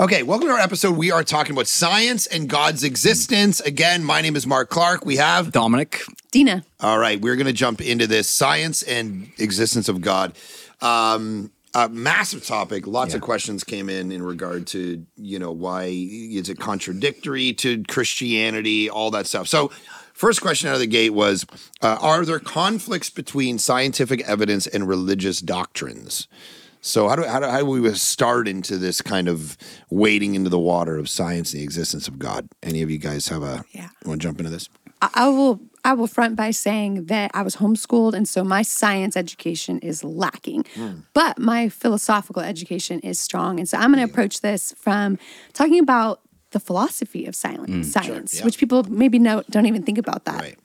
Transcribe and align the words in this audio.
Okay, 0.00 0.22
welcome 0.22 0.46
to 0.46 0.54
our 0.54 0.60
episode. 0.60 0.96
We 0.96 1.10
are 1.10 1.24
talking 1.24 1.50
about 1.50 1.66
science 1.66 2.28
and 2.28 2.48
God's 2.48 2.84
existence. 2.84 3.58
Again, 3.58 4.04
my 4.04 4.20
name 4.20 4.36
is 4.36 4.46
Mark 4.46 4.70
Clark. 4.70 5.04
We 5.04 5.16
have 5.16 5.50
Dominic. 5.50 6.02
Dina. 6.30 6.64
All 6.78 7.00
right, 7.00 7.20
we're 7.20 7.34
going 7.34 7.48
to 7.48 7.52
jump 7.52 7.80
into 7.80 8.06
this 8.06 8.28
science 8.28 8.84
and 8.84 9.32
existence 9.38 9.88
of 9.88 10.00
God. 10.00 10.34
Um, 10.80 11.50
a 11.74 11.88
massive 11.88 12.46
topic. 12.46 12.86
Lots 12.86 13.12
of 13.14 13.22
questions 13.22 13.64
came 13.64 13.88
in 13.88 14.12
in 14.12 14.22
regard 14.22 14.68
to 14.68 15.04
you 15.16 15.40
know 15.40 15.50
why 15.50 15.86
is 15.86 16.48
it 16.48 16.60
contradictory 16.60 17.52
to 17.54 17.82
Christianity, 17.82 18.88
all 18.88 19.10
that 19.10 19.26
stuff. 19.26 19.48
So. 19.48 19.72
First 20.14 20.40
question 20.40 20.68
out 20.68 20.74
of 20.74 20.80
the 20.80 20.88
gate 20.88 21.10
was 21.10 21.46
uh, 21.80 21.96
Are 22.00 22.24
there 22.24 22.40
conflicts 22.40 23.08
between 23.08 23.56
scientific 23.56 24.20
evidence 24.28 24.66
and 24.66 24.88
religious 24.88 25.40
doctrines? 25.40 26.26
So, 26.80 27.08
how 27.08 27.16
do, 27.16 27.24
how, 27.24 27.40
do, 27.40 27.46
how 27.46 27.58
do 27.58 27.66
we 27.66 27.92
start 27.94 28.46
into 28.48 28.78
this 28.78 29.02
kind 29.02 29.28
of 29.28 29.56
wading 29.90 30.34
into 30.34 30.48
the 30.50 30.58
water 30.58 30.96
of 30.96 31.08
science 31.08 31.52
and 31.52 31.60
the 31.60 31.64
existence 31.64 32.08
of 32.08 32.18
God? 32.18 32.48
Any 32.62 32.82
of 32.82 32.90
you 32.90 32.98
guys 32.98 33.28
have 33.28 33.42
a, 33.42 33.64
Yeah. 33.72 33.88
want 34.04 34.20
to 34.22 34.26
jump 34.28 34.38
into 34.38 34.50
this? 34.50 34.68
I, 35.02 35.10
I 35.14 35.28
will 35.28 35.60
I 35.84 35.92
will 35.94 36.06
front 36.08 36.36
by 36.36 36.50
saying 36.50 37.06
that 37.06 37.30
I 37.34 37.42
was 37.42 37.56
homeschooled 37.56 38.12
and 38.12 38.28
so 38.28 38.42
my 38.44 38.62
science 38.62 39.16
education 39.16 39.78
is 39.78 40.02
lacking. 40.04 40.64
Hmm. 40.74 41.00
But 41.14 41.38
my 41.38 41.68
philosophical 41.68 42.42
education 42.42 43.00
is 43.00 43.18
strong. 43.18 43.58
And 43.60 43.68
so 43.68 43.78
I'm 43.78 43.92
going 43.92 44.04
to 44.04 44.10
approach 44.12 44.40
this 44.40 44.74
from 44.78 45.18
talking 45.54 45.78
about 45.78 46.20
the 46.50 46.60
philosophy 46.60 47.26
of 47.26 47.34
silence, 47.36 47.70
hmm, 47.70 47.82
science, 47.82 48.38
yeah. 48.38 48.44
which 48.44 48.58
people 48.58 48.82
maybe 48.84 49.18
know, 49.18 49.42
don't 49.50 49.66
even 49.66 49.82
think 49.82 49.98
about 49.98 50.24
that. 50.24 50.40
Right, 50.40 50.58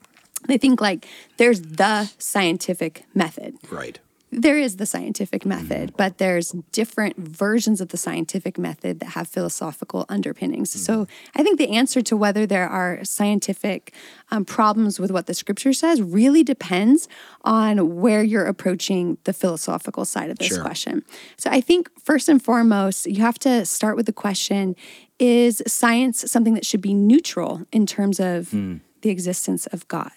They 0.48 0.58
think 0.58 0.82
like 0.82 1.06
there's 1.38 1.62
the 1.62 2.12
scientific 2.18 3.06
method. 3.14 3.56
right. 3.72 4.00
There 4.42 4.58
is 4.58 4.78
the 4.78 4.86
scientific 4.86 5.42
mm-hmm. 5.42 5.50
method, 5.50 5.94
but 5.98 6.18
there's 6.18 6.52
different 6.72 7.18
versions 7.18 7.82
of 7.82 7.90
the 7.90 7.98
scientific 7.98 8.58
method 8.58 9.00
that 9.00 9.10
have 9.10 9.28
philosophical 9.28 10.06
underpinnings. 10.10 10.72
Mm-hmm. 10.72 10.80
So 10.80 11.08
I 11.36 11.44
think 11.44 11.58
the 11.58 11.76
answer 11.76 12.02
to 12.02 12.18
whether 12.18 12.46
there 12.46 12.68
are 12.68 13.04
scientific 13.04 13.94
um, 14.32 14.46
problems 14.46 15.00
with 15.00 15.12
what 15.12 15.28
the 15.28 15.34
scripture 15.34 15.74
says 15.74 16.02
really 16.02 16.44
depends 16.44 17.08
on 17.44 18.00
where 18.00 18.24
you're 18.24 18.46
approaching 18.46 19.18
the 19.26 19.34
philosophical 19.34 20.06
side 20.06 20.30
of 20.30 20.38
this 20.40 20.50
Sure. 20.50 20.62
question. 20.62 21.04
So 21.38 21.50
I 21.50 21.62
think 21.62 21.90
first 22.00 22.30
and 22.30 22.42
foremost, 22.42 23.06
you 23.06 23.22
have 23.22 23.40
to 23.40 23.66
start 23.66 23.96
with 23.96 24.06
the 24.06 24.14
question 24.14 24.76
is 25.20 25.62
science 25.68 26.30
something 26.30 26.54
that 26.54 26.66
should 26.66 26.82
be 26.82 26.94
neutral 26.94 27.66
in 27.72 27.86
terms 27.86 28.20
of 28.20 28.50
mm. 28.50 28.82
the 29.02 29.10
existence 29.10 29.68
of 29.68 29.88
God? 29.88 30.12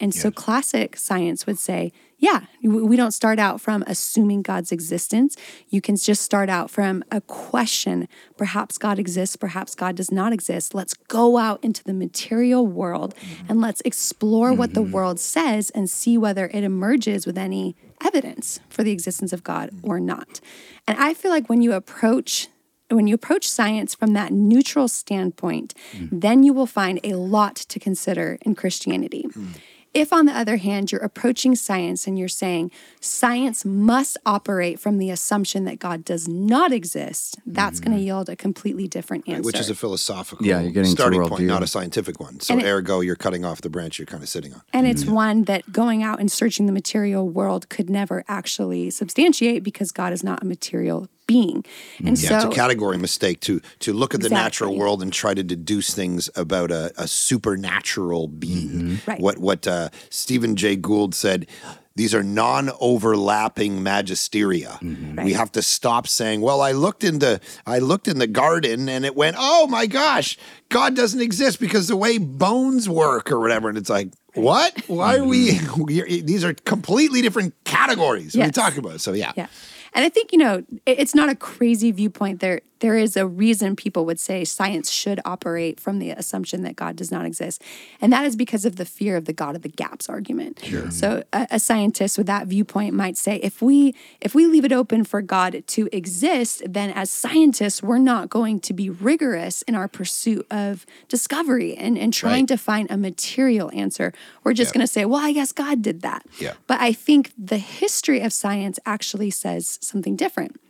And 0.00 0.14
so 0.14 0.30
classic 0.30 0.96
science 0.96 1.46
would 1.46 1.58
say, 1.58 1.92
yeah, 2.20 2.46
we 2.62 2.96
don't 2.96 3.12
start 3.12 3.38
out 3.38 3.60
from 3.60 3.84
assuming 3.86 4.42
God's 4.42 4.72
existence. 4.72 5.36
You 5.68 5.80
can 5.80 5.94
just 5.94 6.22
start 6.22 6.48
out 6.48 6.68
from 6.68 7.04
a 7.12 7.20
question. 7.20 8.08
Perhaps 8.36 8.76
God 8.76 8.98
exists, 8.98 9.36
perhaps 9.36 9.76
God 9.76 9.94
does 9.94 10.10
not 10.10 10.32
exist. 10.32 10.74
Let's 10.74 10.94
go 10.94 11.38
out 11.38 11.62
into 11.62 11.84
the 11.84 11.94
material 11.94 12.66
world 12.66 13.14
mm-hmm. 13.14 13.46
and 13.48 13.60
let's 13.60 13.80
explore 13.84 14.52
what 14.52 14.74
the 14.74 14.80
mm-hmm. 14.80 14.92
world 14.92 15.20
says 15.20 15.70
and 15.70 15.88
see 15.88 16.18
whether 16.18 16.48
it 16.48 16.64
emerges 16.64 17.24
with 17.24 17.38
any 17.38 17.76
evidence 18.04 18.58
for 18.68 18.82
the 18.82 18.90
existence 18.90 19.32
of 19.32 19.44
God 19.44 19.70
mm-hmm. 19.70 19.88
or 19.88 20.00
not. 20.00 20.40
And 20.88 20.98
I 20.98 21.14
feel 21.14 21.30
like 21.30 21.48
when 21.48 21.62
you 21.62 21.72
approach 21.72 22.48
when 22.90 23.06
you 23.06 23.14
approach 23.14 23.46
science 23.46 23.94
from 23.94 24.14
that 24.14 24.32
neutral 24.32 24.88
standpoint, 24.88 25.74
mm. 25.92 26.08
then 26.10 26.42
you 26.42 26.54
will 26.54 26.64
find 26.64 26.98
a 27.04 27.12
lot 27.16 27.54
to 27.54 27.78
consider 27.78 28.38
in 28.42 28.54
Christianity. 28.54 29.26
Mm. 29.28 29.58
If, 29.98 30.12
on 30.12 30.26
the 30.26 30.32
other 30.32 30.58
hand, 30.58 30.92
you're 30.92 31.00
approaching 31.00 31.56
science 31.56 32.06
and 32.06 32.16
you're 32.16 32.28
saying 32.28 32.70
science 33.00 33.64
must 33.64 34.16
operate 34.24 34.78
from 34.78 34.98
the 34.98 35.10
assumption 35.10 35.64
that 35.64 35.80
God 35.80 36.04
does 36.04 36.28
not 36.28 36.70
exist, 36.70 37.36
that's 37.44 37.80
going 37.80 37.90
to 37.90 37.98
mm-hmm. 37.98 38.06
yield 38.06 38.28
a 38.28 38.36
completely 38.36 38.86
different 38.86 39.28
answer. 39.28 39.42
Which 39.42 39.58
is 39.58 39.70
a 39.70 39.74
philosophical 39.74 40.46
Yeah, 40.46 40.60
you're 40.60 40.70
getting 40.70 40.94
to 40.94 41.00
starting 41.02 41.20
point, 41.22 41.42
worldview. 41.42 41.46
not 41.46 41.64
a 41.64 41.66
scientific 41.66 42.20
one. 42.20 42.38
So, 42.38 42.56
it- 42.56 42.64
ergo, 42.64 43.00
you're 43.00 43.16
cutting 43.16 43.44
off 43.44 43.60
the 43.60 43.70
branch 43.70 43.98
you're 43.98 44.06
kind 44.06 44.22
of 44.22 44.28
sitting 44.28 44.54
on. 44.54 44.62
And 44.72 44.86
it's 44.86 45.02
mm-hmm. 45.02 45.14
one 45.14 45.44
that 45.44 45.72
going 45.72 46.04
out 46.04 46.20
and 46.20 46.30
searching 46.30 46.66
the 46.66 46.72
material 46.72 47.28
world 47.28 47.68
could 47.68 47.90
never 47.90 48.24
actually 48.28 48.90
substantiate 48.90 49.64
because 49.64 49.90
God 49.90 50.12
is 50.12 50.22
not 50.22 50.44
a 50.44 50.46
material 50.46 51.08
being. 51.28 51.64
And 51.98 52.16
mm, 52.16 52.22
Yeah, 52.22 52.28
so 52.30 52.34
it's 52.36 52.44
a 52.46 52.58
category 52.62 52.98
mistake 52.98 53.38
to 53.42 53.60
to 53.80 53.92
look 53.92 54.14
at 54.14 54.20
the 54.22 54.30
natural 54.30 54.76
world 54.76 55.00
and 55.02 55.12
try 55.12 55.34
to 55.34 55.44
deduce 55.44 55.94
things 55.94 56.28
about 56.34 56.72
a, 56.72 56.90
a 56.96 57.06
supernatural 57.06 58.26
being. 58.26 58.68
Mm-hmm. 58.70 59.10
Right. 59.10 59.20
What 59.20 59.38
what 59.38 59.68
uh, 59.68 59.90
Stephen 60.10 60.56
Jay 60.56 60.74
Gould 60.74 61.14
said. 61.14 61.46
These 61.94 62.14
are 62.14 62.22
non-overlapping 62.22 63.80
magisteria. 63.80 64.78
Mm-hmm. 64.78 65.16
We 65.16 65.32
Right. 65.32 65.36
have 65.36 65.50
to 65.52 65.62
stop 65.62 66.06
saying, 66.06 66.40
"Well, 66.42 66.60
I 66.60 66.70
looked 66.70 67.02
in 67.02 67.18
the 67.18 67.40
I 67.66 67.80
looked 67.80 68.06
in 68.06 68.18
the 68.20 68.28
garden 68.28 68.88
and 68.88 69.04
it 69.04 69.16
went, 69.16 69.34
oh 69.36 69.66
my 69.66 69.86
gosh, 69.86 70.38
God 70.68 70.94
doesn't 70.94 71.20
exist 71.20 71.58
because 71.58 71.88
the 71.88 71.96
way 71.96 72.18
bones 72.18 72.88
work 72.88 73.32
or 73.32 73.40
whatever." 73.40 73.68
And 73.68 73.76
it's 73.76 73.90
like, 73.90 74.12
what? 74.34 74.80
Why 74.86 75.16
are 75.16 75.24
we? 75.24 75.50
Mm-hmm. 75.54 75.82
we 76.08 76.20
these 76.22 76.44
are 76.44 76.54
completely 76.54 77.20
different 77.20 77.54
categories. 77.64 78.36
What 78.36 78.44
are 78.44 78.46
you 78.46 78.52
talking 78.52 78.78
about? 78.78 79.00
So 79.00 79.12
yeah, 79.12 79.32
Yeah. 79.36 79.48
And 79.94 80.04
I 80.04 80.08
think, 80.08 80.32
you 80.32 80.38
know, 80.38 80.64
it's 80.86 81.14
not 81.14 81.28
a 81.28 81.34
crazy 81.34 81.90
viewpoint. 81.92 82.40
There 82.40 82.60
there 82.80 82.96
is 82.96 83.16
a 83.16 83.26
reason 83.26 83.76
people 83.76 84.04
would 84.06 84.20
say 84.20 84.44
science 84.44 84.90
should 84.90 85.20
operate 85.24 85.80
from 85.80 85.98
the 85.98 86.10
assumption 86.10 86.62
that 86.62 86.76
God 86.76 86.96
does 86.96 87.10
not 87.10 87.26
exist. 87.26 87.62
And 88.00 88.12
that 88.12 88.24
is 88.24 88.36
because 88.36 88.64
of 88.64 88.76
the 88.76 88.84
fear 88.84 89.16
of 89.16 89.24
the 89.24 89.32
God 89.32 89.56
of 89.56 89.62
the 89.62 89.68
gaps 89.68 90.08
argument. 90.08 90.60
So 90.90 91.22
a, 91.32 91.46
a 91.52 91.58
scientist 91.60 92.16
with 92.18 92.26
that 92.28 92.46
viewpoint 92.46 92.94
might 92.94 93.16
say 93.16 93.36
if 93.36 93.60
we 93.60 93.94
if 94.20 94.34
we 94.34 94.46
leave 94.46 94.64
it 94.64 94.72
open 94.72 95.04
for 95.04 95.22
God 95.22 95.64
to 95.66 95.88
exist, 95.92 96.62
then 96.66 96.90
as 96.90 97.10
scientists, 97.10 97.82
we're 97.82 97.98
not 97.98 98.28
going 98.30 98.60
to 98.60 98.72
be 98.72 98.88
rigorous 98.90 99.62
in 99.62 99.74
our 99.74 99.88
pursuit 99.88 100.46
of 100.50 100.86
discovery 101.08 101.76
and, 101.76 101.98
and 101.98 102.12
trying 102.12 102.28
Right. 102.42 102.48
to 102.48 102.56
find 102.58 102.90
a 102.90 102.96
material 102.96 103.70
answer. 103.74 104.12
We're 104.44 104.52
just 104.52 104.72
going 104.72 104.86
to 104.86 104.92
say, 104.92 105.04
well, 105.04 105.20
I 105.20 105.32
guess 105.32 105.50
God 105.52 105.82
did 105.82 106.02
that. 106.02 106.24
But 106.66 106.80
I 106.80 106.92
think 106.92 107.32
the 107.36 107.58
history 107.58 108.20
of 108.20 108.32
science 108.32 108.78
actually 108.86 109.30
says 109.30 109.78
something 109.82 110.14
different. 110.14 110.60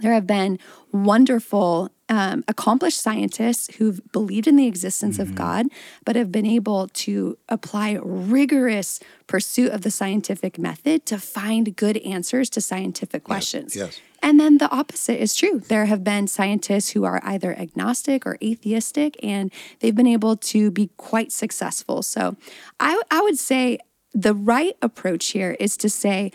There 0.00 0.12
have 0.12 0.26
been 0.26 0.58
wonderful, 0.90 1.90
um, 2.08 2.44
accomplished 2.48 3.00
scientists 3.00 3.74
who've 3.76 4.00
believed 4.12 4.46
in 4.46 4.56
the 4.56 4.66
existence 4.66 5.18
of 5.18 5.34
God, 5.34 5.66
but 6.04 6.16
have 6.16 6.32
been 6.32 6.46
able 6.46 6.88
to 6.88 7.38
apply 7.48 7.98
rigorous 8.02 9.00
pursuit 9.26 9.70
of 9.72 9.82
the 9.82 9.90
scientific 9.90 10.58
method 10.58 11.06
to 11.06 11.18
find 11.18 11.76
good 11.76 11.98
answers 11.98 12.48
to 12.50 12.60
scientific 12.60 13.24
questions. 13.24 13.76
yes. 13.76 14.00
And 14.22 14.38
then 14.38 14.58
the 14.58 14.70
opposite 14.70 15.20
is 15.20 15.34
true. 15.34 15.60
There 15.60 15.86
have 15.86 16.04
been 16.04 16.28
scientists 16.28 16.90
who 16.90 17.04
are 17.04 17.20
either 17.24 17.58
agnostic 17.58 18.24
or 18.24 18.38
atheistic, 18.42 19.16
and 19.22 19.52
they've 19.80 19.94
been 19.94 20.06
able 20.06 20.36
to 20.36 20.70
be 20.70 20.90
quite 20.96 21.32
successful. 21.32 22.02
So 22.02 22.36
I, 22.78 23.02
I 23.10 23.20
would 23.20 23.38
say 23.38 23.78
the 24.14 24.34
right 24.34 24.76
approach 24.80 25.28
here 25.28 25.56
is 25.58 25.76
to 25.78 25.90
say, 25.90 26.30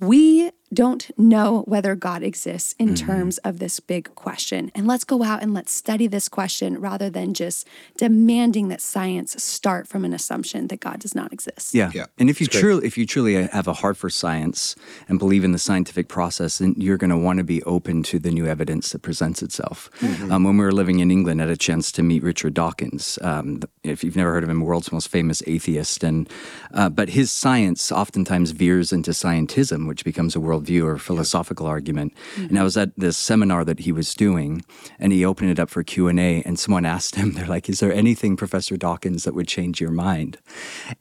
we 0.00 0.50
don't 0.72 1.10
know 1.18 1.62
whether 1.66 1.94
God 1.94 2.22
exists 2.22 2.74
in 2.78 2.94
terms 2.94 3.38
of 3.38 3.58
this 3.58 3.80
big 3.80 4.14
question. 4.14 4.70
And 4.74 4.86
let's 4.86 5.04
go 5.04 5.24
out 5.24 5.42
and 5.42 5.52
let's 5.52 5.72
study 5.72 6.06
this 6.06 6.28
question 6.28 6.80
rather 6.80 7.10
than 7.10 7.34
just 7.34 7.66
demanding 7.96 8.68
that 8.68 8.80
science 8.80 9.42
start 9.42 9.88
from 9.88 10.04
an 10.04 10.12
assumption 10.12 10.68
that 10.68 10.80
God 10.80 11.00
does 11.00 11.14
not 11.14 11.32
exist. 11.32 11.74
Yeah. 11.74 11.90
Yeah, 11.92 12.06
And 12.18 12.30
if 12.30 12.40
you 12.40 12.44
it's 12.44 12.54
great. 12.54 12.60
truly 12.60 12.86
if 12.86 12.96
you 12.96 13.04
truly 13.06 13.34
have 13.48 13.66
a 13.66 13.72
heart 13.72 13.96
for 13.96 14.10
science 14.10 14.76
and 15.08 15.18
believe 15.18 15.42
in 15.42 15.52
the 15.52 15.58
scientific 15.58 16.08
process, 16.08 16.58
then 16.58 16.74
you're 16.76 16.96
going 16.96 17.10
to 17.10 17.18
want 17.18 17.38
to 17.38 17.44
be 17.44 17.62
open 17.64 18.02
to 18.04 18.18
the 18.18 18.30
new 18.30 18.46
evidence 18.46 18.92
that 18.92 19.02
presents 19.02 19.42
itself. 19.42 19.90
Mm-hmm. 20.00 20.30
Um, 20.30 20.44
when 20.44 20.56
we 20.56 20.64
were 20.64 20.72
living 20.72 21.00
in 21.00 21.10
England, 21.10 21.40
I 21.40 21.44
had 21.44 21.52
a 21.52 21.56
chance 21.56 21.90
to 21.92 22.02
meet 22.02 22.22
Richard 22.22 22.54
Dawkins. 22.54 23.18
Um, 23.22 23.60
if 23.82 24.04
you've 24.04 24.16
never 24.16 24.32
heard 24.32 24.44
of 24.44 24.50
him, 24.50 24.60
world's 24.60 24.92
most 24.92 25.08
famous 25.08 25.42
atheist, 25.46 26.04
and 26.04 26.28
uh, 26.72 26.88
but 26.88 27.08
his 27.10 27.30
science 27.30 27.90
oftentimes 27.90 28.52
veers 28.52 28.92
into 28.92 29.10
scientism, 29.10 29.88
which 29.88 30.04
becomes 30.04 30.36
a 30.36 30.40
worldview 30.60 30.84
or 30.84 30.98
philosophical 30.98 31.66
argument. 31.66 32.12
And 32.36 32.58
I 32.58 32.62
was 32.62 32.76
at 32.76 32.90
this 32.96 33.16
seminar 33.16 33.64
that 33.64 33.80
he 33.80 33.92
was 33.92 34.14
doing, 34.14 34.62
and 34.98 35.12
he 35.12 35.24
opened 35.24 35.50
it 35.50 35.58
up 35.58 35.70
for 35.70 35.82
Q 35.82 36.08
and 36.08 36.20
A, 36.20 36.42
and 36.42 36.58
someone 36.58 36.84
asked 36.96 37.14
him, 37.16 37.32
"They're 37.32 37.46
like, 37.46 37.68
is 37.68 37.80
there 37.80 37.92
anything, 37.92 38.36
Professor 38.36 38.76
Dawkins, 38.76 39.24
that 39.24 39.34
would 39.34 39.48
change 39.48 39.80
your 39.80 39.90
mind?" 39.90 40.38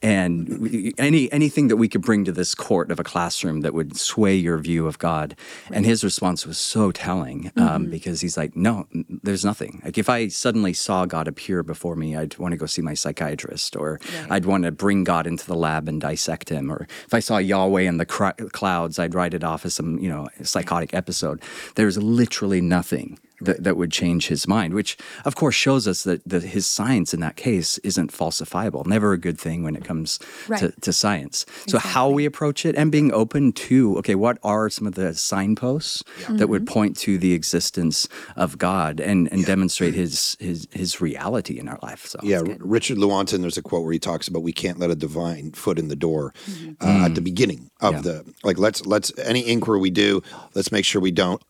And 0.02 0.60
we- 0.60 0.94
any 0.98 1.32
anything 1.32 1.68
that 1.68 1.78
we 1.78 1.88
could 1.88 2.02
bring 2.02 2.26
to 2.26 2.32
this 2.32 2.56
court 2.56 2.92
of 2.92 3.00
a 3.00 3.04
classroom 3.04 3.62
that 3.62 3.74
would 3.74 3.98
sway 3.98 4.36
your 4.36 4.58
view 4.58 4.88
of 4.88 4.98
God. 5.00 5.36
And 5.72 5.86
his 5.86 6.04
response 6.04 6.46
was 6.46 6.58
so 6.58 6.92
telling 6.92 7.52
um, 7.56 7.86
because 7.90 8.22
he's 8.22 8.38
like, 8.38 8.56
"No, 8.56 8.88
there's 9.24 9.46
nothing. 9.46 9.82
Like 9.84 9.98
if 9.98 10.10
I 10.10 10.28
suddenly 10.28 10.74
saw 10.74 11.06
God 11.06 11.28
appear 11.28 11.64
before 11.64 11.96
me, 11.96 12.16
I'd 12.16 12.38
want 12.38 12.52
to 12.54 12.58
go 12.58 12.66
see 12.66 12.82
my 12.82 12.94
psychiatrist, 12.94 13.76
or 13.76 14.00
I'd 14.30 14.46
want 14.46 14.64
to 14.64 14.72
bring 14.72 15.04
God 15.04 15.28
into 15.28 15.46
the 15.46 15.56
lab 15.56 15.88
and 15.88 16.02
dissect 16.02 16.50
him, 16.50 16.72
or 16.72 16.88
if 17.06 17.14
I 17.14 17.20
saw 17.20 17.38
Yahweh 17.38 17.82
in 17.82 17.98
the 17.98 18.06
cr- 18.06 18.32
clouds, 18.52 19.00
I'd 19.00 19.16
write 19.16 19.34
it 19.34 19.44
off 19.50 19.66
as 19.66 19.74
some 19.74 19.98
you 20.00 20.10
know 20.10 20.28
psychotic 20.44 20.94
episode. 20.94 21.42
There's 21.76 21.98
literally 21.98 22.62
nothing." 22.62 23.20
That, 23.42 23.64
that 23.64 23.78
would 23.78 23.92
change 23.92 24.28
his 24.28 24.48
mind, 24.48 24.74
which 24.74 24.98
of 25.26 25.36
course 25.36 25.56
shows 25.56 25.88
us 25.88 26.04
that, 26.04 26.28
that 26.28 26.44
his 26.44 26.66
science 26.68 27.14
in 27.14 27.20
that 27.22 27.36
case 27.36 27.78
isn't 27.80 28.12
falsifiable. 28.12 28.86
Never 28.86 29.14
a 29.14 29.18
good 29.18 29.40
thing 29.40 29.64
when 29.64 29.76
it 29.76 29.84
comes 29.84 30.20
Right. 30.48 30.60
to, 30.60 30.72
to 30.82 30.94
science. 30.94 31.46
So, 31.68 31.78
how 31.80 32.10
we 32.10 32.26
approach 32.26 32.66
it 32.66 32.76
and 32.76 32.92
being 32.92 33.12
open 33.14 33.52
to, 33.54 33.98
okay, 34.00 34.16
what 34.16 34.38
are 34.44 34.70
some 34.70 34.88
of 34.88 34.96
the 34.96 35.14
signposts 35.14 36.04
that 36.30 36.48
would 36.48 36.66
mm-hmm. 36.66 36.74
point 36.74 36.98
to 36.98 37.18
the 37.18 37.34
existence 37.34 38.08
of 38.36 38.58
God 38.58 39.00
and, 39.00 39.32
and 39.32 39.46
demonstrate 39.46 39.94
his, 39.94 40.36
his, 40.40 40.68
his 40.72 41.02
reality 41.02 41.60
in 41.60 41.68
our 41.68 41.80
life? 41.82 42.06
So, 42.06 42.20
Yeah, 42.24 42.42
Richard 42.60 42.98
Lewontin, 42.98 43.42
there's 43.42 43.58
a 43.58 43.62
quote 43.62 43.84
where 43.84 43.94
he 43.94 44.00
talks 44.00 44.28
about 44.28 44.44
we 44.44 44.54
can't 44.54 44.80
let 44.80 44.90
a 44.90 44.96
divine 44.96 45.52
foot 45.52 45.78
in 45.78 45.88
the 45.88 45.96
door 45.96 46.34
mm-hmm. 46.50 46.74
uh, 46.82 47.06
at 47.06 47.16
the 47.16 47.22
mm. 47.22 47.26
beginning 47.26 47.70
of 47.82 47.94
Yeah. 47.94 48.02
the 48.02 48.34
like 48.44 48.58
let's 48.58 48.86
let's 48.86 49.18
any 49.20 49.48
inquiry 49.48 49.80
we 49.80 49.90
do, 49.90 50.22
let's 50.56 50.72
make 50.72 50.86
sure 50.86 51.02
we 51.02 51.12
don't 51.12 51.42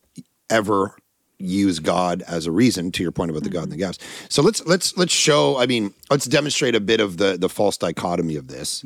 ever 0.49 0.95
use 1.39 1.79
God 1.79 2.21
as 2.27 2.45
a 2.45 2.51
reason 2.51 2.91
to 2.91 3.03
your 3.03 3.11
point 3.11 3.31
about 3.31 3.43
the 3.43 3.49
God 3.49 3.63
and 3.63 3.71
the 3.71 3.77
gaps. 3.77 3.97
So 4.29 4.41
let's 4.41 4.65
let's 4.65 4.95
let's 4.97 5.13
show, 5.13 5.57
I 5.57 5.65
mean, 5.65 5.93
let's 6.11 6.25
demonstrate 6.25 6.75
a 6.75 6.79
bit 6.79 6.99
of 6.99 7.17
the 7.17 7.37
the 7.37 7.49
false 7.49 7.77
dichotomy 7.77 8.35
of 8.35 8.47
this. 8.47 8.83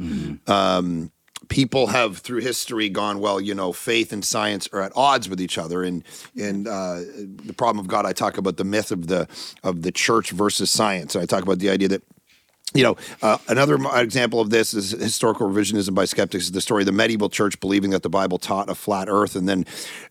Um 0.48 1.12
people 1.50 1.88
have 1.88 2.20
through 2.20 2.40
history 2.40 2.88
gone 2.88 3.20
well 3.20 3.42
you 3.42 3.54
know 3.54 3.74
faith 3.74 4.14
and 4.14 4.24
science 4.24 4.70
are 4.72 4.82
at 4.82 4.94
odds 4.96 5.28
with 5.28 5.42
each 5.42 5.58
other. 5.58 5.84
And 5.84 6.04
and 6.40 6.68
uh, 6.68 7.02
the 7.46 7.54
problem 7.58 7.84
of 7.84 7.88
god 7.88 8.06
i 8.06 8.14
talk 8.14 8.38
about 8.38 8.58
the 8.58 8.64
myth 8.64 8.92
of 8.92 9.08
the 9.08 9.28
of 9.64 9.82
the 9.82 9.92
church 9.92 10.32
versus 10.32 10.72
science. 10.72 11.16
And 11.16 11.22
i 11.22 11.26
talk 11.26 11.44
about 11.44 11.60
the 11.60 11.70
idea 11.70 11.88
that 11.90 12.04
you 12.74 12.84
know, 12.84 12.98
uh, 13.22 13.38
another 13.48 13.78
example 13.96 14.40
of 14.40 14.50
this 14.50 14.74
is 14.74 14.92
historical 14.92 15.48
revisionism 15.48 15.94
by 15.94 16.06
skeptics. 16.06 16.46
Is 16.46 16.52
the 16.52 16.62
story 16.62 16.82
of 16.82 16.86
the 16.88 16.92
medieval 16.92 17.30
church 17.30 17.60
believing 17.60 17.92
that 17.92 18.04
the 18.04 18.10
Bible 18.10 18.38
taught 18.38 18.70
a 18.70 18.76
flat 18.76 19.08
Earth, 19.10 19.36
and 19.36 19.48
then 19.48 19.66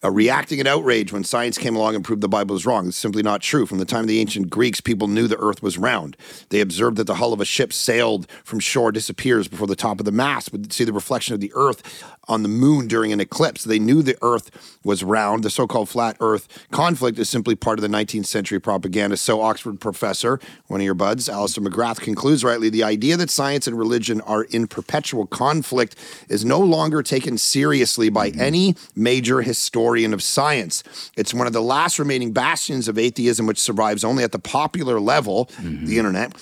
uh, 0.04 0.10
reacting 0.10 0.58
in 0.58 0.66
outrage 0.66 1.12
when 1.12 1.24
science 1.24 1.58
came 1.58 1.74
along 1.74 1.94
and 1.94 2.04
proved 2.04 2.20
the 2.20 2.28
Bible 2.28 2.52
was 2.54 2.66
wrong. 2.66 2.88
It's 2.88 2.96
simply 2.96 3.22
not 3.22 3.42
true. 3.42 3.66
From 3.66 3.78
the 3.78 3.84
time 3.84 4.02
of 4.02 4.08
the 4.08 4.20
ancient 4.20 4.50
Greeks, 4.50 4.80
people 4.80 5.08
knew 5.08 5.26
the 5.26 5.38
Earth 5.38 5.62
was 5.62 5.78
round. 5.78 6.16
They 6.50 6.60
observed 6.60 6.96
that 6.98 7.06
the 7.06 7.16
hull 7.16 7.32
of 7.32 7.40
a 7.40 7.44
ship 7.44 7.72
sailed 7.72 8.30
from 8.44 8.60
shore 8.60 8.92
disappears 8.92 9.48
before 9.48 9.66
the 9.66 9.76
top 9.76 9.98
of 9.98 10.06
the 10.06 10.12
mast, 10.12 10.52
would 10.52 10.72
see 10.72 10.84
the 10.84 10.92
reflection 10.92 11.34
of 11.34 11.40
the 11.40 11.52
Earth 11.54 12.04
on 12.28 12.42
the 12.42 12.48
moon 12.48 12.86
during 12.86 13.12
an 13.12 13.20
eclipse. 13.20 13.64
They 13.64 13.78
knew 13.78 14.02
the 14.02 14.16
Earth 14.22 14.78
was 14.84 15.02
round. 15.02 15.42
The 15.42 15.50
so-called 15.50 15.88
flat 15.88 16.16
Earth 16.20 16.66
conflict 16.70 17.18
is 17.18 17.28
simply 17.28 17.54
part 17.54 17.78
of 17.78 17.82
the 17.82 17.88
19th 17.88 18.26
century 18.26 18.60
propaganda. 18.60 19.16
So 19.16 19.40
Oxford 19.40 19.80
professor, 19.80 20.38
one 20.68 20.80
of 20.80 20.84
your 20.84 20.94
buds, 20.94 21.28
Alister 21.28 21.60
McGrath, 21.60 22.00
concludes 22.00 22.44
rightly: 22.52 22.70
the 22.70 22.84
idea 22.84 23.16
that 23.16 23.30
science 23.30 23.66
and 23.66 23.78
religion 23.78 24.20
are 24.22 24.44
in 24.44 24.66
perpetual 24.66 25.26
conflict 25.26 25.96
is 26.28 26.44
no 26.44 26.60
longer 26.60 27.02
taken 27.02 27.38
seriously 27.38 28.10
by 28.10 28.30
mm-hmm. 28.30 28.40
any 28.40 28.76
major 28.94 29.42
historian 29.42 30.12
of 30.14 30.22
science. 30.22 30.84
It's 31.16 31.34
one 31.34 31.46
of 31.46 31.52
the 31.52 31.62
last 31.62 31.98
remaining 31.98 32.32
bastions 32.32 32.88
of 32.88 32.98
atheism, 32.98 33.46
which 33.46 33.58
survives 33.58 34.04
only 34.04 34.22
at 34.24 34.32
the 34.32 34.38
popular 34.38 35.00
level, 35.00 35.46
mm-hmm. 35.46 35.86
the 35.86 35.98
internet. 35.98 36.32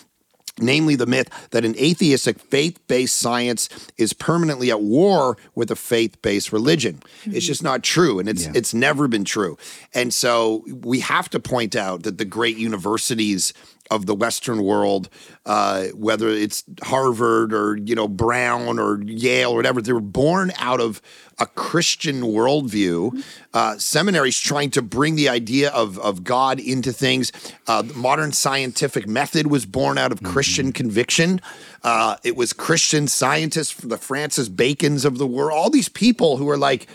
Namely, 0.63 0.97
the 0.97 1.07
myth 1.07 1.31
that 1.53 1.65
an 1.65 1.75
atheistic 1.79 2.39
faith 2.39 2.77
based 2.87 3.17
science 3.17 3.69
is 3.97 4.13
permanently 4.13 4.71
at 4.71 4.83
war 4.83 5.39
with 5.55 5.71
a 5.71 5.77
faith 5.77 6.21
based 6.21 6.53
religion. 6.53 7.01
It's 7.25 7.25
mm-hmm. 7.25 7.39
just 7.39 7.63
not 7.63 7.83
true, 7.83 8.19
and 8.19 8.29
it's, 8.29 8.45
it's 8.59 8.75
never 8.75 9.09
been 9.09 9.25
true. 9.25 9.57
And 9.95 10.13
so 10.13 10.65
we 10.83 11.01
have 11.01 11.31
to 11.31 11.41
point 11.41 11.75
out 11.77 12.03
that 12.03 12.19
the 12.19 12.27
great 12.27 12.59
universities 12.59 13.55
of 13.91 14.07
the 14.07 14.15
Western 14.15 14.63
world, 14.63 15.09
uh, 15.45 15.87
whether 15.89 16.29
it's 16.29 16.65
Harvard 16.83 17.53
or 17.53 17.77
you 17.77 17.95
know 17.95 18.09
Brown 18.09 18.79
or 18.79 19.03
Yale 19.03 19.51
or 19.51 19.57
whatever, 19.57 19.83
they 19.83 19.93
were 19.93 20.01
born 20.01 20.53
out 20.59 20.81
of 20.81 21.03
a 21.39 21.47
Christian 21.47 22.23
worldview. 22.23 23.23
Uh, 23.53 23.77
seminaries 23.79 24.39
trying 24.39 24.71
to 24.71 24.83
bring 24.83 25.17
the 25.17 25.29
idea 25.29 25.71
of 25.71 25.99
of 25.99 26.25
God 26.25 26.61
into 26.61 26.93
things. 26.93 27.33
Uh, 27.67 27.83
the 27.83 27.95
modern 27.95 28.33
scientific 28.33 29.09
method 29.09 29.49
was 29.49 29.67
born 29.67 29.99
out 29.99 30.13
of 30.13 30.23
Christian 30.23 30.73
conviction. 30.73 31.41
Uh, 31.83 32.17
it 32.23 32.37
was 32.37 32.53
Christian 32.53 33.09
scientists, 33.09 33.75
the 33.75 33.97
Francis 33.97 34.49
Bacon's 34.49 35.05
of 35.05 35.19
the 35.19 35.27
world, 35.27 35.53
all 35.53 35.71
these 35.71 35.89
people 35.89 36.37
who 36.37 36.49
are 36.49 36.59
like 36.59 36.87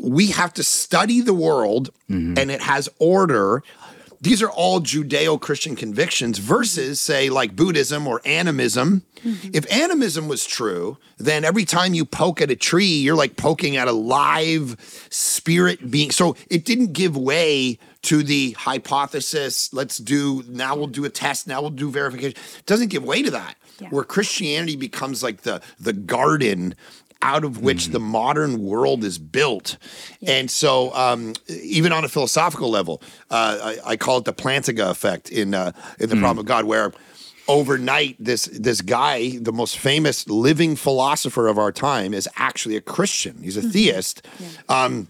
we 0.00 0.28
have 0.28 0.52
to 0.54 0.64
study 0.64 1.20
the 1.20 1.34
world 1.34 1.90
and 2.36 2.50
it 2.50 2.60
has 2.60 2.88
order. 2.98 3.62
These 4.22 4.40
are 4.40 4.50
all 4.50 4.80
Judeo 4.80 5.40
Christian 5.40 5.76
convictions 5.76 6.38
versus, 6.38 6.98
mm-hmm. 6.98 7.12
say, 7.12 7.28
like 7.28 7.54
Buddhism 7.54 8.06
or 8.06 8.22
animism. 8.24 9.02
Mm-hmm. 9.24 9.50
If 9.52 9.70
animism 9.70 10.28
was 10.28 10.46
true, 10.46 10.96
then 11.18 11.44
every 11.44 11.64
time 11.64 11.92
you 11.92 12.04
poke 12.04 12.40
at 12.40 12.50
a 12.50 12.56
tree, 12.56 12.86
you're 12.86 13.16
like 13.16 13.36
poking 13.36 13.76
at 13.76 13.88
a 13.88 13.92
live 13.92 14.76
spirit 15.10 15.90
being. 15.90 16.12
So 16.12 16.36
it 16.48 16.64
didn't 16.64 16.92
give 16.92 17.16
way 17.16 17.78
to 18.02 18.22
the 18.22 18.52
hypothesis, 18.52 19.72
let's 19.72 19.98
do, 19.98 20.42
now 20.48 20.74
we'll 20.74 20.88
do 20.88 21.04
a 21.04 21.10
test, 21.10 21.46
now 21.46 21.60
we'll 21.60 21.70
do 21.70 21.90
verification. 21.90 22.36
It 22.58 22.66
doesn't 22.66 22.88
give 22.88 23.04
way 23.04 23.22
to 23.22 23.30
that. 23.30 23.56
Yeah. 23.80 23.88
Where 23.90 24.04
Christianity 24.04 24.76
becomes 24.76 25.22
like 25.22 25.42
the, 25.42 25.62
the 25.78 25.92
garden 25.92 26.74
out 27.22 27.44
of 27.44 27.62
which 27.62 27.88
the 27.88 28.00
modern 28.00 28.62
world 28.62 29.04
is 29.04 29.18
built. 29.18 29.78
And 30.26 30.50
so, 30.50 30.94
um, 30.94 31.34
even 31.48 31.92
on 31.92 32.04
a 32.04 32.08
philosophical 32.08 32.70
level, 32.70 33.00
uh, 33.30 33.76
I, 33.84 33.92
I 33.92 33.96
call 33.96 34.18
it 34.18 34.24
the 34.24 34.34
Plantinga 34.34 34.90
effect 34.90 35.30
in 35.30 35.54
uh, 35.54 35.72
in 35.98 36.08
the 36.08 36.16
Problem 36.16 36.38
of 36.38 36.46
God, 36.46 36.64
where 36.64 36.92
overnight 37.48 38.16
this 38.18 38.46
this 38.46 38.80
guy, 38.80 39.38
the 39.38 39.52
most 39.52 39.78
famous 39.78 40.28
living 40.28 40.76
philosopher 40.76 41.48
of 41.48 41.58
our 41.58 41.72
time, 41.72 42.12
is 42.12 42.28
actually 42.36 42.76
a 42.76 42.80
Christian. 42.80 43.42
He's 43.42 43.56
a 43.56 43.62
theist. 43.62 44.26
Um, 44.68 45.08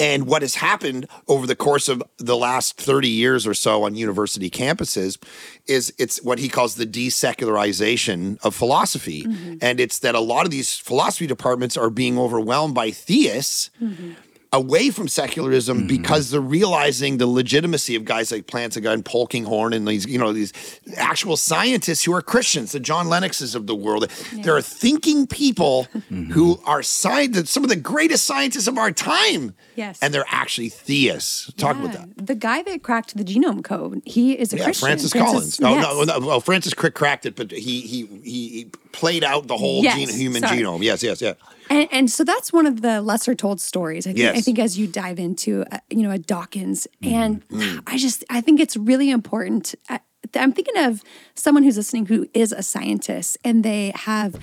and 0.00 0.26
what 0.26 0.42
has 0.42 0.56
happened 0.56 1.08
over 1.26 1.46
the 1.46 1.56
course 1.56 1.88
of 1.88 2.02
the 2.18 2.36
last 2.36 2.76
30 2.76 3.08
years 3.08 3.46
or 3.46 3.54
so 3.54 3.82
on 3.82 3.94
university 3.96 4.48
campuses 4.48 5.18
is 5.66 5.92
it's 5.98 6.22
what 6.22 6.38
he 6.38 6.48
calls 6.48 6.76
the 6.76 6.86
desecularization 6.86 8.38
of 8.44 8.54
philosophy. 8.54 9.24
Mm-hmm. 9.24 9.56
And 9.60 9.80
it's 9.80 9.98
that 10.00 10.14
a 10.14 10.20
lot 10.20 10.44
of 10.44 10.50
these 10.50 10.76
philosophy 10.76 11.26
departments 11.26 11.76
are 11.76 11.90
being 11.90 12.18
overwhelmed 12.18 12.74
by 12.74 12.90
theists 12.90 13.70
mm-hmm. 13.82 14.12
Away 14.50 14.88
from 14.88 15.08
secularism 15.08 15.78
mm-hmm. 15.78 15.86
because 15.88 16.30
they're 16.30 16.40
realizing 16.40 17.18
the 17.18 17.26
legitimacy 17.26 17.94
of 17.96 18.06
guys 18.06 18.32
like 18.32 18.46
Plantinga 18.46 18.90
and 18.90 19.04
Polkinghorne 19.04 19.74
and 19.74 19.86
these, 19.86 20.06
you 20.06 20.18
know, 20.18 20.32
these 20.32 20.54
actual 20.96 21.36
scientists 21.36 22.04
who 22.04 22.14
are 22.14 22.22
Christians, 22.22 22.72
the 22.72 22.80
John 22.80 23.08
Lennoxes 23.08 23.54
of 23.54 23.66
the 23.66 23.74
world. 23.74 24.10
There 24.32 24.56
are 24.56 24.62
thinking 24.62 25.26
people 25.26 25.86
mm-hmm. 25.94 26.32
who 26.32 26.60
are 26.64 26.82
scientists, 26.82 27.50
some 27.50 27.62
of 27.62 27.68
the 27.68 27.76
greatest 27.76 28.24
scientists 28.24 28.66
of 28.66 28.78
our 28.78 28.90
time. 28.90 29.54
Yes. 29.76 29.98
And 30.00 30.14
they're 30.14 30.24
actually 30.28 30.70
theists. 30.70 31.52
Talk 31.54 31.76
about 31.76 31.92
that. 31.92 32.26
The 32.26 32.34
guy 32.34 32.62
that 32.62 32.82
cracked 32.82 33.16
the 33.16 33.24
genome 33.24 33.62
code, 33.62 34.00
he 34.06 34.32
is 34.32 34.52
a 34.54 34.56
Yeah, 34.56 34.64
Christian. 34.64 34.86
Francis 34.86 35.12
Collins. 35.12 35.60
Oh 35.62 35.74
yes. 35.74 36.06
no, 36.06 36.18
no, 36.18 36.26
well, 36.26 36.40
Francis 36.40 36.72
Crick 36.72 36.94
cracked 36.94 37.26
it, 37.26 37.36
but 37.36 37.50
he 37.50 37.80
he 37.82 38.06
he, 38.24 38.48
he 38.48 38.70
played 38.92 39.24
out 39.24 39.46
the 39.46 39.56
whole 39.56 39.82
Yes, 39.82 39.96
gene, 39.96 40.08
human 40.08 40.42
sorry. 40.42 40.58
genome. 40.58 40.82
Yes, 40.82 41.02
yes, 41.02 41.20
yeah. 41.20 41.34
And, 41.70 41.88
and 41.90 42.10
so 42.10 42.24
that's 42.24 42.52
one 42.52 42.66
of 42.66 42.82
the 42.82 43.00
lesser 43.02 43.34
told 43.34 43.60
stories. 43.60 44.06
I 44.06 44.12
think, 44.12 44.18
I 44.36 44.40
think 44.40 44.58
as 44.58 44.78
you 44.78 44.86
dive 44.86 45.18
into, 45.18 45.64
uh, 45.70 45.78
you 45.90 46.02
know, 46.02 46.10
a 46.10 46.18
Dawkins, 46.18 46.86
and 47.02 47.46
Mm-hmm. 47.48 47.80
I 47.86 47.96
just, 47.96 48.24
I 48.30 48.40
think 48.40 48.60
it's 48.60 48.76
really 48.76 49.10
important. 49.10 49.74
I, 49.88 50.00
I'm 50.34 50.52
thinking 50.52 50.76
of 50.84 51.02
someone 51.34 51.62
who's 51.62 51.76
listening 51.76 52.06
who 52.06 52.28
is 52.34 52.52
a 52.52 52.62
scientist 52.62 53.38
and 53.44 53.64
they 53.64 53.92
have 53.94 54.36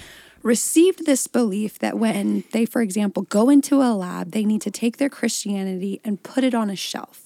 received 0.44 1.06
this 1.06 1.28
belief 1.28 1.80
that 1.80 1.98
when 1.98 2.44
they, 2.52 2.66
for 2.66 2.82
example, 2.82 3.24
go 3.24 3.50
into 3.50 3.82
a 3.82 3.94
lab, 3.94 4.32
they 4.32 4.46
need 4.46 4.62
to 4.62 4.72
take 4.72 4.98
their 4.98 5.10
Christianity 5.10 6.02
and 6.04 6.22
put 6.22 6.44
it 6.44 6.54
on 6.54 6.70
a 6.70 6.76
shelf 6.76 7.25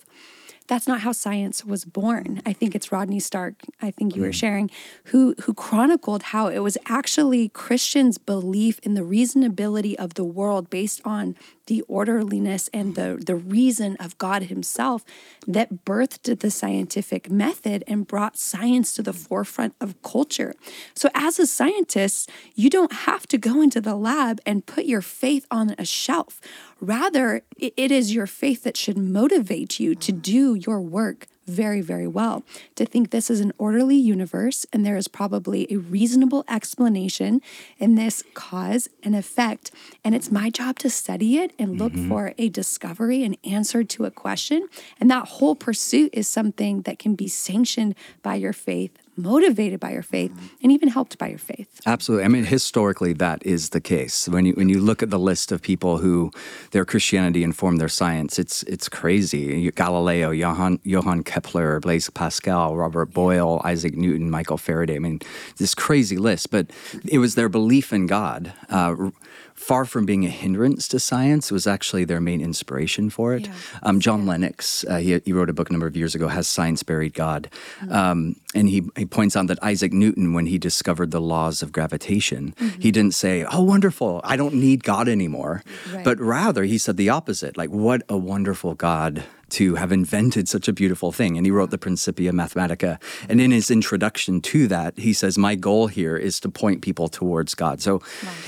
that's 0.69 0.87
not 0.87 1.01
how 1.01 1.11
science 1.11 1.65
was 1.65 1.83
born. 1.83 2.41
I 2.45 2.53
think 2.53 2.75
it's 2.75 2.91
Rodney 2.91 3.19
Stark, 3.19 3.55
I 3.81 3.89
think 3.89 4.15
you 4.15 4.21
were 4.21 4.27
mm-hmm. 4.27 4.33
sharing, 4.33 4.71
who 5.05 5.33
who 5.41 5.53
chronicled 5.53 6.23
how 6.23 6.47
it 6.47 6.59
was 6.59 6.77
actually 6.85 7.49
Christians' 7.49 8.19
belief 8.19 8.79
in 8.83 8.93
the 8.93 9.01
reasonability 9.01 9.95
of 9.95 10.13
the 10.13 10.23
world 10.23 10.69
based 10.69 11.01
on 11.03 11.35
the 11.69 11.83
orderliness 11.83 12.67
and 12.73 12.95
the, 12.95 13.21
the 13.23 13.35
reason 13.35 13.95
of 13.97 14.17
God 14.17 14.43
Himself 14.43 15.05
that 15.47 15.85
birthed 15.85 16.39
the 16.39 16.49
scientific 16.49 17.29
method 17.29 17.83
and 17.87 18.07
brought 18.07 18.37
science 18.37 18.91
to 18.93 19.03
the 19.03 19.13
forefront 19.13 19.75
of 19.79 20.01
culture. 20.01 20.55
So, 20.95 21.09
as 21.13 21.37
a 21.37 21.45
scientist, 21.45 22.29
you 22.55 22.71
don't 22.71 22.91
have 22.91 23.27
to 23.27 23.37
go 23.37 23.61
into 23.61 23.79
the 23.79 23.95
lab 23.95 24.41
and 24.47 24.65
put 24.65 24.85
your 24.85 25.01
faith 25.01 25.45
on 25.51 25.75
a 25.77 25.85
shelf. 25.85 26.41
Rather, 26.81 27.43
it 27.57 27.91
is 27.91 28.15
your 28.15 28.27
faith 28.27 28.63
that 28.63 28.75
should 28.75 28.97
motivate 28.97 29.79
you 29.79 29.93
to 29.93 30.11
do 30.11 30.55
your 30.55 30.81
work 30.81 31.27
very, 31.49 31.81
very 31.81 32.07
well. 32.07 32.43
To 32.75 32.85
think 32.85 33.09
this 33.09 33.29
is 33.29 33.39
an 33.39 33.51
orderly 33.57 33.95
universe 33.95 34.65
and 34.71 34.85
there 34.85 34.97
is 34.97 35.07
probably 35.07 35.67
a 35.71 35.77
reasonable 35.77 36.45
explanation 36.47 37.41
in 37.77 37.95
this 37.95 38.23
cause 38.33 38.87
and 39.03 39.15
effect. 39.15 39.71
And 40.03 40.15
it's 40.15 40.31
my 40.31 40.49
job 40.49 40.79
to 40.79 40.89
study 40.89 41.37
it 41.37 41.51
and 41.59 41.77
look 41.77 41.93
mm-hmm. 41.93 42.09
for 42.09 42.33
a 42.37 42.49
discovery, 42.49 43.23
an 43.23 43.35
answer 43.43 43.83
to 43.83 44.05
a 44.05 44.11
question. 44.11 44.67
And 44.99 45.09
that 45.11 45.27
whole 45.27 45.55
pursuit 45.55 46.11
is 46.13 46.27
something 46.27 46.83
that 46.83 46.99
can 46.99 47.15
be 47.15 47.27
sanctioned 47.27 47.95
by 48.21 48.35
your 48.35 48.53
faith 48.53 48.97
motivated 49.21 49.79
by 49.79 49.91
your 49.91 50.03
faith 50.03 50.31
and 50.61 50.71
even 50.71 50.89
helped 50.89 51.17
by 51.17 51.27
your 51.27 51.39
faith. 51.39 51.79
Absolutely. 51.85 52.25
I 52.25 52.27
mean, 52.27 52.45
historically, 52.45 53.13
that 53.13 53.45
is 53.45 53.69
the 53.69 53.81
case. 53.81 54.27
When 54.27 54.45
you 54.45 54.53
when 54.53 54.69
you 54.69 54.79
look 54.81 55.03
at 55.03 55.09
the 55.09 55.19
list 55.19 55.51
of 55.51 55.61
people 55.61 55.97
who 55.97 56.31
their 56.71 56.85
Christianity 56.85 57.43
informed 57.43 57.79
their 57.79 57.89
science, 57.89 58.39
it's 58.39 58.63
it's 58.63 58.89
crazy. 58.89 59.71
Galileo, 59.71 60.31
Johann 60.31 60.79
Johann 60.83 61.23
Kepler, 61.23 61.79
Blaise 61.79 62.09
Pascal, 62.09 62.75
Robert 62.75 63.13
Boyle, 63.13 63.61
Isaac 63.63 63.95
Newton, 63.95 64.29
Michael 64.29 64.57
Faraday. 64.57 64.95
I 64.95 64.99
mean, 64.99 65.19
this 65.57 65.75
crazy 65.75 66.17
list. 66.17 66.51
But 66.51 66.67
it 67.07 67.19
was 67.19 67.35
their 67.35 67.49
belief 67.49 67.93
in 67.93 68.07
God. 68.07 68.53
Uh, 68.69 69.11
far 69.59 69.83
from 69.83 70.05
being 70.05 70.25
a 70.25 70.29
hindrance 70.29 70.87
to 70.87 70.99
science, 70.99 71.51
was 71.51 71.67
actually 71.67 72.05
their 72.05 72.21
main 72.21 72.39
inspiration 72.41 73.09
for 73.09 73.35
it. 73.35 73.45
Yeah. 73.45 73.53
Um, 73.83 73.99
John 73.99 74.25
Lennox, 74.25 74.85
uh, 74.85 74.97
he, 74.97 75.19
he 75.25 75.33
wrote 75.33 75.49
a 75.49 75.53
book 75.53 75.69
a 75.69 75.73
number 75.73 75.85
of 75.85 75.97
years 75.97 76.15
ago, 76.15 76.29
Has 76.29 76.47
Science 76.47 76.81
Buried 76.81 77.13
God? 77.13 77.49
Um, 77.89 78.37
and 78.55 78.69
he, 78.69 78.83
he 78.95 79.05
points 79.05 79.35
out 79.35 79.47
that 79.47 79.61
Isaac 79.61 79.91
Newton, 79.91 80.33
when 80.33 80.45
he 80.45 80.57
discovered 80.57 81.11
the 81.11 81.19
laws 81.19 81.61
of 81.61 81.73
gravitation, 81.73 82.55
he 82.79 82.89
didn't 82.89 83.13
say, 83.13 83.45
Oh, 83.51 83.61
wonderful, 83.61 84.21
I 84.23 84.37
don't 84.37 84.55
need 84.55 84.83
God 84.83 85.09
anymore. 85.09 85.61
Right. 85.93 86.05
But 86.05 86.19
rather, 86.19 86.63
he 86.63 86.77
said 86.77 86.95
the 86.95 87.09
opposite 87.09 87.57
like, 87.57 87.69
What 87.69 88.01
a 88.07 88.17
wonderful 88.17 88.75
God 88.75 89.25
to 89.51 89.75
have 89.75 89.91
invented 89.91 90.47
such 90.47 90.67
a 90.67 90.73
beautiful 90.73 91.11
thing. 91.11 91.37
And 91.37 91.45
he 91.45 91.51
wrote 91.51 91.71
the 91.71 91.77
Principia 91.77 92.31
Mathematica. 92.31 93.01
And 93.27 93.39
in 93.41 93.51
his 93.51 93.71
introduction 93.71 94.41
to 94.41 94.67
that, 94.67 94.97
he 94.97 95.13
says, 95.13 95.37
My 95.37 95.55
goal 95.55 95.87
here 95.87 96.17
is 96.17 96.39
to 96.41 96.49
point 96.49 96.81
people 96.81 97.07
towards 97.07 97.55
God. 97.55 97.81
So 97.81 98.01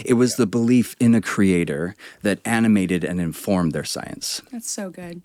it 0.06 0.14
was 0.14 0.36
the 0.36 0.48
belief 0.48 0.96
in 1.00 1.16
a 1.16 1.22
creator 1.22 1.96
that 2.22 2.40
animated 2.46 3.04
and 3.04 3.20
informed 3.20 3.72
their 3.72 3.84
science. 3.84 4.42
That's 4.52 4.70
so 4.70 4.90
good. 4.90 5.22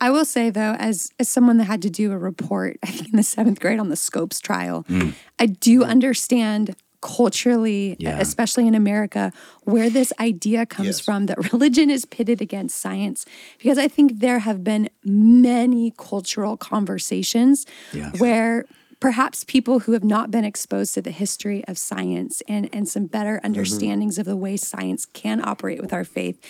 I 0.00 0.10
will 0.10 0.24
say 0.24 0.50
though, 0.50 0.74
as 0.78 1.10
as 1.18 1.28
someone 1.28 1.56
that 1.56 1.64
had 1.64 1.82
to 1.82 1.90
do 1.90 2.12
a 2.12 2.18
report, 2.18 2.78
I 2.82 2.88
think 2.88 3.10
in 3.12 3.16
the 3.16 3.22
seventh 3.22 3.60
grade 3.60 3.78
on 3.78 3.88
the 3.88 3.96
Scopes 3.96 4.40
trial, 4.40 4.84
mm. 4.88 5.14
I 5.38 5.46
do 5.46 5.84
understand 5.84 6.76
culturally, 7.00 7.96
Yeah. 7.98 8.18
especially 8.20 8.66
in 8.66 8.74
America, 8.74 9.32
where 9.64 9.90
this 9.90 10.12
idea 10.20 10.66
comes 10.66 10.86
Yes. 10.86 11.00
from 11.00 11.26
that 11.26 11.38
religion 11.52 11.90
is 11.90 12.04
pitted 12.04 12.40
against 12.40 12.80
science. 12.80 13.24
Because 13.58 13.78
I 13.78 13.88
think 13.88 14.20
there 14.20 14.40
have 14.40 14.62
been 14.64 14.88
many 15.04 15.92
cultural 15.96 16.56
conversations 16.56 17.66
Yeah. 17.92 18.10
where 18.18 18.64
perhaps 19.00 19.44
people 19.44 19.80
who 19.80 19.92
have 19.92 20.04
not 20.04 20.30
been 20.30 20.44
exposed 20.44 20.94
to 20.94 21.02
the 21.02 21.10
history 21.10 21.62
of 21.68 21.76
science 21.76 22.42
and, 22.48 22.68
and 22.72 22.88
some 22.88 23.06
better 23.06 23.36
mm-hmm. 23.36 23.46
understandings 23.46 24.18
of 24.18 24.24
the 24.24 24.36
way 24.36 24.56
science 24.56 25.06
can 25.06 25.46
operate 25.46 25.80
with 25.80 25.92
our 25.92 26.04
faith 26.04 26.40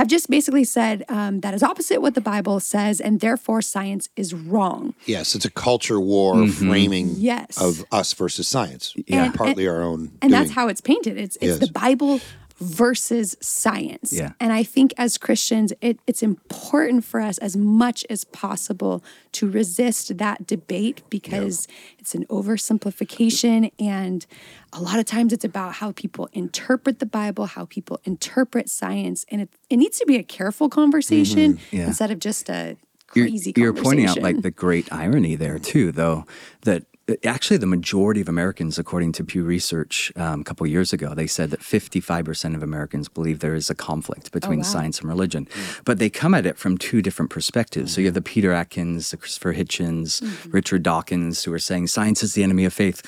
have 0.00 0.08
just 0.08 0.28
basically 0.30 0.64
said 0.64 1.04
um, 1.08 1.40
that 1.40 1.54
is 1.54 1.62
opposite 1.62 2.00
what 2.02 2.14
the 2.14 2.20
Bible 2.20 2.58
says, 2.60 3.00
and 3.00 3.20
therefore 3.20 3.62
science 3.62 4.08
is 4.16 4.32
wrong. 4.34 4.94
Yes, 5.06 5.34
it's 5.34 5.44
a 5.44 5.50
culture 5.50 6.00
war 6.00 6.46
framing 6.48 7.14
Yes. 7.16 7.60
of 7.60 7.84
us 7.92 8.12
versus 8.14 8.48
science. 8.48 8.94
Yeah. 9.06 9.26
And- 9.26 9.34
partly 9.34 9.68
our 9.68 9.82
own. 9.82 10.10
And 10.22 10.32
that's 10.32 10.50
how 10.50 10.68
it's 10.68 10.80
painted. 10.80 11.16
It's 11.18 11.36
it's 11.36 11.44
Yes. 11.44 11.58
the 11.58 11.72
Bible 11.72 12.20
versus 12.60 13.36
science. 13.40 14.12
Yeah. 14.12 14.32
And 14.38 14.52
I 14.52 14.62
think 14.62 14.92
as 14.98 15.16
Christians, 15.18 15.72
it, 15.80 15.98
it's 16.06 16.22
important 16.22 17.04
for 17.04 17.20
us 17.20 17.38
as 17.38 17.56
much 17.56 18.04
as 18.10 18.24
possible 18.24 19.02
to 19.32 19.50
resist 19.50 20.18
that 20.18 20.46
debate 20.46 21.02
because 21.08 21.66
it's 21.98 22.14
an 22.14 22.26
oversimplification. 22.26 23.72
And 23.78 24.26
a 24.72 24.80
lot 24.80 24.98
of 24.98 25.06
times 25.06 25.32
it's 25.32 25.44
about 25.44 25.74
how 25.74 25.92
people 25.92 26.28
interpret 26.32 26.98
the 26.98 27.06
Bible, 27.06 27.46
how 27.46 27.64
people 27.64 28.00
interpret 28.04 28.68
science. 28.68 29.24
And 29.30 29.42
it, 29.42 29.48
it 29.68 29.76
needs 29.76 29.98
to 29.98 30.06
be 30.06 30.16
a 30.16 30.22
careful 30.22 30.68
conversation 30.68 31.30
Mm-hmm. 31.54 31.76
Yeah. 31.76 31.86
instead 31.86 32.10
of 32.10 32.18
just 32.18 32.48
a 32.50 32.76
You're- 33.14 33.28
crazy 33.30 33.52
You're, 33.56 33.72
pointing 33.72 34.06
out 34.06 34.20
like 34.20 34.42
the 34.42 34.50
great 34.50 34.92
irony 34.92 35.34
there 35.34 35.58
too, 35.58 35.92
though, 35.92 36.24
that 36.62 36.84
actually 37.24 37.56
the 37.56 37.66
majority 37.66 38.20
of 38.20 38.28
Americans, 38.28 38.78
according 38.78 39.12
to 39.12 39.24
Pew 39.24 39.44
Research 39.44 40.12
um, 40.16 40.40
a 40.40 40.44
couple 40.44 40.66
years 40.66 40.92
ago, 40.92 41.14
they 41.14 41.26
said 41.26 41.50
that 41.50 41.60
55% 41.60 42.54
of 42.54 42.62
Americans 42.62 43.08
believe 43.08 43.40
there 43.40 43.54
is 43.54 43.70
a 43.70 43.74
conflict 43.74 44.32
between 44.32 44.60
wow. 44.60 44.64
science 44.64 45.00
and 45.00 45.08
religion. 45.08 45.48
But 45.84 45.98
they 45.98 46.10
come 46.10 46.34
at 46.34 46.46
it 46.46 46.58
from 46.58 46.78
two 46.78 47.02
different 47.02 47.30
perspectives. 47.30 47.94
So 47.94 48.00
you 48.00 48.06
have 48.06 48.14
the 48.14 48.22
Peter 48.22 48.52
Atkins, 48.52 49.10
the 49.10 49.16
Christopher 49.16 49.54
Hitchens, 49.54 50.22
Richard 50.52 50.82
Dawkins, 50.82 51.44
who 51.44 51.52
are 51.52 51.58
saying 51.58 51.88
science 51.88 52.22
is 52.22 52.34
the 52.34 52.42
enemy 52.42 52.64
of 52.64 52.72
faith. 52.72 53.02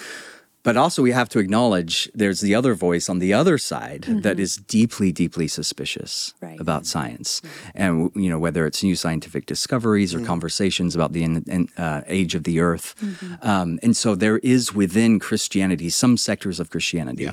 But 0.64 0.76
also, 0.76 1.02
we 1.02 1.11
have 1.11 1.28
to 1.31 1.40
acknowledge 1.40 2.09
there's 2.14 2.40
the 2.40 2.54
other 2.54 2.75
voice 2.75 3.09
on 3.09 3.19
the 3.19 3.33
other 3.35 3.59
side 3.59 4.02
that 4.23 4.38
is 4.38 4.57
deeply, 4.57 5.11
deeply 5.11 5.49
suspicious 5.49 6.35
Right. 6.40 6.61
about 6.61 6.87
science, 6.87 7.42
and 7.75 8.11
you 8.14 8.31
know 8.31 8.38
whether 8.38 8.64
it's 8.66 8.81
new 8.83 8.95
scientific 8.95 9.47
discoveries 9.47 10.14
or 10.14 10.21
conversations 10.25 10.95
about 10.95 11.12
the 11.14 11.25
in, 11.25 11.45
in, 11.49 11.69
uh, 11.76 12.02
age 12.07 12.37
of 12.37 12.45
the 12.45 12.61
Earth, 12.61 12.95
um, 13.42 13.78
and 13.83 13.97
so 13.97 14.14
there 14.14 14.38
is 14.38 14.73
within 14.73 15.19
Christianity 15.19 15.90
some 15.90 16.16
sectors 16.16 16.61
of 16.61 16.71
Christianity. 16.71 17.28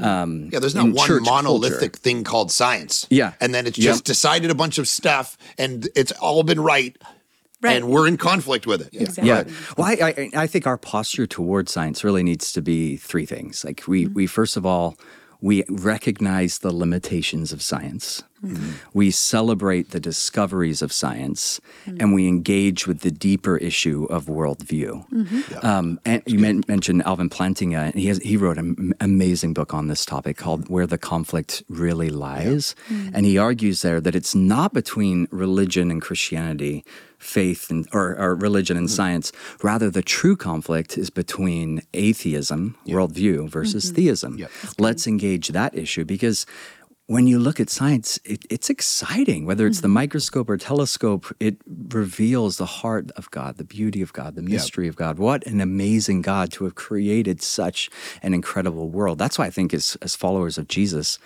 Um, 0.00 0.48
Yeah, 0.52 0.58
there's 0.58 0.74
not 0.74 0.90
one 0.92 1.22
monolithic 1.22 1.92
culture. 1.92 2.02
thing 2.02 2.24
called 2.24 2.50
science. 2.50 3.06
Yeah. 3.10 3.32
And 3.40 3.54
then 3.54 3.66
it's 3.68 3.78
Yep. 3.78 3.84
just 3.92 4.04
decided 4.04 4.50
a 4.50 4.54
bunch 4.54 4.78
of 4.78 4.88
stuff 4.88 5.36
and 5.58 5.88
it's 5.94 6.12
all 6.20 6.42
been 6.42 6.60
right. 6.60 6.96
Right. 7.62 7.76
And 7.76 7.88
we're 7.88 8.08
in 8.08 8.16
conflict 8.16 8.66
with 8.66 8.80
it. 8.80 8.88
Yeah. 8.92 9.02
Exactly. 9.02 9.28
Yeah. 9.28 9.44
Well, 9.76 9.86
I, 9.86 10.08
I, 10.08 10.30
I 10.42 10.46
think 10.48 10.66
our 10.66 10.76
posture 10.76 11.26
towards 11.26 11.72
science 11.72 12.02
really 12.02 12.24
needs 12.24 12.52
to 12.52 12.62
be 12.62 12.96
three 12.96 13.24
things. 13.24 13.64
Like 13.64 13.84
we, 13.86 14.04
mm-hmm. 14.04 14.14
we 14.14 14.26
first 14.26 14.56
of 14.56 14.66
all, 14.66 14.96
we 15.40 15.64
recognize 15.68 16.58
the 16.58 16.72
limitations 16.72 17.52
of 17.52 17.62
science. 17.62 18.24
Mm-hmm. 18.44 18.72
We 18.92 19.10
celebrate 19.10 19.90
the 19.90 20.00
discoveries 20.00 20.82
of 20.82 20.92
science, 20.92 21.60
mm-hmm. 21.86 21.98
and 22.00 22.14
we 22.14 22.26
engage 22.26 22.86
with 22.86 23.00
the 23.00 23.10
deeper 23.10 23.56
issue 23.56 24.04
of 24.10 24.26
worldview. 24.26 25.08
Mm-hmm. 25.10 25.66
Um, 25.66 26.00
and 26.04 26.22
you 26.26 26.38
men- 26.38 26.64
mentioned 26.66 27.02
Alvin 27.04 27.30
Plantinga, 27.30 27.86
and 27.86 27.94
he 27.94 28.06
has, 28.08 28.18
he 28.18 28.36
wrote 28.36 28.58
an 28.58 28.94
amazing 29.00 29.54
book 29.54 29.72
on 29.72 29.86
this 29.88 30.04
topic 30.04 30.36
called 30.36 30.68
"Where 30.68 30.86
the 30.86 30.98
Conflict 30.98 31.62
Really 31.68 32.10
Lies," 32.10 32.74
and 33.14 33.24
he 33.24 33.38
argues 33.38 33.82
there 33.82 34.00
that 34.00 34.14
it's 34.14 34.34
not 34.34 34.72
between 34.72 35.28
religion 35.30 35.90
and 35.90 36.02
Christianity, 36.02 36.84
faith 37.18 37.70
and 37.70 37.86
or, 37.92 38.16
or 38.18 38.34
religion 38.34 38.76
and 38.76 38.90
science. 38.90 39.32
Rather, 39.62 39.88
the 39.88 40.02
true 40.02 40.36
conflict 40.36 40.98
is 40.98 41.10
between 41.10 41.82
atheism, 41.94 42.76
worldview, 42.86 43.48
versus 43.48 43.90
theism. 43.90 44.44
Let's 44.78 45.06
engage 45.06 45.48
that 45.48 45.76
issue 45.76 46.04
because 46.04 46.46
when 47.06 47.26
you 47.26 47.38
look 47.38 47.60
at 47.60 47.68
science, 47.68 48.18
it, 48.24 48.44
it's 48.48 48.70
exciting. 48.70 49.44
Whether 49.44 49.66
it's 49.66 49.80
the 49.80 49.88
mm-hmm. 49.88 49.94
microscope 49.94 50.48
or 50.48 50.56
telescope, 50.56 51.34
it 51.40 51.56
reveals 51.66 52.56
the 52.56 52.66
heart 52.66 53.10
of 53.16 53.30
God, 53.30 53.58
the 53.58 53.64
beauty 53.64 54.02
of 54.02 54.12
God, 54.12 54.34
the 54.34 54.42
mystery 54.42 54.88
of 54.88 54.96
God. 54.96 55.18
What 55.18 55.46
an 55.46 55.60
amazing 55.60 56.22
God 56.22 56.52
to 56.52 56.64
have 56.64 56.74
created 56.74 57.42
such 57.42 57.90
an 58.22 58.34
incredible 58.34 58.88
world. 58.88 59.18
That's 59.18 59.38
why 59.38 59.46
I 59.46 59.50
think, 59.50 59.74
as, 59.74 59.96
as 60.00 60.14
followers 60.14 60.58
of 60.58 60.68
Jesus, 60.68 61.18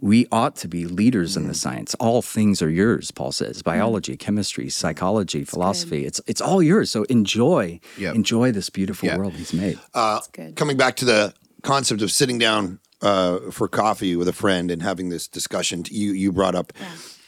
we 0.00 0.26
ought 0.32 0.56
to 0.56 0.68
be 0.68 0.86
leaders 0.86 1.36
in 1.36 1.46
the 1.46 1.52
mm. 1.52 1.56
science. 1.56 1.94
All 2.00 2.22
things 2.22 2.62
are 2.62 2.70
yours, 2.70 3.10
Paul 3.10 3.32
says. 3.32 3.60
Mm. 3.60 3.64
Biology, 3.64 4.16
chemistry, 4.16 4.70
psychology, 4.70 5.44
philosophy. 5.44 6.06
It's 6.06 6.20
it's 6.26 6.40
all 6.40 6.62
yours. 6.62 6.90
So 6.90 7.02
enjoy, 7.04 7.80
Yep. 7.98 8.14
enjoy 8.14 8.52
this 8.52 8.70
beautiful 8.70 9.08
Yeah. 9.08 9.18
world 9.18 9.34
he's 9.34 9.52
made. 9.52 9.78
Uh, 9.92 10.14
That's 10.14 10.28
good. 10.28 10.56
Coming 10.56 10.78
back 10.78 10.96
to 10.96 11.04
the 11.04 11.34
concept 11.62 12.00
of 12.00 12.10
sitting 12.10 12.38
down 12.38 12.80
uh, 13.02 13.50
for 13.50 13.68
coffee 13.68 14.16
with 14.16 14.28
a 14.28 14.32
friend 14.32 14.70
and 14.70 14.82
having 14.82 15.08
this 15.08 15.28
discussion, 15.28 15.84
you 15.90 16.12
you 16.12 16.32
brought 16.32 16.54
up 16.54 16.72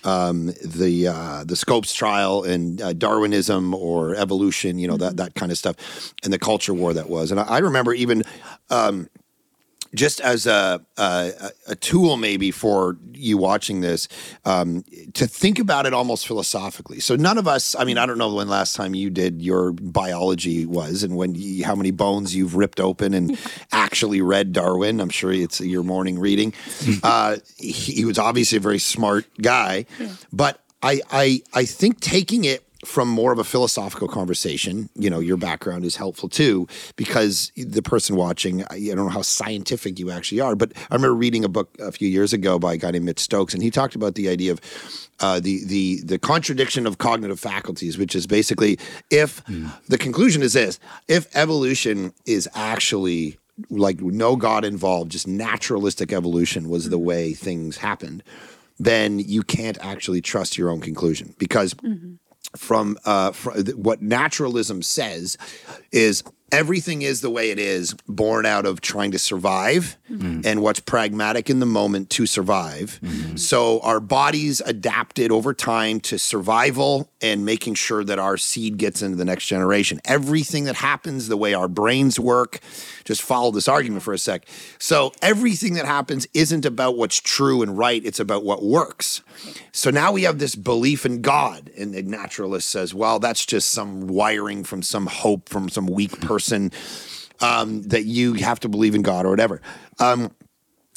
um, 0.05 0.47
the 0.65 1.09
uh, 1.09 1.45
the 1.45 1.57
Scopes 1.57 1.95
trial 1.95 2.45
and 2.45 2.81
uh, 2.81 2.93
Darwinism 2.93 3.75
or 3.75 4.15
evolution, 4.15 4.79
you 4.79 4.89
know 4.89 4.97
that 4.97 5.17
that 5.17 5.35
kind 5.35 5.53
of 5.53 5.59
stuff, 5.59 6.15
and 6.25 6.33
the 6.33 6.39
culture 6.39 6.75
war 6.75 6.93
that 6.95 7.09
was. 7.09 7.31
And 7.31 7.41
I, 7.41 7.45
I 7.45 7.59
remember 7.59 7.93
even 7.95 8.23
um, 8.71 9.09
just 9.95 10.21
as 10.21 10.47
a, 10.47 10.85
a 10.97 11.51
a 11.69 11.77
tool 11.77 12.17
maybe 12.17 12.51
for 12.51 12.97
you 13.13 13.37
watching 13.37 13.81
this 13.81 14.09
um, 14.45 14.85
to 15.15 15.27
think 15.27 15.59
about 15.59 15.87
it 15.87 15.95
almost 15.95 16.27
philosophically. 16.27 17.01
So 17.01 17.17
none 17.17 17.39
of 17.39 17.47
us. 17.47 17.77
I 17.77 17.85
mean, 17.85 17.99
I 17.99 18.07
don't 18.07 18.19
know 18.19 18.33
when 18.35 18.49
last 18.49 18.75
time 18.75 18.95
you 18.95 19.11
did 19.11 19.43
your 19.43 19.73
biology 19.73 20.67
was, 20.67 21.03
and 21.03 21.17
when 21.17 21.35
you, 21.35 21.65
how 21.65 21.75
many 21.75 21.91
bones 21.91 22.35
you've 22.35 22.57
ripped 22.57 22.81
open 22.81 23.15
and 23.15 23.39
actually 23.73 24.21
read 24.21 24.53
Darwin. 24.53 25.01
I'm 25.01 25.11
sure 25.11 25.33
it's 25.33 25.61
your 25.61 25.83
morning 25.83 26.19
reading. 26.19 26.55
uh, 27.03 27.37
he, 27.57 27.73
he 27.73 28.05
was 28.05 28.19
obviously 28.19 28.59
a 28.59 28.61
very 28.61 28.79
smart 28.79 29.27
guy, 29.41 29.87
but 30.33 30.61
I 30.83 31.01
I 31.11 31.43
I 31.53 31.65
think 31.65 32.01
taking 32.01 32.45
it 32.45 32.65
from 32.85 33.09
more 33.09 33.33
of 33.33 33.39
a 33.39 33.45
philosophical 33.45 34.09
conversation, 34.09 34.89
you 34.95 35.09
know, 35.09 35.21
your 35.21 35.37
background 35.37 35.85
is 35.85 35.97
helpful 35.97 36.29
too, 36.29 36.67
because 36.97 37.53
the 37.57 37.83
person 37.83 38.17
watching, 38.17 38.65
I 38.71 38.79
don't 38.79 38.97
know 38.97 39.09
how 39.09 39.23
scientific 39.23 39.99
you 39.99 40.11
actually 40.11 40.41
are, 40.41 40.57
but 40.57 40.73
I 40.91 40.95
remember 40.95 41.15
reading 41.15 41.45
a 41.45 41.49
book 41.49 41.77
a 41.79 41.93
few 41.93 42.09
years 42.09 42.33
ago 42.33 42.59
by 42.59 42.75
a 42.75 42.77
guy 42.77 42.91
named 42.91 43.05
Mitch 43.05 43.21
Stokes, 43.21 43.55
and 43.55 43.63
he 43.63 43.71
talked 43.71 43.95
about 43.95 44.17
the 44.17 44.29
idea 44.29 44.53
of 44.53 44.61
uh, 45.21 45.39
the 45.39 45.65
the 45.65 46.01
the 46.05 46.19
contradiction 46.19 46.87
of 46.87 46.99
cognitive 46.99 47.39
faculties, 47.39 47.97
which 47.97 48.17
is 48.17 48.27
basically 48.27 48.79
if 49.11 49.39
hmm. 49.47 49.69
the 49.89 49.99
conclusion 49.99 50.43
is 50.43 50.53
this: 50.55 50.81
if 51.07 51.29
evolution 51.37 52.13
is 52.27 52.49
actually 52.55 53.39
like 53.71 54.01
no 54.01 54.35
God 54.35 54.65
involved, 54.65 55.13
just 55.13 55.29
naturalistic 55.29 56.13
evolution 56.13 56.69
was 56.69 56.91
the 56.91 56.99
hmm. 56.99 57.05
way 57.05 57.33
things 57.35 57.77
happened, 57.77 58.25
then 58.79 59.19
you 59.21 59.43
can't 59.43 59.79
actually 59.81 60.21
trust 60.21 60.59
your 60.59 60.71
own 60.71 60.81
conclusion 60.81 61.35
because 61.39 61.75
mm-hmm. 61.75 62.15
From 62.57 62.99
uh, 63.05 63.33
fr- 63.33 63.61
what 63.75 64.03
naturalism 64.03 64.83
says 64.83 65.37
is 65.91 66.23
everything 66.53 67.03
is 67.03 67.23
the 67.23 67.31
way 67.31 67.51
it 67.51 67.59
is, 67.59 67.95
born 68.07 68.45
out 68.45 68.67
of 68.67 68.83
trying 68.83 69.11
to 69.11 69.19
survive 69.19 69.97
mm-hmm. 70.09 70.43
and 70.45 70.63
what's 70.63 70.81
pragmatic 70.81 71.49
in 71.49 71.59
the 71.59 71.67
moment 71.67 72.11
to 72.11 72.27
survive. 72.27 73.01
Mm-hmm. 73.03 73.37
So 73.37 73.81
our 73.81 73.99
bodies 73.99 74.61
adapted 74.61 75.33
over 75.33 75.55
time 75.55 75.99
to 76.01 76.19
survival 76.19 77.09
and 77.23 77.45
making 77.45 77.75
sure 77.75 78.05
that 78.05 78.19
our 78.19 78.37
seed 78.37 78.77
gets 78.77 79.01
into 79.01 79.17
the 79.17 79.25
next 79.25 79.47
generation. 79.47 80.01
Everything 80.05 80.65
that 80.65 80.77
happens, 80.77 81.29
the 81.29 81.37
way 81.37 81.55
our 81.55 81.69
brains 81.69 82.21
work, 82.21 82.61
just 83.05 83.23
follow 83.23 83.51
this 83.51 83.67
argument 83.67 84.03
for 84.03 84.13
a 84.13 84.19
sec. 84.19 84.47
So 84.79 85.13
everything 85.23 85.75
that 85.75 85.87
happens 85.87 86.27
isn't 86.35 86.67
about 86.67 86.97
what's 86.97 87.21
true 87.21 87.63
and 87.63 87.79
right, 87.79 88.05
it's 88.05 88.21
about 88.21 88.45
what 88.45 88.63
works. 88.63 89.23
So 89.73 89.91
now 89.91 90.13
we 90.13 90.25
have 90.25 90.39
this 90.39 90.55
belief 90.55 91.07
in 91.07 91.23
God, 91.23 91.71
and 91.79 91.95
the 91.95 92.03
naturalist 92.03 92.69
says, 92.69 92.93
well, 92.95 93.19
that's 93.19 93.47
just 93.47 93.71
some 93.71 94.07
wiring 94.07 94.65
from 94.65 94.83
some 94.83 95.07
hope 95.07 95.49
from 95.49 95.71
some 95.71 95.87
weak 95.87 96.21
person 96.21 96.42
um, 97.41 97.83
that 97.83 98.05
you 98.05 98.35
have 98.35 98.61
to 98.61 98.69
believe 98.69 98.95
in 98.95 99.03
God 99.03 99.27
or 99.27 99.31
whatever. 99.31 99.61
Um, 99.99 100.31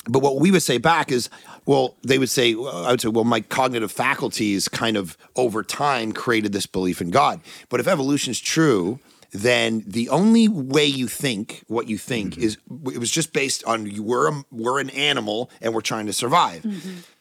but 0.08 0.20
what 0.20 0.40
we 0.40 0.52
would 0.52 0.62
say 0.62 0.78
back 0.78 1.12
is, 1.12 1.30
well, 1.66 1.96
they 2.04 2.20
would 2.20 2.30
say, 2.30 2.52
I 2.54 2.92
would 2.92 3.02
say, 3.02 3.08
well, 3.08 3.24
my 3.24 3.42
cognitive 3.42 3.92
faculties 3.92 4.68
kind 4.68 4.98
of 4.98 5.18
over 5.36 5.64
time 5.64 6.12
created 6.14 6.54
this 6.54 6.68
belief 6.68 7.02
in 7.02 7.10
God. 7.10 7.42
But 7.70 7.80
if 7.80 7.88
evolution 7.88 8.30
is 8.32 8.40
true, 8.40 9.00
then 9.32 9.84
the 9.88 10.08
only 10.10 10.48
way 10.48 10.86
you 10.86 11.08
think 11.08 11.64
what 11.68 11.90
you 11.90 11.98
think 11.98 12.38
is 12.38 12.58
it 12.94 13.00
was 13.00 13.10
just 13.10 13.34
based 13.34 13.64
on 13.66 13.86
you 13.88 14.04
we're 14.04 14.30
a, 14.32 14.44
we're 14.52 14.80
an 14.80 14.92
animal 14.92 15.50
and 15.60 15.74
we're 15.74 15.82
trying 15.82 16.06
to 16.06 16.14
survive. 16.14 16.64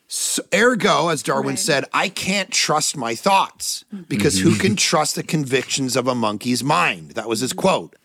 So, 0.06 0.42
ergo, 0.54 1.08
as 1.08 1.22
Darwin 1.22 1.54
Right. 1.54 1.58
said, 1.58 1.86
I 1.94 2.10
can't 2.10 2.50
trust 2.50 2.96
my 2.96 3.14
thoughts 3.14 3.84
because 4.06 4.40
who 4.40 4.54
can 4.54 4.76
trust 4.76 5.14
the 5.16 5.22
convictions 5.22 5.96
of 5.96 6.06
a 6.06 6.14
monkey's 6.14 6.62
mind? 6.62 7.12
That 7.12 7.28
was 7.28 7.40
his 7.40 7.54
quote. 7.54 7.96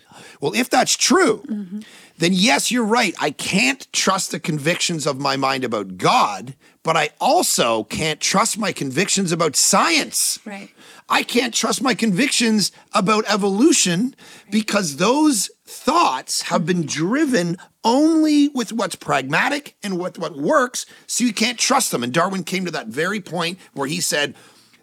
Well, 0.42 0.54
if 0.54 0.70
that's 0.70 0.96
true, 0.96 1.44
mm-hmm. 1.48 1.80
then 2.18 2.34
yes, 2.34 2.72
you're 2.72 2.86
right. 2.86 3.14
I 3.20 3.32
can't 3.32 3.92
trust 3.94 4.32
the 4.32 4.40
convictions 4.40 5.06
of 5.06 5.20
my 5.20 5.38
mind 5.38 5.64
about 5.64 5.98
God, 5.98 6.56
but 6.84 6.96
I 6.96 7.10
also 7.20 7.84
can't 7.86 8.20
trust 8.20 8.58
my 8.58 8.72
convictions 8.72 9.32
about 9.32 9.56
science. 9.56 10.40
Right. 10.46 10.70
I 11.08 11.24
can't 11.24 11.54
trust 11.54 11.82
my 11.82 11.94
convictions 11.94 12.72
about 12.94 13.26
evolution 13.28 14.16
because 14.52 14.98
those 14.98 15.50
thoughts 15.66 16.44
have 16.44 16.66
been 16.66 16.84
mm-hmm. 16.84 16.88
driven 16.88 17.58
only 17.84 18.50
with 18.50 18.74
what's 18.74 18.96
pragmatic 18.96 19.76
and 19.82 20.00
with 20.00 20.20
what 20.20 20.38
works, 20.38 20.86
so 21.08 21.24
you 21.24 21.34
can't 21.34 21.58
trust 21.58 21.92
them. 21.92 22.04
And 22.04 22.14
Darwin 22.14 22.44
came 22.44 22.66
to 22.66 22.72
that 22.72 22.88
very 22.88 23.22
point 23.22 23.58
where 23.74 23.88
he 23.88 24.02
said, 24.02 24.36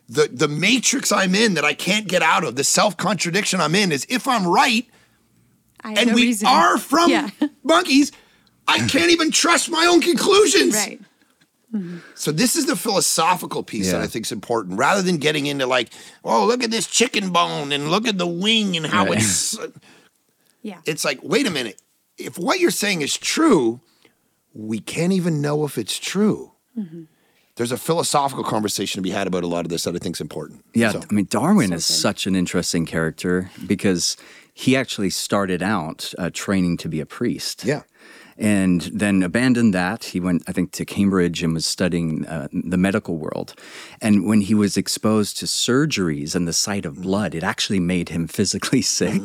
the, 0.09 0.29
the 0.33 0.49
matrix 0.49 1.11
I'm 1.11 1.35
in 1.35 1.55
that 1.55 1.65
I 1.65 1.75
can't 1.75 2.07
get 2.07 2.23
out 2.23 2.45
of, 2.45 2.57
the 2.57 2.65
self 2.65 2.97
contradiction 2.97 3.61
I'm 3.61 3.75
in, 3.75 3.93
is 3.93 4.07
if 4.09 4.29
I'm 4.29 4.47
right, 4.47 4.87
and 5.97 6.09
no 6.11 6.15
we 6.15 6.23
reason- 6.23 6.49
are 6.49 6.79
from 6.79 7.11
Yeah. 7.11 7.31
monkeys, 7.65 8.13
I 8.69 8.79
can't 8.89 9.11
even 9.13 9.31
trust 9.31 9.71
my 9.71 9.87
own 9.87 10.01
conclusions. 10.01 10.75
right. 10.75 11.01
So 12.15 12.33
this 12.33 12.57
is 12.57 12.65
the 12.65 12.77
philosophical 12.77 13.63
piece 13.63 13.91
that 13.93 14.01
I 14.01 14.07
think 14.07 14.25
is 14.25 14.33
important, 14.33 14.79
rather 14.79 15.03
than 15.03 15.19
getting 15.19 15.45
into 15.45 15.67
like, 15.67 15.91
oh, 16.25 16.47
look 16.47 16.63
at 16.65 16.71
this 16.71 16.87
chicken 16.87 17.31
bone 17.33 17.71
and 17.71 17.91
look 17.91 18.09
at 18.09 18.17
the 18.17 18.27
wing 18.27 18.77
and 18.79 18.87
how 18.87 19.05
Right. 19.07 19.19
it's. 19.19 19.59
Yeah. 20.63 20.79
It's 20.85 21.05
like, 21.05 21.21
wait 21.23 21.47
a 21.47 21.51
minute. 21.51 21.81
If 22.19 22.39
what 22.39 22.59
you're 22.59 22.73
saying 22.73 23.03
is 23.03 23.17
true, 23.17 23.81
we 24.53 24.81
can't 24.81 25.13
even 25.13 25.41
know 25.41 25.65
if 25.65 25.79
it's 25.79 25.97
true. 25.97 26.53
Mm-hmm. 26.77 27.03
There's 27.55 27.71
a 27.71 27.77
philosophical 27.77 28.43
conversation 28.43 28.99
to 28.99 29.03
be 29.03 29.11
had 29.11 29.29
about 29.29 29.45
a 29.45 29.47
lot 29.47 29.65
of 29.65 29.69
this 29.71 29.85
that 29.85 29.95
I 29.95 29.99
think 29.99 30.17
is 30.17 30.21
important. 30.21 30.65
Yeah, 30.75 30.91
So- 30.91 31.03
I 31.09 31.15
mean, 31.15 31.29
Darwin 31.31 31.69
So 31.69 31.75
is 31.77 31.87
good. 31.87 31.93
such 31.95 32.27
an 32.27 32.35
interesting 32.35 32.85
character 32.85 33.51
because 33.65 34.17
he 34.59 34.75
actually 34.75 35.11
started 35.11 35.63
out 35.63 36.15
uh, 36.17 36.31
training 36.33 36.79
to 36.79 36.89
be 36.89 36.99
a 36.99 37.05
priest. 37.05 37.63
Yeah. 37.63 37.83
And 38.39 38.83
then 38.93 39.23
abandoned 39.23 39.73
that. 39.73 40.05
He 40.05 40.21
went, 40.21 40.43
I 40.47 40.53
think, 40.53 40.73
to 40.73 40.85
Cambridge 40.85 41.43
and 41.43 41.55
was 41.55 41.65
studying 41.65 42.27
uh, 42.27 42.49
the 42.53 42.77
medical 42.77 43.17
world. 43.17 43.55
And 44.03 44.27
when 44.27 44.43
he 44.43 44.53
was 44.55 44.77
exposed 44.77 45.39
to 45.39 45.47
surgeries 45.47 46.35
and 46.35 46.47
the 46.47 46.53
sight 46.53 46.85
of 46.85 47.01
blood, 47.03 47.35
it 47.35 47.43
actually 47.43 47.81
made 47.81 48.11
him 48.11 48.27
physically 48.27 48.83
sick. 48.99 49.23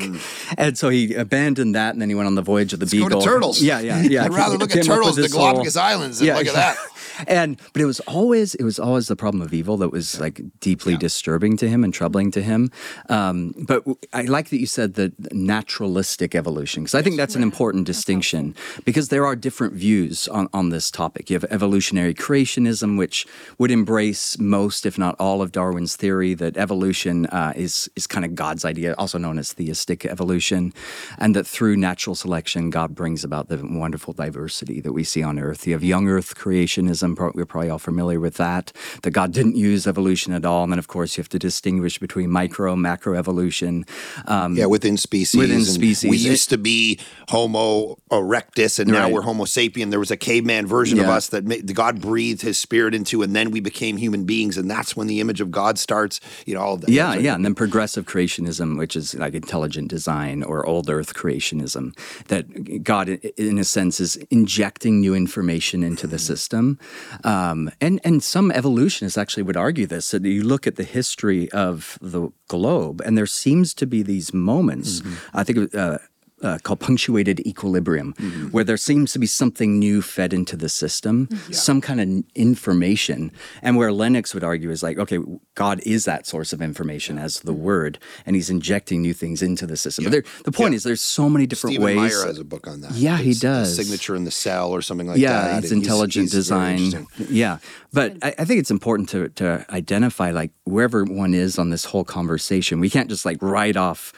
And 0.57 0.77
so 0.77 0.87
he 0.89 1.13
abandoned 1.13 1.75
that, 1.75 1.93
and 1.93 2.01
then 2.01 2.07
he 2.09 2.15
went 2.15 2.27
on 2.27 2.35
the 2.35 2.41
voyage 2.41 2.71
of 2.73 2.79
the 2.79 2.85
Mm. 2.85 2.99
Go 2.99 3.05
Beagle. 3.07 3.21
to 3.21 3.25
turtles. 3.27 3.61
Yeah, 3.61 3.79
yeah, 3.79 4.01
yeah. 4.01 4.23
I'd 4.25 4.33
rather 4.33 4.57
look 4.57 4.75
at 4.75 4.83
turtles 4.85 5.15
than 5.15 5.23
this 5.23 5.33
whole- 5.33 5.43
Galapagos 5.51 5.77
Islands 5.77 6.19
than 6.19 6.29
look 6.35 6.47
at 6.47 6.53
that. 6.53 6.77
and 7.27 7.59
but 7.73 7.81
it 7.81 7.85
was 7.85 7.99
always 8.01 8.55
it 8.55 8.63
was 8.63 8.79
always 8.79 9.07
the 9.07 9.15
problem 9.15 9.41
of 9.41 9.53
evil 9.53 9.77
that 9.77 9.89
was 9.89 10.19
like 10.19 10.41
deeply 10.59 10.95
disturbing 10.97 11.57
to 11.57 11.67
him 11.69 11.83
and 11.83 11.93
troubling 11.93 12.31
to 12.31 12.41
him. 12.41 12.71
Um, 13.09 13.53
but 13.67 13.79
w- 13.85 13.97
I 14.13 14.21
like 14.23 14.49
that 14.49 14.59
you 14.59 14.65
said 14.65 14.93
the 14.95 15.11
naturalistic 15.31 16.35
evolution 16.35 16.83
because 16.83 16.95
I 16.95 17.01
think 17.01 17.17
that's 17.17 17.35
an 17.35 17.43
important 17.43 17.85
distinction 17.85 18.55
because 18.85 19.00
there 19.09 19.25
are 19.25 19.35
different 19.35 19.73
views 19.73 20.27
on, 20.27 20.47
on 20.53 20.69
this 20.69 20.91
topic. 20.91 21.29
You 21.29 21.35
have 21.35 21.45
evolutionary 21.51 22.13
creationism, 22.13 22.97
which 22.97 23.25
would 23.57 23.71
embrace 23.71 24.37
most, 24.39 24.85
if 24.85 24.97
not 24.97 25.15
all, 25.19 25.41
of 25.41 25.51
Darwin's 25.51 25.95
theory 25.95 26.33
that 26.35 26.57
evolution 26.57 27.25
uh, 27.27 27.53
is 27.55 27.89
is 27.95 28.07
kind 28.07 28.25
of 28.25 28.35
God's 28.35 28.65
idea, 28.65 28.93
also 28.97 29.17
known 29.17 29.37
as 29.39 29.53
theistic 29.53 30.05
evolution, 30.05 30.73
and 31.17 31.35
that 31.35 31.47
through 31.47 31.75
natural 31.77 32.15
selection, 32.15 32.69
God 32.69 32.95
brings 32.95 33.23
about 33.23 33.47
the 33.49 33.59
wonderful 33.63 34.13
diversity 34.13 34.81
that 34.81 34.93
we 34.93 35.03
see 35.03 35.23
on 35.23 35.39
Earth. 35.39 35.65
You 35.65 35.73
have 35.73 35.83
young 35.83 36.07
Earth 36.07 36.35
creationism. 36.35 37.17
We're 37.35 37.45
probably 37.45 37.69
all 37.69 37.79
familiar 37.79 38.19
with 38.19 38.35
that. 38.35 38.71
That 39.03 39.11
God 39.11 39.31
didn't 39.33 39.55
use 39.55 39.87
evolution 39.87 40.33
at 40.33 40.45
all, 40.45 40.63
and 40.63 40.71
then 40.71 40.79
of 40.79 40.87
course 40.87 41.17
you 41.17 41.21
have 41.21 41.29
to 41.29 41.39
distinguish 41.39 41.97
between 41.99 42.29
micro, 42.29 42.75
macro 42.75 43.15
evolution. 43.17 43.85
Um, 44.25 44.55
Yeah, 44.55 44.65
within 44.65 44.97
species. 44.97 45.39
Within 45.39 45.65
species. 45.65 46.09
We 46.09 46.17
It- 46.17 46.31
used 46.31 46.49
to 46.49 46.57
be 46.57 46.99
Homo 47.29 47.97
erectus, 48.11 48.79
and 48.79 48.90
now 48.91 49.03
Right. 49.03 49.13
we're 49.13 49.21
Homo 49.21 49.45
sapien. 49.45 49.89
There 49.89 49.99
was 49.99 50.11
a 50.11 50.17
caveman 50.17 50.67
version 50.67 50.99
of 50.99 51.07
us 51.07 51.29
that 51.29 51.45
ma- 51.45 51.55
God 51.73 52.01
breathed 52.01 52.41
His 52.41 52.57
Spirit 52.57 52.93
into, 52.93 53.21
and 53.23 53.35
then 53.35 53.51
we 53.51 53.59
became 53.59 53.97
human 53.97 54.23
beings, 54.25 54.57
and 54.57 54.69
that's 54.69 54.95
when 54.95 55.07
the 55.07 55.19
image 55.19 55.41
of 55.41 55.49
God 55.51 55.77
starts. 55.79 56.19
You 56.45 56.55
know, 56.55 56.61
all 56.61 56.77
that. 56.77 56.89
Yeah, 56.89 57.15
yeah, 57.15 57.35
and 57.35 57.43
then 57.45 57.55
progressive 57.55 58.05
creationism, 58.05 58.77
which 58.77 58.95
is 58.95 59.15
like 59.15 59.33
intelligent 59.33 59.87
design 59.89 60.43
or 60.43 60.65
old 60.65 60.89
Earth 60.89 61.13
creationism, 61.13 61.97
that 62.27 62.83
God, 62.83 63.09
in 63.09 63.57
a 63.57 63.63
sense, 63.63 63.99
is 63.99 64.15
injecting 64.29 64.99
new 65.01 65.15
information 65.15 65.83
into 65.83 66.07
the 66.07 66.19
system, 66.19 66.77
um, 67.23 67.71
and 67.79 67.99
and 68.03 68.23
some 68.23 68.51
evolutionists 68.51 69.17
actually 69.17 69.43
would 69.43 69.57
argue 69.57 69.85
this. 69.87 70.11
That 70.11 70.23
you 70.25 70.43
look 70.43 70.67
at 70.67 70.75
the 70.75 70.83
history 70.83 71.49
of 71.51 71.97
the 72.01 72.29
globe, 72.47 73.01
and 73.05 73.17
there 73.17 73.25
seems 73.25 73.73
to 73.75 73.85
be 73.87 74.03
these 74.03 74.33
moments. 74.33 75.01
I 75.33 75.43
think. 75.43 75.73
Uh, 75.75 75.97
uh, 76.43 76.57
called 76.63 76.79
punctuated 76.79 77.39
equilibrium, 77.45 78.13
mm-hmm. 78.13 78.47
where 78.47 78.63
there 78.63 78.77
seems 78.77 79.13
to 79.13 79.19
be 79.19 79.27
something 79.27 79.79
new 79.79 80.01
fed 80.01 80.33
into 80.33 80.55
the 80.55 80.69
system, 80.69 81.27
mm-hmm. 81.27 81.53
some 81.53 81.81
kind 81.81 82.01
of 82.01 82.23
information, 82.35 83.31
and 83.61 83.77
where 83.77 83.91
Lennox 83.91 84.33
would 84.33 84.43
argue 84.43 84.71
is 84.71 84.83
like, 84.83 84.97
okay, 84.97 85.19
God 85.55 85.81
is 85.85 86.05
that 86.05 86.25
source 86.25 86.53
of 86.53 86.61
information 86.61 87.17
as 87.17 87.39
the 87.41 87.53
mm-hmm. 87.53 87.61
Word, 87.61 87.99
and 88.25 88.35
He's 88.35 88.49
injecting 88.49 89.01
new 89.01 89.13
things 89.13 89.41
into 89.41 89.65
the 89.65 89.77
system. 89.77 90.05
But 90.05 90.11
there, 90.11 90.23
the 90.45 90.51
point 90.51 90.73
is, 90.73 90.83
there's 90.83 91.01
so 91.01 91.29
many 91.29 91.45
different 91.45 91.75
Stephen 91.75 91.85
ways. 91.85 92.13
Meyer 92.13 92.27
has 92.27 92.39
a 92.39 92.43
book 92.43 92.67
on 92.67 92.81
that. 92.81 92.91
Yeah, 92.93 93.17
he 93.17 93.31
It's 93.31 93.41
the 93.41 93.47
does. 93.47 93.75
signature 93.75 94.15
in 94.15 94.23
the 94.23 94.31
cell 94.31 94.71
or 94.71 94.81
something 94.81 95.07
like 95.07 95.15
that. 95.15 95.21
yeah, 95.21 95.57
it's 95.57 95.71
intelligent 95.71 96.31
he's 96.31 96.49
very 96.49 96.77
design. 96.77 97.07
Yeah, 97.29 97.59
but 97.93 98.17
I, 98.21 98.35
I 98.39 98.45
think 98.45 98.59
it's 98.59 98.71
important 98.71 99.09
to 99.09 99.29
to 99.29 99.65
identify 99.69 100.31
like 100.31 100.51
wherever 100.65 101.03
one 101.03 101.33
is 101.33 101.59
on 101.59 101.69
this 101.69 101.85
whole 101.85 102.03
conversation. 102.03 102.79
We 102.79 102.89
can't 102.89 103.09
just 103.09 103.25
like 103.25 103.37
write 103.41 103.77
off. 103.77 104.13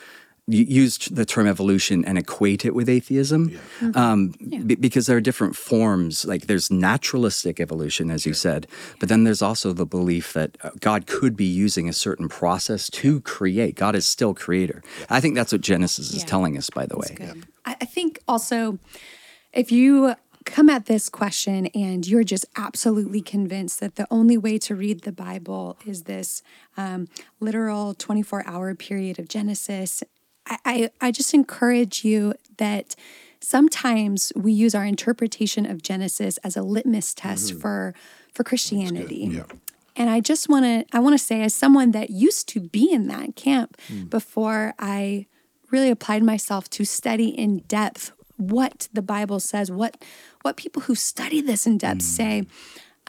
U- 0.48 0.66
Use 0.84 0.98
the 1.10 1.26
term 1.26 1.48
evolution 1.48 2.04
and 2.06 2.18
equate 2.18 2.66
it 2.66 2.76
with 2.76 2.90
atheism, 2.90 3.58
um, 3.96 4.30
be- 4.40 4.76
because 4.76 5.06
there 5.08 5.18
are 5.18 5.22
different 5.22 5.56
forms. 5.56 6.26
Like 6.26 6.48
there's 6.48 6.70
naturalistic 6.70 7.60
evolution, 7.60 8.12
as 8.12 8.26
you 8.26 8.34
said, 8.34 8.68
but 9.00 9.10
then 9.10 9.24
there's 9.24 9.42
also 9.42 9.74
the 9.74 9.86
belief 9.86 10.34
that 10.34 10.58
uh, 10.64 10.72
God 10.80 11.06
could 11.08 11.36
be 11.38 11.46
using 11.46 11.88
a 11.88 11.94
certain 11.94 12.28
process 12.30 12.90
to 12.92 13.22
create. 13.22 13.76
God 13.76 13.96
is 13.96 14.06
still 14.06 14.34
creator. 14.34 14.84
I 15.10 15.20
think 15.22 15.36
that's 15.36 15.52
what 15.52 15.62
Genesis 15.62 16.12
is 16.12 16.20
Yeah. 16.24 16.26
telling 16.26 16.58
us. 16.58 16.70
By 16.70 16.86
the 16.86 16.98
way, 16.98 17.14
Good. 17.16 17.46
I, 17.66 17.76
I 17.82 17.86
think 17.86 18.20
also 18.28 18.80
if 19.54 19.72
you 19.72 20.16
come 20.46 20.70
at 20.70 20.88
this 20.88 21.08
question 21.08 21.68
and 21.68 22.06
you're 22.06 22.26
just 22.26 22.46
absolutely 22.58 23.22
convinced 23.22 23.80
that 23.80 23.96
the 23.96 24.06
only 24.12 24.38
way 24.38 24.58
to 24.58 24.76
read 24.76 25.02
the 25.04 25.12
Bible 25.14 25.78
is 25.86 26.04
this 26.04 26.44
um, 26.76 27.08
literal 27.40 27.94
24 27.94 28.44
hour 28.46 28.76
period 28.76 29.20
of 29.20 29.30
Genesis, 29.30 30.04
I, 30.48 30.58
I, 30.66 30.90
I 31.02 31.12
just 31.12 31.34
encourage 31.34 32.04
you 32.04 32.34
that 32.58 32.96
sometimes 33.40 34.32
we 34.36 34.54
use 34.54 34.74
our 34.74 34.86
interpretation 34.86 35.66
of 35.66 35.82
Genesis 35.82 36.38
as 36.38 36.56
a 36.56 36.62
litmus 36.62 37.14
test 37.14 37.52
mm-hmm. 37.52 37.60
for 37.60 37.94
for 38.34 38.44
Christianity. 38.44 39.28
Yeah. 39.32 39.44
And 39.96 40.10
I 40.10 40.22
just 40.22 40.50
want 40.50 40.66
to 40.66 40.86
I 40.96 41.00
want 41.00 41.14
to 41.14 41.24
say 41.24 41.42
as 41.42 41.54
someone 41.54 41.92
that 41.92 42.10
used 42.10 42.48
to 42.50 42.60
be 42.60 42.92
in 42.92 43.08
that 43.08 43.36
camp 43.36 43.78
mm. 43.88 44.10
before 44.10 44.74
I 44.80 45.28
really 45.70 45.90
applied 45.90 46.24
myself 46.24 46.70
to 46.72 46.86
study 46.86 47.28
in 47.28 47.60
depth 47.60 48.12
what 48.38 48.88
the 48.94 49.02
Bible 49.02 49.40
says, 49.40 49.70
what 49.70 50.02
what 50.42 50.58
people 50.58 50.84
who 50.84 50.96
study 50.96 51.42
this 51.42 51.68
in 51.68 51.78
depth 51.78 52.00
mm. 52.00 52.16
say. 52.18 52.44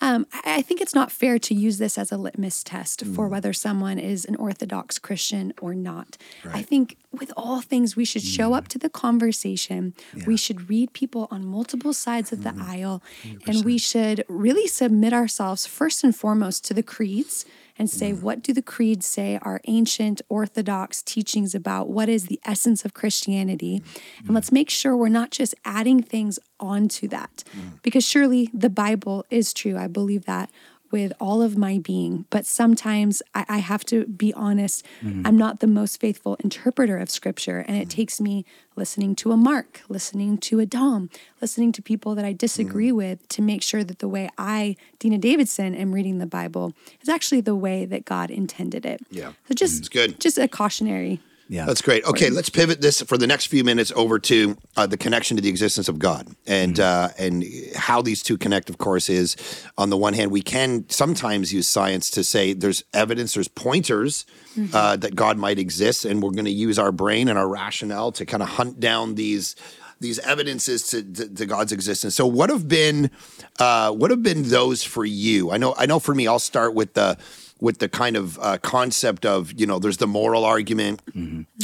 Um, 0.00 0.26
I 0.32 0.54
I 0.54 0.62
think 0.62 0.80
it's 0.80 0.94
not 0.94 1.10
fair 1.10 1.38
to 1.40 1.54
use 1.54 1.78
this 1.78 1.98
as 1.98 2.12
a 2.12 2.16
litmus 2.16 2.62
test 2.62 3.04
for 3.04 3.26
mm. 3.26 3.30
whether 3.30 3.52
someone 3.52 3.98
is 3.98 4.24
an 4.24 4.36
Orthodox 4.36 4.98
Christian 4.98 5.52
or 5.60 5.74
not. 5.74 6.16
I 6.44 6.62
think 6.62 6.96
with 7.12 7.32
all 7.36 7.60
things, 7.60 7.96
we 7.96 8.04
should 8.04 8.22
show 8.22 8.50
mm. 8.50 8.56
up 8.56 8.68
to 8.68 8.78
the 8.78 8.88
conversation. 8.88 9.94
We 10.26 10.36
should 10.36 10.70
read 10.70 10.92
people 10.92 11.28
on 11.30 11.44
multiple 11.44 11.92
sides 11.92 12.32
of 12.32 12.44
the 12.44 12.50
mm. 12.50 12.62
aisle, 12.62 13.02
and 13.46 13.64
we 13.64 13.78
should 13.78 14.24
really 14.28 14.68
submit 14.68 15.12
ourselves 15.12 15.66
first 15.66 16.04
and 16.04 16.14
foremost 16.14 16.64
to 16.66 16.74
the 16.74 16.82
creeds 16.82 17.44
and 17.76 17.90
say, 17.90 18.12
mm. 18.12 18.22
what 18.22 18.42
do 18.42 18.52
the 18.52 18.62
creeds 18.62 19.06
say 19.06 19.38
are 19.42 19.60
ancient 19.64 20.22
Orthodox 20.28 21.02
teachings 21.02 21.54
about 21.54 21.88
what 21.88 22.08
is 22.08 22.26
the 22.26 22.40
essence 22.44 22.84
of 22.84 22.94
Christianity? 22.94 23.80
Mm. 23.80 24.26
And 24.26 24.34
let's 24.34 24.52
make 24.52 24.70
sure 24.70 24.96
we're 24.96 25.08
not 25.08 25.30
just 25.30 25.54
adding 25.64 26.02
things 26.02 26.38
onto 26.60 27.08
that. 27.08 27.44
Mm. 27.56 27.82
Because 27.82 28.04
surely 28.04 28.48
the 28.54 28.70
Bible 28.70 29.24
is 29.30 29.52
true. 29.52 29.76
I 29.76 29.88
believe 29.88 30.24
that 30.26 30.50
with 30.94 31.12
all 31.18 31.42
of 31.42 31.58
my 31.58 31.78
being. 31.78 32.24
But 32.30 32.46
sometimes 32.46 33.20
I, 33.34 33.44
I 33.48 33.58
have 33.58 33.84
to 33.86 34.06
be 34.06 34.32
honest, 34.34 34.86
mm-hmm. 35.02 35.26
I'm 35.26 35.36
not 35.36 35.58
the 35.58 35.66
most 35.66 36.00
faithful 36.00 36.36
interpreter 36.36 36.98
of 36.98 37.10
scripture. 37.10 37.64
And 37.66 37.76
it 37.76 37.88
mm-hmm. 37.88 37.88
takes 37.88 38.20
me 38.20 38.44
listening 38.76 39.16
to 39.16 39.32
a 39.32 39.36
Mark, 39.36 39.80
listening 39.88 40.38
to 40.38 40.60
a 40.60 40.66
Dom, 40.66 41.10
listening 41.40 41.72
to 41.72 41.82
people 41.82 42.14
that 42.14 42.24
I 42.24 42.32
disagree 42.32 42.90
mm-hmm. 42.90 42.96
with 42.96 43.28
to 43.30 43.42
make 43.42 43.60
sure 43.60 43.82
that 43.82 43.98
the 43.98 44.06
way 44.06 44.30
I, 44.38 44.76
Dina 45.00 45.18
Davidson, 45.18 45.74
am 45.74 45.92
reading 45.92 46.18
the 46.18 46.26
Bible 46.26 46.74
is 47.00 47.08
actually 47.08 47.40
the 47.40 47.56
way 47.56 47.84
that 47.86 48.04
God 48.04 48.30
intended 48.30 48.86
it. 48.86 49.00
Yeah. 49.10 49.32
So 49.48 49.54
just 49.54 49.80
It's 49.80 49.88
good. 49.88 50.20
just 50.20 50.38
a 50.38 50.46
cautionary. 50.46 51.18
Yeah. 51.48 51.66
That's 51.66 51.82
great. 51.82 52.04
Okay, 52.04 52.30
let's 52.30 52.48
pivot 52.48 52.80
this 52.80 53.02
for 53.02 53.18
the 53.18 53.26
next 53.26 53.46
few 53.46 53.64
minutes 53.64 53.92
over 53.94 54.18
to 54.18 54.56
uh, 54.76 54.86
the 54.86 54.96
connection 54.96 55.36
to 55.36 55.42
the 55.42 55.48
existence 55.48 55.88
of 55.88 55.98
God 55.98 56.28
and 56.46 56.80
uh, 56.80 57.10
and 57.18 57.44
how 57.76 58.00
these 58.00 58.22
two 58.22 58.38
connect. 58.38 58.70
Of 58.70 58.78
course, 58.78 59.10
is 59.10 59.36
on 59.76 59.90
the 59.90 59.96
one 59.96 60.14
hand 60.14 60.30
we 60.30 60.40
can 60.40 60.88
sometimes 60.88 61.52
use 61.52 61.68
science 61.68 62.10
to 62.12 62.24
say 62.24 62.54
there's 62.54 62.82
evidence, 62.94 63.34
there's 63.34 63.48
pointers 63.48 64.24
uh, 64.72 64.96
that 64.96 65.14
God 65.14 65.36
might 65.36 65.58
exist, 65.58 66.04
and 66.04 66.22
we're 66.22 66.30
going 66.30 66.44
to 66.46 66.50
use 66.50 66.78
our 66.78 66.92
brain 66.92 67.28
and 67.28 67.38
our 67.38 67.48
rationale 67.48 68.10
to 68.12 68.24
kind 68.24 68.42
of 68.42 68.48
hunt 68.48 68.80
down 68.80 69.14
these 69.14 69.54
these 70.00 70.18
evidences 70.20 70.86
to, 70.88 71.02
to, 71.02 71.28
to 71.28 71.46
God's 71.46 71.72
existence. 71.72 72.14
So, 72.14 72.26
what 72.26 72.50
have 72.50 72.68
been 72.68 73.10
uh, 73.58 73.92
what 73.92 74.10
have 74.10 74.22
been 74.22 74.44
those 74.44 74.82
for 74.82 75.04
you? 75.04 75.50
I 75.50 75.58
know 75.58 75.74
I 75.76 75.86
know 75.86 75.98
for 75.98 76.14
me, 76.14 76.26
I'll 76.26 76.38
start 76.38 76.74
with 76.74 76.94
the 76.94 77.18
with 77.60 77.78
the 77.78 77.88
kind 77.88 78.16
of 78.16 78.38
uh, 78.40 78.58
concept 78.58 79.24
of 79.24 79.52
you 79.58 79.66
know 79.66 79.78
there's 79.78 79.98
the 79.98 80.06
moral 80.06 80.44
argument. 80.44 81.00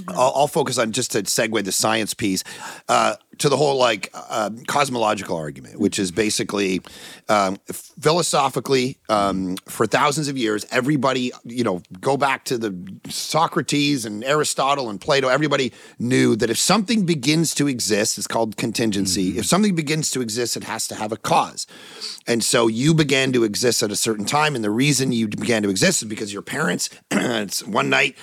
I'll, 0.08 0.32
I'll 0.34 0.48
focus 0.48 0.78
on 0.78 0.92
just 0.92 1.12
to 1.12 1.22
segue 1.22 1.64
the 1.64 1.72
science 1.72 2.14
piece 2.14 2.44
uh, 2.88 3.16
to 3.40 3.48
the 3.48 3.56
whole 3.56 3.76
like 3.76 4.10
uh, 4.14 4.50
cosmological 4.66 5.36
argument 5.36 5.78
which 5.78 5.98
is 5.98 6.10
basically 6.10 6.80
um, 7.28 7.56
philosophically 7.66 8.98
um, 9.08 9.56
for 9.66 9.86
thousands 9.86 10.28
of 10.28 10.38
years 10.38 10.64
everybody 10.70 11.32
you 11.44 11.64
know 11.64 11.82
go 12.00 12.16
back 12.16 12.44
to 12.44 12.56
the 12.56 12.72
socrates 13.08 14.04
and 14.04 14.22
aristotle 14.24 14.88
and 14.88 15.00
plato 15.00 15.28
everybody 15.28 15.72
knew 15.98 16.36
that 16.36 16.50
if 16.50 16.58
something 16.58 17.04
begins 17.04 17.54
to 17.54 17.66
exist 17.66 18.18
it's 18.18 18.26
called 18.26 18.56
contingency. 18.56 19.38
If 19.38 19.46
something 19.46 19.74
begins 19.74 20.10
to 20.12 20.20
exist 20.20 20.56
it 20.56 20.64
has 20.64 20.86
to 20.88 20.94
have 20.94 21.12
a 21.12 21.16
cause. 21.16 21.66
And 22.26 22.44
so 22.44 22.68
you 22.68 22.94
began 22.94 23.32
to 23.32 23.44
exist 23.44 23.82
at 23.82 23.90
a 23.90 23.96
certain 23.96 24.24
time 24.24 24.54
and 24.54 24.62
the 24.62 24.70
reason 24.70 25.12
you 25.12 25.28
began 25.28 25.62
to 25.62 25.70
exist 25.70 26.02
is 26.02 26.08
because 26.08 26.32
your 26.32 26.42
parents 26.42 26.90
it's 27.10 27.66
one 27.66 27.88
night 27.88 28.16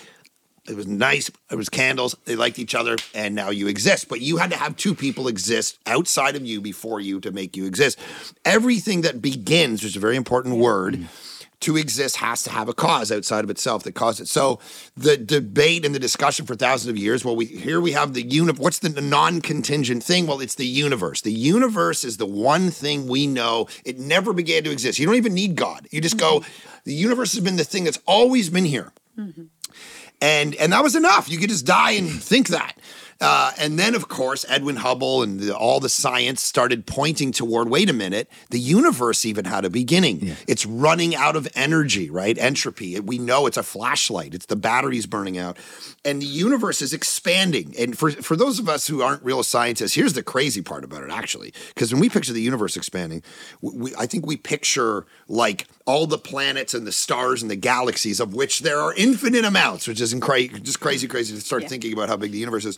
it 0.68 0.76
was 0.76 0.88
nice. 0.88 1.32
It 1.50 1.56
was 1.56 1.70
candles. 1.70 2.16
They 2.26 2.36
liked 2.36 2.60
each 2.60 2.76
other, 2.76 2.98
and 3.16 3.34
now 3.34 3.50
you 3.50 3.68
exist. 3.68 4.10
But 4.10 4.22
you 4.22 4.38
had 4.38 4.52
to 4.52 4.58
have 4.58 4.76
two 4.76 4.94
people 4.94 5.28
exist 5.28 5.80
outside 5.86 6.36
of 6.36 6.46
you 6.46 6.62
before 6.62 7.00
you 7.00 7.20
to 7.22 7.32
make 7.32 7.56
you 7.56 7.66
exist. 7.66 7.98
Everything 8.44 9.02
that 9.02 9.22
begins, 9.22 9.82
which 9.82 9.92
is 9.92 9.98
a 9.98 10.02
very 10.02 10.18
important 10.18 10.58
word, 10.58 11.08
to 11.60 11.76
exist 11.76 12.18
has 12.18 12.44
to 12.44 12.52
have 12.52 12.70
a 12.70 12.74
cause 12.74 13.12
outside 13.12 13.44
of 13.44 13.50
itself 13.50 13.84
that 13.84 13.94
caused 13.94 14.20
it. 14.20 14.28
So 14.28 14.60
the 14.96 15.18
debate 15.18 15.86
and 15.86 15.96
the 15.96 16.00
discussion 16.00 16.46
for 16.46 16.56
thousands 16.56 16.90
of 16.90 16.98
years. 16.98 17.26
Well, 17.26 17.36
we 17.36 17.46
here 17.46 17.82
we 17.82 17.94
have 17.94 18.14
the 18.14 18.22
uni. 18.22 18.54
What's 18.54 18.80
the 18.80 19.02
non-contingent 19.02 20.04
thing? 20.04 20.28
Well, 20.28 20.40
it's 20.40 20.56
the 20.56 20.68
universe. 20.68 21.22
The 21.22 21.32
universe 21.32 22.04
is 22.04 22.18
the 22.18 22.28
one 22.28 22.70
thing 22.70 23.08
we 23.08 23.26
know. 23.26 23.68
It 23.86 23.98
never 23.98 24.34
began 24.34 24.64
to 24.66 24.72
exist. 24.72 25.00
You 25.00 25.06
don't 25.06 25.16
even 25.16 25.34
need 25.34 25.56
God. 25.56 25.88
You 25.92 26.02
just 26.02 26.18
go. 26.18 26.42
Mm-hmm. 26.42 26.78
The 26.84 26.94
universe 26.94 27.34
has 27.34 27.44
been 27.44 27.56
the 27.56 27.64
thing 27.64 27.86
that's 27.86 28.00
always 28.06 28.50
been 28.50 28.66
here 28.66 28.94
mm-hmm. 29.18 29.44
And 30.22 30.56
and 30.56 30.74
that 30.74 30.84
was 30.84 30.96
enough. 30.96 31.30
You 31.30 31.38
could 31.38 31.50
just 31.50 31.66
die 31.66 31.92
and 31.92 32.10
think 32.10 32.50
that. 32.50 32.78
Uh, 33.20 33.52
and 33.58 33.80
then, 33.80 33.96
of 33.96 34.08
course, 34.08 34.46
Edwin 34.48 34.78
Hubble 34.78 35.24
and 35.24 35.40
the, 35.40 35.56
all 35.56 35.80
the 35.80 35.90
science 35.90 36.44
started 36.44 36.86
pointing 36.86 37.32
toward. 37.32 37.68
Wait 37.68 37.90
a 37.90 37.94
minute, 37.94 38.30
the 38.52 38.60
universe 38.60 39.26
even 39.26 39.46
had 39.46 39.66
a 39.66 39.70
beginning. 39.70 40.36
It's 40.48 40.66
running 40.66 41.16
out 41.16 41.36
of 41.36 41.48
energy, 41.56 42.10
right? 42.12 42.38
Entropy. 42.38 43.00
We 43.00 43.18
know 43.18 43.48
it's 43.48 43.58
a 43.58 43.64
flashlight. 43.64 44.36
It's 44.36 44.46
the 44.46 44.56
batteries 44.56 45.08
burning 45.08 45.38
out, 45.38 45.58
and 46.06 46.22
the 46.22 46.28
universe 46.28 46.82
is 46.82 46.94
expanding. 46.94 47.74
And 47.80 47.98
for 47.98 48.12
for 48.12 48.36
those 48.36 48.60
of 48.60 48.70
us 48.70 48.88
who 48.88 49.02
aren't 49.02 49.24
real 49.24 49.42
scientists, 49.42 49.96
here's 49.96 50.14
the 50.14 50.24
crazy 50.24 50.62
part 50.62 50.84
about 50.84 51.04
it, 51.04 51.10
actually, 51.10 51.54
because 51.74 51.92
when 51.92 52.02
we 52.02 52.10
picture 52.10 52.34
the 52.34 52.42
universe 52.42 52.78
expanding, 52.78 53.24
we, 53.62 53.96
I 53.96 54.06
think 54.06 54.26
we 54.28 54.38
picture 54.38 55.08
like 55.28 55.68
all 55.86 56.06
the 56.06 56.18
planets 56.20 56.74
and 56.74 56.86
the 56.86 56.92
stars 56.92 57.42
and 57.42 57.50
the 57.50 57.56
galaxies, 57.56 58.20
of 58.20 58.34
which 58.36 58.60
there 58.60 58.80
are 58.80 58.94
infinite 58.94 59.46
amounts, 59.46 59.88
which 59.88 60.02
is 60.02 60.12
just 60.12 60.80
crazy, 60.80 61.08
crazy 61.08 61.34
to 61.34 61.42
start 61.42 61.68
thinking 61.68 61.94
about 61.94 62.10
how 62.10 62.18
big 62.18 62.32
the 62.32 62.38
universe 62.38 62.66
is. 62.66 62.78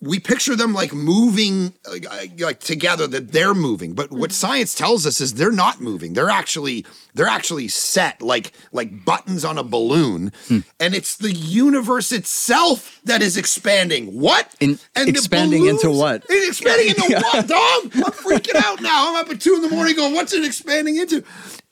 We 0.00 0.20
picture 0.20 0.54
them 0.54 0.74
like 0.74 0.92
moving, 0.92 1.72
like, 1.90 2.38
like 2.38 2.60
together, 2.60 3.06
that 3.06 3.32
they're 3.32 3.54
moving. 3.54 3.94
But 3.94 4.10
what 4.10 4.30
mm-hmm. 4.30 4.34
science 4.34 4.74
tells 4.74 5.06
us 5.06 5.20
is 5.20 5.34
they're 5.34 5.50
not 5.50 5.80
moving. 5.80 6.12
They're 6.12 6.28
actually 6.28 6.84
they're 7.14 7.26
actually 7.26 7.68
set 7.68 8.20
like 8.20 8.52
like 8.72 9.04
buttons 9.06 9.44
on 9.44 9.56
a 9.56 9.62
balloon, 9.62 10.32
hmm. 10.48 10.60
and 10.78 10.94
it's 10.94 11.16
the 11.16 11.32
universe 11.32 12.12
itself 12.12 13.00
that 13.04 13.22
is 13.22 13.38
expanding. 13.38 14.20
What? 14.20 14.54
In- 14.60 14.78
and 14.94 15.08
expanding 15.08 15.66
into 15.66 15.90
what? 15.90 16.24
It's 16.28 16.60
expanding 16.60 16.88
into 16.88 17.22
what, 17.22 17.46
Dom? 17.46 18.04
I'm 18.04 18.12
freaking 18.12 18.62
out 18.62 18.82
now. 18.82 19.10
I'm 19.10 19.16
up 19.16 19.30
at 19.30 19.40
two 19.40 19.54
in 19.54 19.62
the 19.62 19.70
morning 19.70 19.96
going, 19.96 20.14
what's 20.14 20.34
it 20.34 20.44
expanding 20.44 20.96
into? 20.96 21.24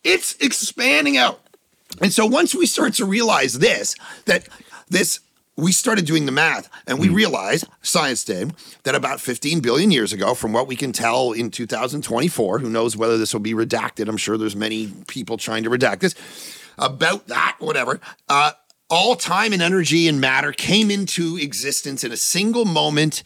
It's 0.02 0.34
expanding 0.36 1.16
out. 1.16 1.40
And 2.00 2.12
so 2.12 2.26
once 2.26 2.54
we 2.54 2.66
start 2.66 2.94
to 2.94 3.04
realize 3.04 3.58
this, 3.58 3.94
that 4.26 4.48
this, 4.88 5.20
we 5.56 5.72
started 5.72 6.04
doing 6.04 6.26
the 6.26 6.32
math 6.32 6.68
and 6.86 6.98
we 6.98 7.08
realized, 7.08 7.66
science 7.82 8.24
did, 8.24 8.54
that 8.82 8.94
about 8.94 9.20
15 9.20 9.60
billion 9.60 9.90
years 9.90 10.12
ago, 10.12 10.34
from 10.34 10.52
what 10.52 10.66
we 10.66 10.76
can 10.76 10.92
tell 10.92 11.32
in 11.32 11.50
2024, 11.50 12.58
who 12.58 12.70
knows 12.70 12.96
whether 12.96 13.16
this 13.16 13.32
will 13.32 13.40
be 13.40 13.54
redacted? 13.54 14.08
I'm 14.08 14.16
sure 14.16 14.36
there's 14.36 14.56
many 14.56 14.92
people 15.06 15.36
trying 15.36 15.62
to 15.64 15.70
redact 15.70 16.00
this. 16.00 16.14
About 16.76 17.28
that, 17.28 17.56
whatever. 17.60 18.00
Uh, 18.28 18.52
all 18.90 19.16
time 19.16 19.52
and 19.52 19.62
energy 19.62 20.08
and 20.08 20.20
matter 20.20 20.52
came 20.52 20.90
into 20.90 21.36
existence 21.36 22.04
in 22.04 22.12
a 22.12 22.16
single 22.16 22.64
moment 22.64 23.22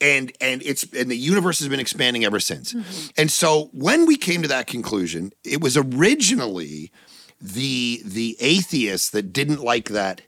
and 0.00 0.32
and 0.40 0.62
it's 0.64 0.84
and 0.92 1.10
the 1.10 1.16
universe 1.16 1.58
has 1.58 1.68
been 1.68 1.80
expanding 1.80 2.24
ever 2.24 2.38
since. 2.38 2.74
And 3.16 3.30
so 3.30 3.70
when 3.72 4.06
we 4.06 4.16
came 4.16 4.42
to 4.42 4.48
that 4.48 4.66
conclusion, 4.66 5.32
it 5.44 5.60
was 5.60 5.76
originally 5.76 6.92
the 7.40 8.02
the 8.04 8.36
atheists 8.40 9.10
that 9.10 9.32
didn't 9.32 9.60
like 9.60 9.88
that 9.90 10.22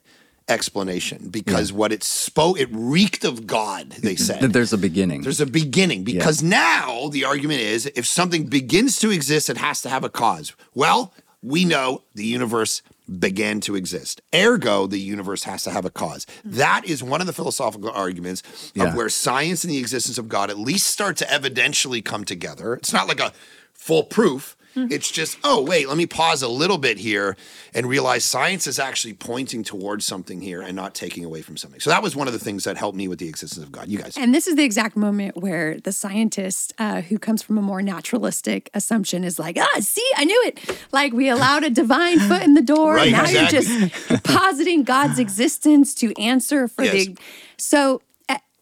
explanation 0.51 1.29
because 1.29 1.73
what 1.73 1.91
it 1.91 2.03
spoke 2.03 2.59
it 2.59 2.69
reeked 2.71 3.23
of 3.23 3.47
God, 3.47 3.89
they 3.91 4.15
said. 4.15 4.41
That 4.41 4.53
there's 4.53 4.73
a 4.73 4.77
beginning. 4.77 5.21
There's 5.23 5.41
a 5.41 5.45
beginning 5.47 6.03
because 6.03 6.43
now 6.43 7.07
the 7.09 7.25
argument 7.25 7.61
is 7.61 7.87
if 7.95 8.05
something 8.05 8.45
begins 8.45 8.99
to 8.99 9.09
exist, 9.09 9.49
it 9.49 9.57
has 9.57 9.81
to 9.81 9.89
have 9.89 10.03
a 10.03 10.09
cause. 10.09 10.53
Well, 10.75 11.13
we 11.41 11.65
know 11.65 12.03
the 12.13 12.25
universe 12.25 12.83
began 13.19 13.59
to 13.61 13.75
exist. 13.75 14.21
Ergo, 14.33 14.85
the 14.87 14.99
universe 14.99 15.43
has 15.45 15.63
to 15.63 15.71
have 15.71 15.85
a 15.85 15.89
cause. 15.89 16.27
That 16.45 16.83
is 16.85 17.01
one 17.03 17.19
of 17.19 17.27
the 17.27 17.33
philosophical 17.33 17.89
arguments 17.89 18.43
Yeah. 18.75 18.85
of 18.89 18.95
where 18.95 19.09
science 19.09 19.63
and 19.63 19.73
the 19.73 19.79
existence 19.79 20.17
of 20.17 20.29
God 20.29 20.49
at 20.49 20.59
least 20.59 20.87
start 20.87 21.17
to 21.17 21.25
evidentially 21.25 22.05
come 22.05 22.23
together. 22.25 22.75
It's 22.75 22.93
not 22.93 23.07
like 23.07 23.19
a 23.19 23.33
full 23.73 24.03
proof. 24.03 24.55
It's 24.75 25.11
just, 25.11 25.37
oh, 25.43 25.61
wait, 25.63 25.87
let 25.89 25.97
me 25.97 26.05
pause 26.05 26.41
a 26.41 26.47
little 26.47 26.77
bit 26.77 26.97
here 26.97 27.35
and 27.73 27.85
realize 27.87 28.23
science 28.23 28.67
is 28.67 28.79
actually 28.79 29.13
pointing 29.13 29.63
towards 29.63 30.05
something 30.05 30.41
here 30.41 30.61
and 30.61 30.75
not 30.75 30.95
taking 30.95 31.25
away 31.25 31.41
from 31.41 31.57
something. 31.57 31.79
So 31.81 31.89
that 31.89 32.01
was 32.01 32.15
one 32.15 32.27
of 32.27 32.33
the 32.33 32.39
things 32.39 32.63
that 32.63 32.77
helped 32.77 32.97
me 32.97 33.07
with 33.07 33.19
the 33.19 33.27
existence 33.27 33.63
of 33.65 33.71
God. 33.71 33.87
You 33.89 33.97
guys. 33.97 34.17
And 34.17 34.33
this 34.33 34.47
is 34.47 34.55
the 34.55 34.63
exact 34.63 34.95
moment 34.95 35.35
where 35.37 35.77
the 35.79 35.91
scientist 35.91 36.73
uh, 36.77 37.01
who 37.01 37.19
comes 37.19 37.41
from 37.41 37.57
a 37.57 37.61
more 37.61 37.81
naturalistic 37.81 38.69
assumption 38.73 39.23
is 39.23 39.37
like, 39.37 39.57
ah, 39.59 39.79
see, 39.79 40.09
I 40.15 40.25
knew 40.25 40.41
it. 40.45 40.77
Like 40.91 41.11
we 41.13 41.27
allowed 41.29 41.63
a 41.63 41.69
divine 41.69 42.19
foot 42.29 42.41
in 42.43 42.53
the 42.53 42.61
door. 42.61 42.95
Right, 42.95 43.11
now 43.11 43.23
exactly. 43.23 43.59
you're 43.59 43.89
just 43.89 44.23
positing 44.23 44.83
God's 44.83 45.19
existence 45.19 45.93
to 45.95 46.13
answer 46.19 46.67
for 46.67 46.83
Yes. 46.83 47.07
the. 47.07 47.17
So 47.57 48.01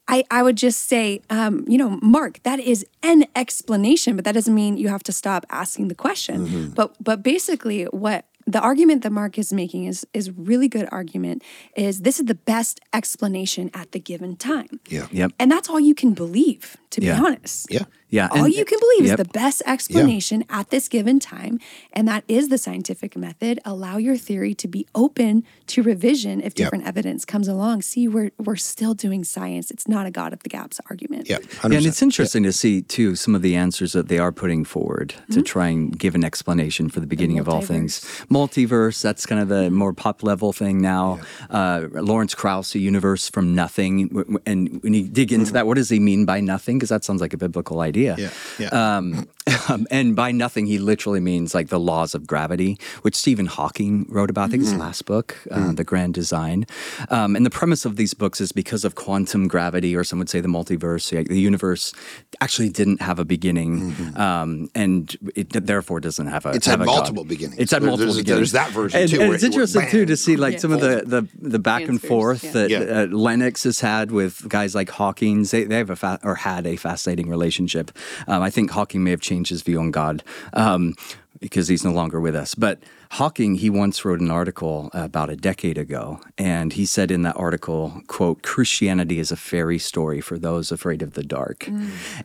I, 0.10 0.24
I 0.32 0.42
would 0.42 0.58
just 0.58 0.88
say, 0.90 1.22
um, 1.30 1.64
you 1.68 1.78
know, 1.78 2.00
Mark, 2.02 2.42
that 2.44 2.60
is 2.60 2.84
an 3.04 3.26
explanation, 3.36 4.16
but 4.16 4.26
that 4.26 4.34
doesn't 4.34 4.56
mean 4.56 4.76
you 4.76 4.90
have 4.90 5.04
to 5.04 5.12
stop 5.12 5.46
asking 5.52 5.88
the 5.88 5.96
question. 5.96 6.48
Mm-hmm. 6.48 6.70
But 6.74 6.96
but 7.00 7.22
basically, 7.24 7.84
what 7.86 8.26
the 8.48 8.60
argument 8.60 9.04
that 9.04 9.12
Mark 9.12 9.38
is 9.38 9.54
making 9.54 9.86
is 9.86 10.08
is 10.14 10.32
really 10.32 10.68
good 10.68 10.88
argument. 10.92 11.44
Is 11.76 12.02
this 12.02 12.20
is 12.20 12.26
the 12.26 12.34
best 12.36 12.80
explanation 12.92 13.70
at 13.74 13.92
the 13.92 14.00
given 14.00 14.36
time? 14.36 14.80
Yeah. 14.90 15.08
Yep. 15.12 15.32
And 15.40 15.52
that's 15.52 15.70
all 15.70 15.80
you 15.80 15.94
can 15.94 16.14
believe, 16.14 16.76
to 16.90 17.02
Yeah. 17.02 17.20
be 17.20 17.26
honest. 17.28 17.68
Yeah. 17.70 17.86
Yeah. 18.10 18.28
All 18.32 18.46
and- 18.46 18.54
you 18.54 18.66
can 18.66 18.80
believe 18.80 19.10
Yep. 19.10 19.20
is 19.20 19.26
the 19.26 19.32
best 19.32 19.62
explanation 19.66 20.44
at 20.50 20.70
this 20.70 20.88
given 20.88 21.20
time. 21.20 21.60
And 21.94 22.08
that 22.08 22.24
is 22.28 22.50
the 22.50 22.58
scientific 22.58 23.16
method. 23.18 23.60
Allow 23.66 23.98
your 23.98 24.18
theory 24.18 24.54
to 24.56 24.68
be 24.68 24.86
open 24.94 25.44
to 25.68 25.84
revision 25.84 26.42
if 26.42 26.54
different 26.54 26.86
evidence 26.86 27.26
comes 27.26 27.48
along. 27.48 27.82
See, 27.82 28.08
we're 28.08 28.32
we're 28.38 28.56
still 28.56 28.94
doing 28.94 29.24
science. 29.24 29.72
It's 29.72 29.88
not 29.88 30.06
a 30.06 30.12
God 30.12 30.34
of 30.34 30.44
the 30.44 30.50
gaps 30.50 30.80
argument. 30.90 31.28
Yeah. 31.30 31.40
Yeah, 31.40 31.60
and 31.64 31.74
100%. 31.74 31.88
it's 31.88 32.02
interesting 32.02 32.44
to 32.44 32.54
see 32.54 32.82
too 32.82 33.16
some 33.16 33.36
of 33.36 33.42
the 33.42 33.56
answers 33.56 33.94
that 33.94 34.08
they 34.08 34.20
are 34.20 34.32
putting 34.32 34.66
forward 34.66 35.10
to 35.10 35.16
mm-hmm. 35.16 35.42
try 35.44 35.68
and 35.68 35.98
give 35.98 36.16
an 36.16 36.24
explanation 36.24 36.90
for 36.90 37.00
the 37.00 37.08
beginning 37.08 37.40
of 37.40 37.48
all 37.48 37.62
things. 37.62 38.02
Multiverse, 38.30 39.02
that's 39.02 39.26
kind 39.26 39.42
of 39.42 39.48
the 39.48 39.66
mm-hmm. 39.66 39.76
more 39.76 39.94
pop 39.94 40.24
level 40.24 40.54
thing 40.54 40.82
now. 40.82 41.20
Uh, 41.50 41.88
Lawrence 41.94 42.36
Krauss, 42.36 42.76
a 42.76 42.80
universe 42.80 43.30
from 43.30 43.56
nothing, 43.56 44.08
W- 44.10 44.26
w- 44.26 44.40
and 44.46 44.82
when 44.84 44.94
you 44.94 45.08
dig 45.08 45.32
into 45.32 45.46
mm-hmm. 45.46 45.54
that, 45.54 45.68
what 45.68 45.76
does 45.76 45.90
he 45.90 46.00
mean 46.00 46.26
by 46.26 46.40
nothing? 46.40 46.78
Because 46.78 46.90
that 46.90 47.04
sounds 47.04 47.22
like 47.22 47.34
a 47.34 47.38
biblical 47.38 47.82
idea. 47.82 47.99
Yeah. 48.00 48.30
Yeah. 48.58 48.70
Um, 48.98 49.28
um, 49.70 49.88
and 49.92 50.16
by 50.16 50.32
nothing, 50.32 50.66
he 50.66 50.78
literally 50.78 51.20
means 51.20 51.54
like 51.56 51.70
the 51.70 51.80
laws 51.80 52.14
of 52.16 52.28
gravity, 52.28 52.78
which 53.02 53.16
Stephen 53.16 53.46
Hawking 53.46 54.06
wrote 54.10 54.30
about. 54.30 54.50
I 54.50 54.52
think 54.52 54.64
his 54.64 54.74
last 54.76 55.06
book, 55.06 55.38
uh, 55.52 55.72
The 55.74 55.84
Grand 55.84 56.14
Design. 56.14 56.66
Um, 57.10 57.36
and 57.36 57.46
the 57.46 57.50
premise 57.50 57.86
of 57.86 57.96
these 57.98 58.14
books 58.14 58.42
is 58.42 58.52
because 58.52 58.84
of 58.86 58.96
quantum 58.96 59.48
gravity, 59.48 59.96
or 59.96 60.04
some 60.04 60.20
would 60.20 60.30
say 60.30 60.40
the 60.42 60.48
multiverse, 60.48 61.16
like, 61.16 61.28
the 61.28 61.40
universe 61.40 61.94
actually 62.42 62.70
didn't 62.70 63.02
have 63.02 63.20
a 63.20 63.26
beginning, 63.26 63.96
um, 64.16 64.70
and 64.76 65.16
it 65.36 65.50
therefore 65.66 66.00
doesn't 66.00 66.28
have 66.28 66.46
a. 66.46 66.50
It's 66.52 66.66
have 66.66 66.80
had 66.80 66.84
a 66.84 66.86
God. 66.86 66.96
multiple 66.98 67.24
beginnings. 67.24 67.60
It's 67.60 67.72
had 67.72 67.82
There- 67.82 67.90
multiple 67.90 68.14
there's- 68.14 68.24
beginnings. 68.26 68.52
there's 68.52 68.64
that 68.64 68.72
version, 68.72 69.02
and, 69.02 69.10
too, 69.10 69.22
And 69.22 69.34
it's 69.34 69.44
it- 69.44 69.48
interesting 69.48 69.82
where 69.84 69.92
too 69.92 70.06
to 70.06 70.18
see 70.18 70.36
like 70.36 70.54
Yeah. 70.54 70.60
some 70.60 70.72
of 70.72 70.82
the 70.82 71.04
the, 71.06 71.28
the 71.40 71.60
back 71.60 71.84
and 71.88 72.02
forth 72.02 72.44
yeah. 72.44 72.52
that 72.52 72.70
Yeah. 72.70 72.80
uh, 72.80 73.06
Lennox 73.08 73.64
has 73.64 73.80
had 73.82 74.12
with 74.12 74.48
guys 74.50 74.76
like 74.76 74.90
Hawking. 74.90 75.44
They, 75.44 75.64
they 75.64 75.78
have 75.78 75.90
a 75.90 75.96
fa- 75.96 76.20
or 76.24 76.36
had 76.36 76.66
a 76.68 76.76
fascinating 76.76 77.30
relationship. 77.30 77.92
Um, 78.28 78.42
I 78.42 78.50
think 78.50 78.72
Hawking 78.72 79.04
may 79.04 79.12
have 79.12 79.22
changed 79.22 79.39
his 79.48 79.62
view 79.62 79.80
on 79.80 79.92
God. 79.92 80.24
Um, 80.54 80.96
because 81.40 81.68
he's 81.68 81.84
no 81.86 81.92
longer 81.92 82.20
with 82.20 82.36
us. 82.36 82.56
But 82.56 82.80
Hawking, 83.14 83.56
he 83.56 83.70
once 83.72 84.06
wrote 84.06 84.20
an 84.20 84.30
article 84.30 84.90
about 84.94 85.30
a 85.32 85.36
decade 85.36 85.78
ago, 85.80 86.20
and 86.38 86.74
he 86.74 86.86
said 86.86 87.10
in 87.12 87.24
that 87.24 87.36
article, 87.38 88.02
"quote 88.08 88.44
Christianity 88.44 89.18
is 89.20 89.32
a 89.32 89.36
fairy 89.36 89.80
story 89.80 90.22
for 90.22 90.38
those 90.38 90.72
afraid 90.72 91.02
of 91.02 91.14
the 91.14 91.24
dark." 91.24 91.68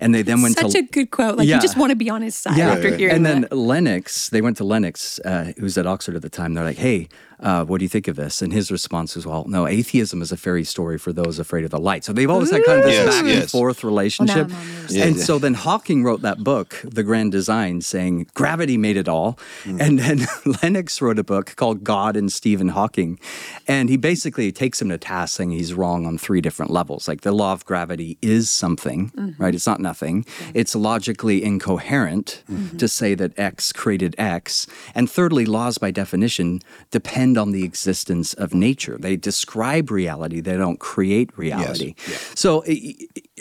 And 0.01 0.15
they 0.15 0.21
then 0.23 0.43
went 0.43 0.57
to 0.57 0.63
Such 0.65 0.73
to 0.73 0.79
a 0.81 0.83
good 0.83 1.11
quote. 1.11 1.39
Like 1.39 1.49
Yeah. 1.49 1.57
you 1.57 1.63
just 1.63 1.77
want 1.79 1.91
to 1.91 1.97
be 1.97 2.11
on 2.11 2.21
his 2.23 2.35
side 2.35 2.59
after 2.59 2.95
hearing 2.97 3.09
that. 3.09 3.15
and 3.17 3.25
then 3.27 3.41
that. 3.43 3.57
Lennox, 3.57 4.29
they 4.29 4.43
went 4.43 4.57
to 4.59 4.65
Lennox, 4.65 5.19
uh, 5.25 5.53
who 5.57 5.63
was 5.63 5.79
at 5.79 5.87
Oxford 5.87 6.17
at 6.17 6.23
the 6.23 6.29
time. 6.29 6.53
They're 6.55 6.65
like, 6.65 6.77
"Hey, 6.79 7.09
uh, 7.41 7.65
what 7.65 7.79
do 7.79 7.85
you 7.85 7.89
think 7.89 8.09
of 8.09 8.17
this?" 8.17 8.43
And 8.43 8.53
his 8.53 8.71
response 8.71 9.17
was, 9.17 9.25
"Well, 9.27 9.47
no, 9.49 9.67
atheism 9.67 10.21
is 10.21 10.33
a 10.33 10.37
fairy 10.37 10.65
story 10.65 10.99
for 10.99 11.15
those 11.15 11.39
afraid 11.39 11.65
of 11.65 11.71
the 11.71 11.81
light." 11.81 12.05
So 12.05 12.13
they've 12.13 12.31
always 12.31 12.51
had 12.51 12.63
kind 12.67 12.81
of 12.81 12.85
this 12.85 12.95
Yes, 12.95 13.23
back 13.23 13.35
and 13.43 13.51
forth 13.51 13.85
relationship. 13.85 14.49
I'm 14.51 14.55
on 14.55 14.67
your 14.81 14.89
side. 14.89 15.01
and 15.09 15.17
Yeah. 15.17 15.23
so 15.25 15.39
then 15.39 15.55
Hawking 15.55 16.03
wrote 16.05 16.21
that 16.23 16.45
book, 16.45 16.77
The 16.85 17.03
Grand 17.03 17.33
Design, 17.33 17.81
saying 17.81 18.27
gravity 18.35 18.77
made 18.77 18.94
it 18.97 19.09
all. 19.09 19.39
Hmm. 19.65 19.81
And 19.81 19.99
then 19.99 20.27
Lennox 20.63 21.01
wrote 21.03 21.19
a 21.19 21.25
book 21.25 21.55
called 21.57 21.85
God 21.85 22.17
and 22.17 22.33
Stephen 22.33 22.69
Hawking, 22.69 23.19
and 23.69 23.89
he 23.89 23.97
basically 23.97 24.53
takes 24.53 24.81
him 24.81 24.89
to 24.91 24.99
task, 24.99 25.37
saying 25.37 25.51
he's 25.51 25.75
wrong 25.75 26.07
on 26.07 26.19
three 26.19 26.41
different 26.41 26.71
levels. 26.71 27.09
Like 27.09 27.23
the 27.23 27.33
law 27.33 27.53
of 27.53 27.65
gravity 27.65 28.19
is 28.23 28.51
something, 28.51 29.11
Mm-hmm. 29.11 29.43
right? 29.43 29.55
It's 29.55 29.67
not 29.67 29.81
nothing. 29.81 30.25
It's 30.55 30.75
logically 30.75 31.43
incoherent 31.45 32.43
Mm-hmm. 32.51 32.77
to 32.79 32.89
say 32.89 33.15
that 33.15 33.39
X 33.39 33.73
created 33.73 34.15
X. 34.19 34.67
And 34.95 35.11
thirdly, 35.11 35.45
laws 35.47 35.79
by 35.79 35.91
definition 35.91 36.61
depend 36.91 37.39
on 37.39 37.53
the 37.53 37.65
existence 37.65 38.35
of 38.35 38.55
nature. 38.55 38.97
They 38.99 39.17
describe 39.17 39.91
reality, 39.91 40.41
they 40.41 40.57
don't 40.57 40.79
create 40.79 41.37
reality. 41.39 41.95
So 42.35 42.63
I 42.67 42.95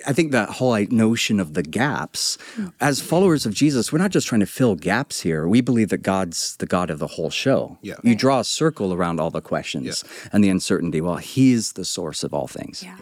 I 0.08 0.12
think 0.12 0.32
that 0.32 0.50
whole 0.50 0.78
notion 0.89 1.39
of 1.39 1.54
the 1.54 1.63
gaps, 1.63 2.38
as 2.82 3.00
followers 3.00 3.46
of 3.46 3.54
Jesus, 3.54 3.92
we're 3.94 4.00
not 4.00 4.12
just 4.12 4.28
trying 4.28 4.42
to 4.42 4.46
fill 4.48 4.76
gaps 4.76 5.22
here. 5.22 5.42
We 5.47 5.62
believe 5.62 5.89
that 5.89 5.99
God's 5.99 6.58
the 6.58 6.65
God 6.65 6.89
of 6.89 6.99
the 6.99 7.08
whole 7.08 7.29
show. 7.29 7.77
Yeah. 7.82 7.95
You 8.03 8.15
draw 8.15 8.39
a 8.39 8.43
circle 8.43 8.93
around 8.93 9.19
all 9.19 9.29
the 9.29 9.41
questions 9.41 10.03
and 10.32 10.43
the 10.43 10.49
uncertainty. 10.49 11.01
Well, 11.01 11.17
He 11.17 11.53
is 11.53 11.73
the 11.73 11.86
source 11.86 12.23
of 12.23 12.34
all 12.34 12.47
things. 12.47 12.84
Yeah. 12.84 12.97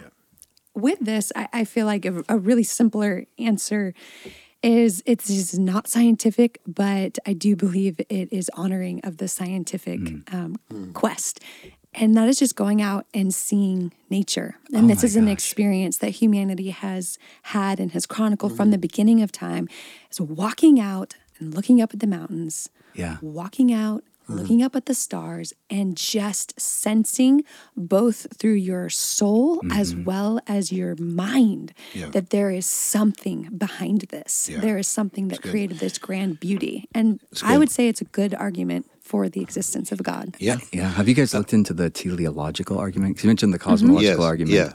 With 0.74 1.00
this, 1.00 1.32
I, 1.36 1.48
I 1.52 1.64
feel 1.64 1.84
like 1.86 2.06
a, 2.06 2.22
a 2.28 2.38
really 2.38 2.62
simpler 2.62 3.26
answer 3.38 3.92
is 4.62 5.02
it's 5.06 5.26
just 5.26 5.58
not 5.58 5.88
scientific, 5.88 6.60
but 6.66 7.18
I 7.26 7.32
do 7.32 7.56
believe 7.56 8.00
it 8.08 8.32
is 8.32 8.50
honoring 8.54 9.00
of 9.04 9.16
the 9.16 9.28
scientific 9.28 10.00
hmm. 10.00 10.18
um, 10.32 10.56
hmm. 10.70 10.92
quest. 10.92 11.40
And 11.94 12.16
that 12.16 12.28
is 12.28 12.38
just 12.38 12.56
going 12.56 12.80
out 12.80 13.06
and 13.12 13.34
seeing 13.34 13.92
nature. 14.08 14.56
And 14.72 14.84
oh 14.84 14.88
this 14.88 15.04
is 15.04 15.14
an 15.16 15.28
experience 15.28 15.98
that 15.98 16.10
humanity 16.10 16.70
has 16.70 17.18
had 17.42 17.80
and 17.80 17.92
has 17.92 18.06
chronicled 18.06 18.52
hmm. 18.52 18.56
from 18.56 18.70
the 18.70 18.78
beginning 18.78 19.20
of 19.20 19.30
time. 19.32 19.68
Is 20.10 20.20
walking 20.20 20.80
out 20.80 21.16
and 21.42 21.54
looking 21.54 21.80
up 21.82 21.92
at 21.92 22.00
the 22.00 22.06
mountains, 22.06 22.68
Yeah. 22.94 23.16
walking 23.20 23.72
out, 23.72 24.02
mm. 24.28 24.36
looking 24.38 24.62
up 24.62 24.74
at 24.76 24.86
the 24.86 24.94
stars, 24.94 25.52
and 25.68 25.96
just 25.96 26.48
sensing 26.60 27.42
both 27.76 28.26
through 28.38 28.54
your 28.70 28.88
soul 28.88 29.60
as 29.70 29.92
mm-hmm. 29.94 30.04
well 30.04 30.40
as 30.46 30.70
your 30.72 30.94
mind 30.96 31.72
Yeah. 31.94 32.10
that 32.10 32.30
there 32.30 32.50
is 32.50 32.66
something 32.66 33.48
behind 33.56 34.02
this. 34.10 34.48
Yeah. 34.48 34.60
There 34.60 34.78
is 34.78 34.86
something 34.86 35.28
that 35.28 35.42
created 35.42 35.78
this 35.78 35.98
grand 35.98 36.38
beauty. 36.40 36.88
And 36.94 37.20
I 37.42 37.58
would 37.58 37.70
say 37.70 37.88
it's 37.88 38.00
a 38.00 38.10
good 38.20 38.34
argument 38.34 38.86
for 39.00 39.28
the 39.28 39.40
existence 39.40 39.90
of 39.92 40.02
God. 40.02 40.36
yeah. 40.38 40.58
Yeah. 40.72 40.88
Have 40.98 41.08
you 41.08 41.14
guys 41.14 41.34
looked 41.34 41.52
into 41.52 41.74
the 41.74 41.90
teleological 41.90 42.78
argument? 42.78 43.16
'Cause 43.16 43.24
you 43.24 43.28
mentioned 43.28 43.52
the 43.52 43.58
mm-hmm. 43.58 43.70
cosmological 43.70 44.24
Yes, 44.24 44.32
argument. 44.32 44.54
yeah. 44.54 44.72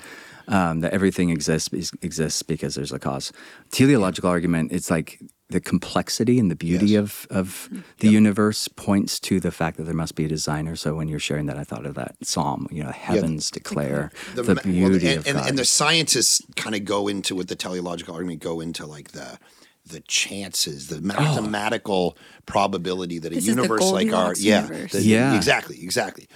Um, 0.49 0.79
that 0.81 0.93
everything 0.93 1.29
exists 1.29 1.67
exists 2.01 2.41
because 2.41 2.75
there's 2.75 2.93
a 2.93 2.99
cause. 2.99 3.33
Teleological 3.71 4.29
argument, 4.29 4.71
it's 4.71 4.89
like 4.89 5.19
the 5.49 5.61
complexity 5.61 6.39
and 6.39 6.51
the 6.51 6.55
beauty 6.55 6.87
Yes. 6.87 6.99
of, 6.99 7.27
of 7.29 7.69
the 7.99 8.09
universe 8.09 8.67
points 8.67 9.19
to 9.21 9.39
the 9.39 9.51
fact 9.51 9.77
that 9.77 9.83
there 9.83 9.93
must 9.93 10.15
be 10.15 10.25
a 10.25 10.27
designer. 10.27 10.75
So 10.75 10.93
when 10.95 11.07
you're 11.07 11.19
sharing 11.19 11.45
that, 11.45 11.57
I 11.57 11.63
thought 11.63 11.85
of 11.85 11.95
that 11.95 12.15
psalm, 12.21 12.67
you 12.69 12.83
know, 12.83 12.91
heavens 12.91 13.49
declare 13.49 14.11
the, 14.35 14.43
ma- 14.43 14.53
well, 14.53 14.63
beauty 14.63 15.07
and, 15.07 15.17
of 15.19 15.27
and, 15.27 15.37
God. 15.37 15.49
and 15.49 15.57
the 15.57 15.65
scientists 15.65 16.41
kind 16.55 16.75
of 16.75 16.83
go 16.85 17.07
into 17.07 17.33
with 17.35 17.47
the 17.47 17.55
teleological 17.55 18.13
argument 18.13 18.41
go 18.41 18.59
into 18.61 18.85
like 18.85 19.11
the 19.11 19.39
the 19.85 20.01
chances, 20.01 20.87
the 20.87 20.97
oh. 20.97 20.99
mathematical 20.99 22.17
probability 22.45 23.19
that 23.19 23.31
a 23.31 23.35
This 23.35 23.45
is 23.47 23.55
universe 23.55 23.89
like 23.89 24.11
our 24.11 24.33
yeah, 24.37 24.63
the- 24.91 25.01
Yeah. 25.01 25.33
exactly 25.37 25.81
exactly 25.81 26.27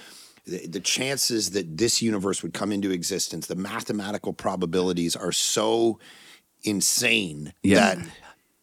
the, 0.46 0.68
the 0.68 0.80
chances 0.80 1.52
that 1.52 1.78
this 1.78 2.02
universe 2.02 2.42
would 2.44 2.54
come 2.54 2.72
into 2.72 2.92
existence, 2.92 3.48
the 3.48 3.56
mathematical 3.56 4.32
probabilities 4.32 5.18
are 5.18 5.34
so 5.34 6.00
insane 6.64 7.54
Yeah. 7.64 7.96
that 7.96 8.08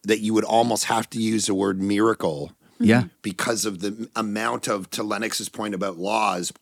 that 0.03 0.19
you 0.19 0.33
would 0.33 0.43
almost 0.43 0.85
have 0.85 1.09
to 1.11 1.21
use 1.21 1.45
the 1.45 1.53
word 1.53 1.81
miracle 1.81 2.51
yeah. 2.79 3.03
because 3.21 3.65
of 3.65 3.79
the 3.79 4.09
amount 4.15 4.67
of 4.67 4.89
to 4.91 5.03
Lennox's 5.03 5.49
point 5.49 5.73
about 5.73 5.97
laws. 5.97 6.53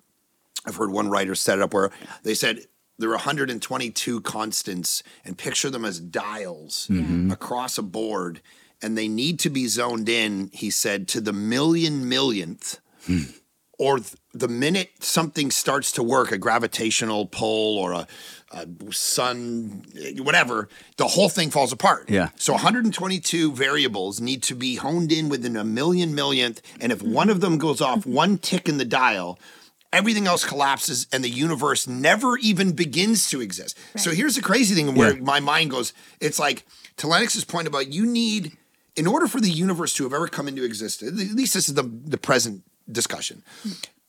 I've 0.66 0.76
heard 0.76 0.92
one 0.92 1.10
writer 1.10 1.36
set 1.36 1.60
it 1.60 1.62
up 1.62 1.74
where 1.74 1.92
they 2.24 2.34
said 2.34 2.62
there 2.98 3.10
are 3.10 3.14
122 3.14 4.22
constants 4.22 5.04
and 5.24 5.38
picture 5.38 5.70
them 5.70 5.86
as 5.86 6.00
dials 6.00 6.88
mm-hmm. 6.90 7.32
across 7.32 7.78
a 7.78 7.84
board 7.84 8.42
and 8.82 8.98
they 8.98 9.08
need 9.08 9.40
to 9.40 9.50
be 9.50 9.68
zoned 9.68 10.10
in, 10.10 10.50
he 10.54 10.70
said, 10.70 11.08
to 11.10 11.22
the 11.22 11.34
million 11.34 12.08
millionth 12.08 12.80
hmm. 13.06 13.24
or 13.80 13.98
th- 14.00 14.16
the 14.40 14.48
minute 14.48 14.92
something 15.00 15.52
starts 15.52 15.92
to 15.94 16.04
work, 16.04 16.32
a 16.32 16.38
gravitational 16.38 17.26
pull 17.26 17.78
or 17.78 17.92
a, 17.94 18.08
a 18.52 18.68
sun, 18.92 19.84
whatever, 20.20 20.70
the 20.98 21.08
whole 21.08 21.30
thing 21.30 21.50
falls 21.50 21.72
apart. 21.72 22.10
Yeah. 22.10 22.30
So 22.38 22.54
122 22.54 23.52
variables 23.54 24.20
need 24.22 24.44
to 24.44 24.56
be 24.56 24.76
honed 24.76 25.12
in 25.12 25.30
within 25.30 25.56
a 25.58 25.64
million 25.64 26.16
millionth. 26.16 26.62
And 26.80 26.92
if 26.92 27.02
one 27.02 27.30
of 27.30 27.42
them 27.42 27.58
goes 27.58 27.82
off 27.82 28.06
one 28.24 28.38
tick 28.38 28.68
in 28.70 28.78
the 28.78 28.86
dial, 28.86 29.40
everything 29.94 30.28
else 30.28 30.44
collapses 30.44 31.08
and 31.12 31.24
the 31.24 31.30
universe 31.30 31.88
never 31.88 32.38
even 32.38 32.74
begins 32.74 33.30
to 33.30 33.42
exist. 33.42 33.78
So 33.98 34.12
here's 34.12 34.36
the 34.36 34.42
crazy 34.42 34.76
thing 34.76 34.96
where 34.96 35.16
Yeah. 35.16 35.22
my 35.22 35.40
mind 35.40 35.72
goes 35.72 35.94
it's 36.20 36.40
like 36.40 36.66
to 36.98 37.08
Lennox's 37.08 37.46
point 37.46 37.68
about 37.68 37.88
you 37.94 38.06
need, 38.06 38.58
in 38.96 39.06
order 39.08 39.28
for 39.28 39.40
the 39.40 39.50
universe 39.52 39.94
to 39.96 40.04
have 40.04 40.14
ever 40.14 40.28
come 40.28 40.48
into 40.48 40.64
existence, 40.64 41.22
at 41.22 41.36
least 41.36 41.54
this 41.54 41.70
is 41.70 41.76
the, 41.76 41.84
the 41.84 42.18
present 42.18 42.64
discussion. 42.92 43.44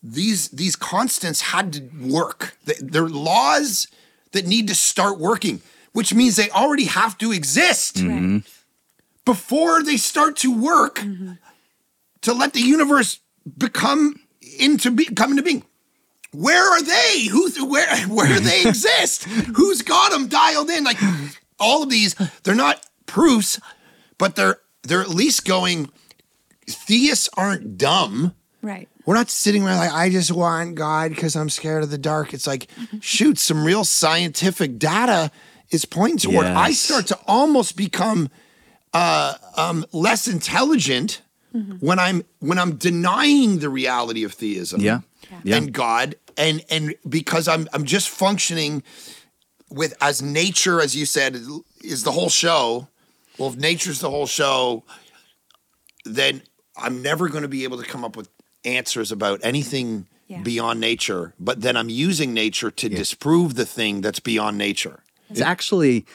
These 0.01 0.49
these 0.49 0.75
constants 0.75 1.41
had 1.41 1.73
to 1.73 1.89
work. 2.01 2.57
They- 2.65 2.75
They're 2.79 3.09
laws 3.09 3.87
that 4.31 4.45
need 4.47 4.67
to 4.67 4.75
start 4.75 5.19
working, 5.19 5.61
which 5.93 6.13
means 6.13 6.35
they 6.35 6.49
already 6.51 6.85
have 6.85 7.17
to 7.17 7.31
exist 7.31 7.97
Right. 7.97 8.05
Mm-hmm. 8.09 8.37
before 9.25 9.83
they 9.83 9.97
start 9.97 10.35
to 10.37 10.51
work 10.55 10.99
mm-hmm. 10.99 11.33
to 12.21 12.33
let 12.33 12.53
the 12.53 12.61
universe 12.61 13.19
become 13.57 14.19
into 14.59 14.91
be, 14.91 15.05
come 15.05 15.31
into 15.31 15.43
being. 15.43 15.63
Where 16.31 16.63
are 16.73 16.81
they? 16.83 17.25
Who's 17.25 17.57
where? 17.61 17.97
Where 18.07 18.27
do 18.27 18.39
they 18.39 18.63
exist? 18.67 19.23
Who's 19.25 19.81
got 19.81 20.11
them 20.11 20.27
dialed 20.27 20.69
in? 20.69 20.83
Like 20.83 20.99
all 21.59 21.83
of 21.83 21.89
these, 21.89 22.13
they're 22.43 22.55
not 22.55 22.85
proofs, 23.05 23.59
but 24.17 24.35
they're 24.35 24.59
they're 24.83 25.01
at 25.01 25.09
least 25.09 25.45
going. 25.45 25.89
Theists 26.67 27.29
aren't 27.35 27.77
dumb 27.79 28.35
Right. 28.61 28.88
We're 29.09 29.15
not 29.15 29.31
sitting 29.31 29.63
around 29.65 29.77
like 29.79 29.91
I 29.91 30.11
just 30.11 30.31
want 30.31 30.75
God 30.75 31.09
because 31.09 31.35
I'm 31.35 31.49
scared 31.49 31.81
of 31.81 31.89
the 31.89 31.97
dark. 31.97 32.31
It's 32.31 32.45
like, 32.45 32.67
shoot, 32.99 33.39
some 33.39 33.65
real 33.65 33.83
scientific 33.83 34.77
data 34.77 35.31
is 35.71 35.83
pointing 35.83 36.19
toward. 36.31 36.45
I 36.45 36.73
start 36.73 37.07
to 37.07 37.17
almost 37.25 37.75
become 37.75 38.29
uh, 38.93 39.33
um, 39.57 39.83
less 39.91 40.27
intelligent 40.27 41.23
when 41.79 41.97
I'm 41.97 42.23
when 42.37 42.59
I'm 42.59 42.75
denying 42.75 43.57
the 43.57 43.69
reality 43.69 44.23
of 44.23 44.33
theism 44.33 44.79
Yeah. 44.79 44.99
Yeah. 45.43 45.55
and 45.55 45.73
God 45.73 46.13
and 46.37 46.63
and 46.69 46.93
because 47.09 47.47
I'm 47.47 47.67
I'm 47.73 47.85
just 47.85 48.09
functioning 48.11 48.83
with 49.71 49.95
as 50.01 50.21
nature 50.21 50.81
as 50.81 50.95
you 50.95 51.07
said 51.07 51.35
is 51.83 52.03
the 52.03 52.11
whole 52.11 52.29
show. 52.29 52.87
Well, 53.39 53.49
if 53.49 53.55
nature's 53.55 54.01
the 54.01 54.11
whole 54.11 54.27
show, 54.27 54.83
then 56.05 56.43
I'm 56.77 57.01
never 57.01 57.27
going 57.27 57.41
to 57.41 57.47
be 57.49 57.63
able 57.63 57.79
to 57.81 57.89
come 57.89 58.05
up 58.05 58.15
with 58.15 58.29
answers 58.65 59.11
about 59.11 59.39
anything 59.43 60.07
Yeah. 60.27 60.41
beyond 60.43 60.79
nature. 60.79 61.33
But 61.39 61.61
then 61.61 61.75
I'm 61.75 61.89
using 61.89 62.33
nature 62.33 62.69
to 62.71 62.89
disprove 62.89 63.55
the 63.55 63.65
thing 63.65 64.01
that's 64.01 64.19
beyond 64.19 64.57
nature. 64.57 64.99
It's 65.29 65.41
actually 65.41 66.05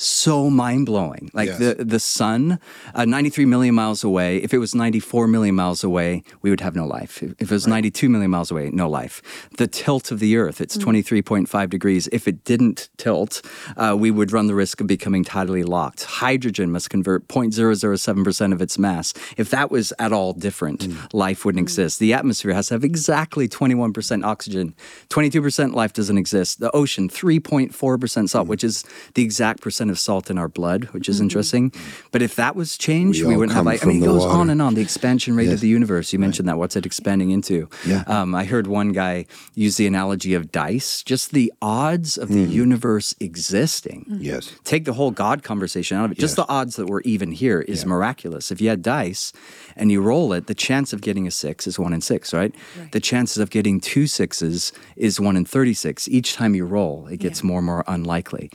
so 0.00 0.48
mind 0.48 0.86
blowing. 0.86 1.28
Like 1.34 1.48
Yes. 1.48 1.58
the 1.58 1.84
the 1.84 1.98
sun, 1.98 2.60
uh, 2.94 3.04
93 3.04 3.44
million 3.44 3.74
miles 3.74 4.04
away. 4.04 4.36
If 4.38 4.54
it 4.54 4.58
was 4.58 4.72
94 4.74 5.26
million 5.26 5.56
miles 5.56 5.82
away, 5.82 6.22
we 6.40 6.50
would 6.50 6.60
have 6.60 6.76
no 6.76 6.86
life. 6.86 7.20
If 7.22 7.42
it 7.42 7.50
was 7.50 7.66
92 7.66 8.08
million 8.08 8.30
miles 8.30 8.50
away, 8.52 8.70
no 8.72 8.88
life. 8.88 9.20
The 9.58 9.66
tilt 9.66 10.12
of 10.12 10.20
the 10.20 10.36
Earth, 10.36 10.60
it's 10.60 10.76
23.5 10.76 11.68
degrees. 11.68 12.08
If 12.12 12.28
it 12.28 12.44
didn't 12.44 12.88
tilt, 12.96 13.42
uh, 13.76 13.96
we 13.98 14.12
would 14.12 14.30
run 14.32 14.46
the 14.46 14.54
risk 14.54 14.80
of 14.80 14.86
becoming 14.86 15.24
tidally 15.24 15.66
locked. 15.66 16.04
Hydrogen 16.04 16.70
must 16.70 16.90
convert 16.90 17.26
0.007 17.26 18.22
percent 18.24 18.52
of 18.52 18.62
its 18.62 18.78
mass. 18.78 19.12
If 19.36 19.50
that 19.50 19.70
was 19.70 19.92
at 19.98 20.12
all 20.12 20.32
different, 20.32 20.86
life 21.12 21.44
wouldn't 21.44 21.60
exist. 21.62 21.98
The 21.98 22.12
atmosphere 22.12 22.52
has 22.52 22.68
to 22.68 22.74
have 22.74 22.84
exactly 22.84 23.48
21 23.48 23.92
percent 23.92 24.24
oxygen. 24.24 24.74
22 25.08 25.42
percent 25.42 25.74
life 25.74 25.92
doesn't 25.92 26.18
exist. 26.18 26.60
The 26.60 26.70
ocean, 26.70 27.08
3.4 27.08 28.00
percent 28.00 28.30
salt, 28.30 28.46
which 28.46 28.62
is 28.62 28.84
the 29.14 29.22
exact 29.24 29.60
percent 29.60 29.87
of 29.90 29.98
salt 29.98 30.30
in 30.30 30.38
our 30.38 30.48
blood, 30.48 30.84
which 30.86 31.08
is 31.08 31.16
mm-hmm. 31.16 31.24
interesting. 31.24 31.72
But 32.10 32.22
if 32.22 32.36
that 32.36 32.56
was 32.56 32.76
changed, 32.76 33.22
We 33.22 33.28
we, 33.28 33.36
wouldn't 33.36 33.54
have 33.54 33.66
life. 33.66 33.84
I 33.84 33.86
mean, 33.88 34.02
it 34.02 34.06
goes 34.06 34.24
water. 34.24 34.38
on 34.38 34.50
and 34.50 34.60
on. 34.62 34.74
The 34.74 34.80
expansion 34.82 35.34
rate 35.34 35.44
Yes. 35.44 35.54
of 35.54 35.60
the 35.60 35.68
universe. 35.68 36.12
You 36.12 36.18
mentioned 36.18 36.48
that. 36.48 36.58
What's 36.58 36.76
it 36.76 36.86
expanding 36.86 37.30
into? 37.30 37.68
Yeah. 37.86 38.04
Um, 38.06 38.34
I 38.34 38.44
heard 38.44 38.66
one 38.66 38.92
guy 38.92 39.26
use 39.54 39.76
the 39.76 39.86
analogy 39.86 40.34
of 40.34 40.52
dice. 40.52 41.02
Just 41.02 41.32
the 41.32 41.52
odds 41.62 42.18
of 42.18 42.28
the 42.28 42.46
mm. 42.46 42.50
universe 42.50 43.14
existing. 43.20 44.06
Mm. 44.10 44.18
Yes. 44.20 44.52
Take 44.64 44.84
the 44.84 44.92
whole 44.92 45.10
God 45.10 45.42
conversation 45.42 45.96
out 45.96 46.06
of 46.06 46.12
it. 46.12 46.18
Just 46.18 46.36
the 46.36 46.48
odds 46.48 46.76
that 46.76 46.86
we're 46.86 47.00
even 47.02 47.32
here 47.32 47.60
is 47.62 47.84
miraculous. 47.86 48.50
If 48.50 48.60
you 48.60 48.68
had 48.68 48.82
dice 48.82 49.32
and 49.76 49.90
you 49.90 50.00
roll 50.00 50.32
it, 50.32 50.46
the 50.46 50.54
chance 50.54 50.92
of 50.92 51.00
getting 51.00 51.26
a 51.26 51.30
six 51.30 51.66
is 51.66 51.78
one 51.78 51.92
in 51.92 52.00
six, 52.00 52.32
right? 52.32 52.54
The 52.92 53.00
chances 53.00 53.38
of 53.38 53.50
getting 53.50 53.80
two 53.80 54.06
sixes 54.06 54.72
is 54.96 55.20
one 55.20 55.36
in 55.36 55.44
36. 55.44 56.08
Each 56.08 56.34
time 56.34 56.54
you 56.54 56.64
roll, 56.64 57.06
it 57.06 57.18
gets 57.18 57.42
more 57.42 57.58
and 57.58 57.66
more 57.66 57.84
unlikely. 57.86 58.50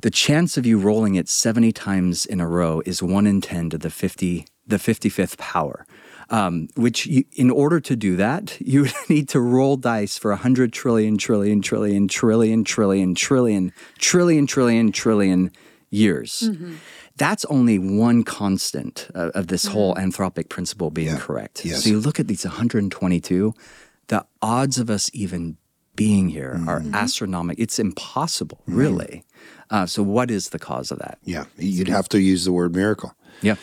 The 0.00 0.10
chance 0.10 0.56
of 0.56 0.64
you 0.64 0.78
rolling 0.78 1.16
it 1.16 1.28
70 1.28 1.72
times 1.72 2.24
in 2.24 2.40
a 2.40 2.46
row 2.46 2.82
is 2.86 3.02
one 3.02 3.26
in 3.26 3.40
10 3.40 3.70
to 3.70 3.78
the 3.78 3.90
50, 3.90 4.46
the 4.66 4.76
55th 4.76 5.36
power. 5.38 5.86
Um, 6.30 6.68
which, 6.76 7.06
you, 7.06 7.24
in 7.32 7.50
order 7.50 7.80
to 7.80 7.96
do 7.96 8.14
that, 8.16 8.60
you 8.60 8.82
would 8.82 8.94
need 9.08 9.28
to 9.30 9.40
roll 9.40 9.76
dice 9.76 10.18
for 10.18 10.30
100 10.30 10.72
trillion, 10.72 11.16
trillion, 11.16 11.62
trillion, 11.62 12.06
trillion, 12.06 12.64
trillion, 12.64 13.14
trillion, 13.14 13.72
trillion, 13.98 14.46
trillion, 14.46 14.92
trillion 14.92 15.50
years. 15.90 16.42
Mm-hmm. 16.44 16.74
That's 17.16 17.44
only 17.46 17.78
one 17.78 18.22
constant 18.22 19.08
of 19.14 19.48
this 19.48 19.64
mm-hmm. 19.64 19.72
whole 19.72 19.94
anthropic 19.96 20.48
principle 20.48 20.90
being 20.90 21.08
Yeah. 21.08 21.18
correct. 21.18 21.64
Yes. 21.64 21.82
So 21.82 21.90
you 21.90 21.98
look 21.98 22.20
at 22.20 22.28
these 22.28 22.44
122, 22.44 23.54
the 24.06 24.24
odds 24.40 24.78
of 24.78 24.90
us 24.90 25.10
even 25.12 25.56
being 25.96 26.28
here 26.28 26.62
are 26.68 26.78
mm-hmm. 26.78 26.94
astronomical. 26.94 27.60
It's 27.60 27.80
impossible, 27.80 28.62
really. 28.66 29.24
Uh, 29.70 29.86
so, 29.86 30.02
what 30.02 30.30
is 30.30 30.50
the 30.50 30.58
cause 30.58 30.90
of 30.90 30.98
that? 30.98 31.18
Yeah. 31.24 31.44
You'd 31.56 31.88
have 31.88 32.08
to 32.10 32.20
use 32.20 32.44
the 32.44 32.52
word 32.52 32.74
miracle. 32.74 33.14
Yeah. 33.42 33.56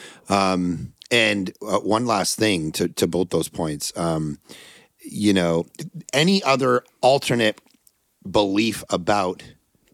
And 1.12 1.54
uh, 1.62 1.80
one 1.80 2.06
last 2.06 2.38
thing 2.38 2.72
to, 2.74 2.88
to 2.90 3.08
both 3.08 3.30
those 3.30 3.48
points. 3.48 3.94
Um, 3.96 4.40
you 5.02 5.34
know, 5.34 5.68
any 6.14 6.42
other 6.44 6.84
alternate 7.02 7.62
belief 8.30 8.84
about 8.90 9.44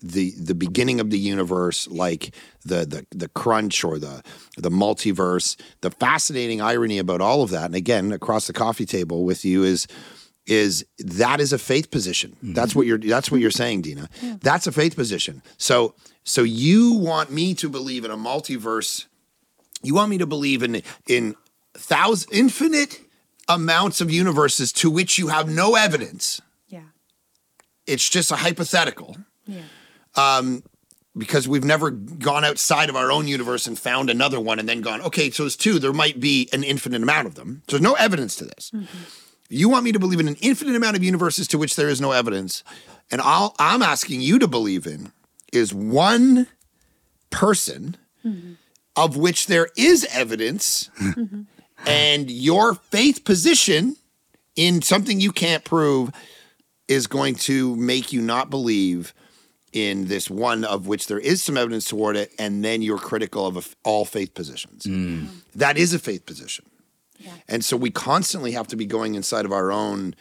the 0.02 0.32
the 0.32 0.56
beginning 0.56 1.00
of 1.00 1.12
the 1.12 1.20
universe, 1.20 1.88
like 1.89 2.34
the 2.65 2.86
the 2.86 3.06
the 3.12 3.28
crunch 3.28 3.84
or 3.84 4.00
the 4.00 4.24
the 4.58 4.72
multiverse, 4.72 5.56
the 5.82 5.91
fascinating 5.91 6.62
irony 6.62 6.98
about 6.98 7.22
all 7.22 7.44
of 7.44 7.52
that, 7.52 7.65
and 7.65 7.76
again, 7.76 8.12
across 8.12 8.48
the 8.48 8.54
coffee 8.54 8.86
table 8.86 9.24
with 9.24 9.46
you 9.46 9.63
is 9.63 9.88
is 10.47 10.86
that 10.99 11.39
is 11.39 11.54
a 11.54 11.58
faith 11.60 11.91
position. 11.91 12.36
That's 12.41 12.75
what 12.75 12.88
you're 12.88 12.97
that's 12.97 13.32
what 13.32 13.41
you're 13.41 13.51
saying, 13.51 13.82
Dina. 13.84 14.10
That's 14.41 14.67
a 14.67 14.71
faith 14.71 14.95
position. 14.95 15.41
So 15.58 15.93
so 16.23 16.43
you 16.43 16.93
want 16.93 17.32
me 17.32 17.54
to 17.56 17.69
believe 17.69 18.06
in 18.06 18.12
a 18.12 18.17
multiverse 18.17 19.06
you 19.84 19.95
want 19.95 20.10
me 20.10 20.17
to 20.19 20.25
believe 20.27 20.63
in 20.63 20.82
in 21.08 21.36
thousand 21.73 22.32
infinite 22.34 22.99
amounts 23.47 24.01
of 24.01 24.12
universes 24.12 24.71
to 24.73 24.89
which 24.89 25.17
you 25.17 25.27
have 25.30 25.49
no 25.49 25.75
evidence. 25.75 26.41
Yeah. 26.67 26.84
It's 27.88 28.08
just 28.10 28.32
a 28.32 28.36
hypothetical 28.36 29.17
Yeah. 29.45 29.63
Um 30.15 30.63
because 31.17 31.45
we've 31.45 31.65
never 31.65 31.91
gone 31.91 32.45
outside 32.45 32.89
of 32.89 32.95
our 32.95 33.12
own 33.12 33.27
universe 33.27 33.67
and 33.67 33.77
found 33.77 34.10
another 34.10 34.39
one 34.39 34.60
and 34.60 34.69
then 34.69 34.80
gone, 34.80 35.01
okay, 35.01 35.30
so 35.30 35.45
it's 35.45 35.58
two. 35.58 35.77
There 35.77 35.91
might 35.91 36.21
be 36.21 36.47
an 36.54 36.63
infinite 36.63 37.04
amount 37.04 37.27
of 37.27 37.36
them. 37.36 37.63
So 37.67 37.75
there's 37.75 37.82
no 37.82 37.95
evidence 37.95 38.38
to 38.38 38.45
this. 38.45 38.71
You 39.51 39.69
want 39.69 39.83
me 39.83 39.91
to 39.91 39.99
believe 39.99 40.19
in 40.19 40.27
an 40.27 40.37
infinite 40.41 40.75
amount 40.75 40.95
of 40.95 41.03
universes 41.03 41.47
to 41.49 41.57
which 41.57 41.75
there 41.75 41.89
is 41.89 41.99
no 41.99 42.11
evidence. 42.11 42.63
And 43.11 43.19
all 43.19 43.55
I'm 43.59 43.81
asking 43.81 44.21
you 44.21 44.39
to 44.39 44.47
believe 44.47 44.87
in 44.87 45.11
is 45.51 45.73
one 45.73 46.47
person 47.29 47.97
mm-hmm. 48.25 48.53
of 48.95 49.17
which 49.17 49.47
there 49.47 49.69
is 49.75 50.07
evidence 50.11 50.89
mm-hmm. 50.99 51.41
and 51.85 52.31
your 52.31 52.75
faith 52.75 53.25
position 53.25 53.97
in 54.55 54.81
something 54.81 55.19
you 55.19 55.31
can't 55.31 55.63
prove 55.63 56.11
is 56.87 57.07
going 57.07 57.35
to 57.35 57.75
make 57.75 58.13
you 58.13 58.21
not 58.21 58.49
believe 58.49 59.13
in 59.73 60.07
this 60.07 60.29
one 60.29 60.65
of 60.65 60.87
which 60.87 61.07
there 61.07 61.19
is 61.19 61.41
some 61.41 61.55
evidence 61.55 61.85
toward 61.85 62.17
it, 62.17 62.31
and 62.37 62.63
then 62.63 62.81
you're 62.81 62.97
critical 62.97 63.47
of 63.47 63.57
a- 63.57 63.87
all 63.87 64.03
faith 64.03 64.33
positions. 64.33 64.83
Mm. 64.83 65.29
That 65.55 65.77
is 65.77 65.93
a 65.93 65.99
faith 65.99 66.25
position. 66.25 66.65
And 67.47 67.63
so 67.63 67.77
we 67.77 67.91
constantly 67.91 68.51
have 68.53 68.67
to 68.67 68.75
be 68.75 68.86
going 68.86 69.15
inside 69.15 69.45
of 69.45 69.51
our 69.51 69.71
own 69.71 70.15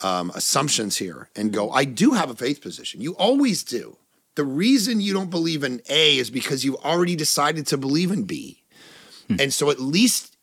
um, 0.00 0.30
assumptions 0.34 0.98
here 0.98 1.28
and 1.36 1.52
go, 1.52 1.70
I 1.70 1.84
do 1.84 2.12
have 2.12 2.30
a 2.30 2.34
faith 2.34 2.60
position. 2.60 3.00
You 3.00 3.12
always 3.16 3.62
do. 3.62 3.96
The 4.34 4.44
reason 4.44 5.00
you 5.00 5.12
don't 5.12 5.30
believe 5.30 5.62
in 5.62 5.82
A 5.88 6.16
is 6.16 6.30
because 6.30 6.64
you've 6.64 6.76
already 6.76 7.16
decided 7.16 7.66
to 7.68 7.76
believe 7.76 8.10
in 8.10 8.24
B. 8.24 8.62
And 9.38 9.52
so 9.52 9.70
at 9.70 9.80
least 9.80 10.36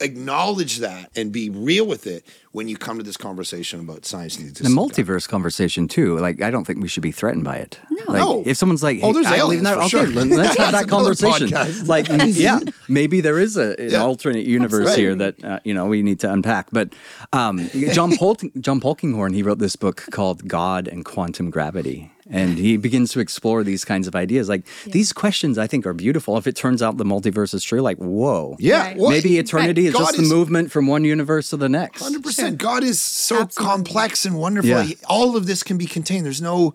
acknowledge 0.00 0.78
that 0.78 1.10
and 1.14 1.32
be 1.32 1.50
real 1.50 1.86
with 1.86 2.06
it 2.06 2.26
when 2.52 2.68
you 2.68 2.76
come 2.76 2.98
to 2.98 3.02
this 3.02 3.16
conversation 3.16 3.80
about 3.80 4.04
science 4.04 4.38
and 4.38 4.54
the 4.54 4.62
The 4.64 4.68
multiverse 4.68 5.26
conversation 5.28 5.88
too. 5.88 6.18
Like 6.18 6.42
I 6.42 6.50
don't 6.50 6.64
think 6.66 6.82
we 6.82 6.88
should 6.88 7.02
be 7.02 7.12
threatened 7.12 7.44
by 7.44 7.56
it. 7.56 7.78
No. 7.90 8.04
Like, 8.12 8.20
No. 8.20 8.42
If 8.46 8.56
someone's 8.58 8.82
like, 8.82 9.00
Oh, 9.02 9.12
there's 9.12 9.26
I 9.26 9.38
believe 9.38 9.60
in 9.60 9.66
aliens, 9.66 9.90
that, 9.90 9.90
for 9.90 9.98
okay, 9.98 10.12
sure. 10.12 10.24
let's 10.36 10.56
have 10.62 10.72
that 10.72 10.88
conversation. 10.88 11.48
podcast. 11.48 11.86
Like, 11.88 12.06
yeah, 12.36 12.60
maybe 12.88 13.20
there 13.22 13.38
is 13.38 13.56
a, 13.56 13.74
an 13.80 13.90
Yeah. 13.90 14.02
alternate 14.02 14.44
universe 14.44 14.88
Right. 14.88 14.98
here 14.98 15.14
that 15.14 15.42
uh, 15.44 15.60
you 15.64 15.72
know 15.74 15.86
we 15.86 16.02
need 16.02 16.20
to 16.20 16.32
unpack. 16.32 16.68
But 16.72 16.92
um, 17.32 17.68
John 17.92 18.16
Pol- 18.20 18.36
John 18.60 18.80
Polkinghorne 18.80 19.34
he 19.34 19.42
wrote 19.42 19.58
this 19.58 19.76
book 19.76 20.04
called 20.10 20.46
God 20.46 20.88
and 20.88 21.04
Quantum 21.04 21.50
Gravity. 21.50 22.10
And 22.30 22.56
he 22.56 22.76
begins 22.76 23.10
to 23.12 23.20
explore 23.20 23.64
these 23.64 23.84
kinds 23.84 24.06
of 24.06 24.14
ideas. 24.14 24.48
Like 24.48 24.62
these 24.86 25.12
questions, 25.12 25.58
I 25.58 25.66
think, 25.66 25.84
are 25.86 25.92
beautiful. 25.92 26.38
If 26.38 26.46
it 26.46 26.54
turns 26.54 26.80
out 26.80 26.96
the 26.96 27.04
multiverse 27.04 27.52
is 27.52 27.64
true, 27.64 27.80
like 27.82 27.98
whoa, 27.98 28.56
Yeah. 28.60 28.82
Right. 28.94 28.96
maybe 28.96 29.38
eternity 29.38 29.86
is 29.88 29.92
God 29.94 30.00
just 30.14 30.16
the 30.16 30.22
movement 30.22 30.70
from 30.70 30.86
one 30.86 31.04
universe 31.04 31.50
to 31.50 31.56
the 31.56 31.68
next. 31.68 32.00
Hundred 32.00 32.22
percent. 32.22 32.41
God 32.50 32.84
is 32.84 33.00
so 33.00 33.40
Absolutely. 33.42 33.70
complex 33.72 34.24
and 34.24 34.36
wonderful. 34.38 34.68
Yeah. 34.70 34.94
All 35.08 35.36
of 35.36 35.46
this 35.46 35.62
can 35.62 35.78
be 35.78 35.86
contained. 35.86 36.24
There's 36.26 36.42
no. 36.42 36.74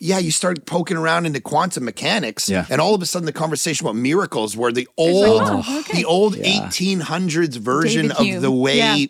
Yeah, 0.00 0.18
you 0.18 0.30
start 0.30 0.64
poking 0.64 0.96
around 0.96 1.26
into 1.26 1.40
quantum 1.40 1.84
mechanics, 1.84 2.48
Yeah. 2.48 2.66
and 2.70 2.80
all 2.80 2.94
of 2.94 3.02
a 3.02 3.06
sudden 3.06 3.26
the 3.26 3.32
conversation 3.32 3.84
about 3.84 3.96
miracles, 3.96 4.56
where 4.56 4.70
the 4.70 4.86
old, 4.96 5.40
oh, 5.42 5.80
okay. 5.80 5.98
the 5.98 6.04
old 6.04 6.36
Yeah. 6.36 6.68
1800s 6.68 7.56
version 7.56 8.02
David 8.02 8.16
of 8.16 8.24
Hume. 8.24 8.42
the 8.42 8.50
way 8.52 8.76
Yeah. 8.76 9.06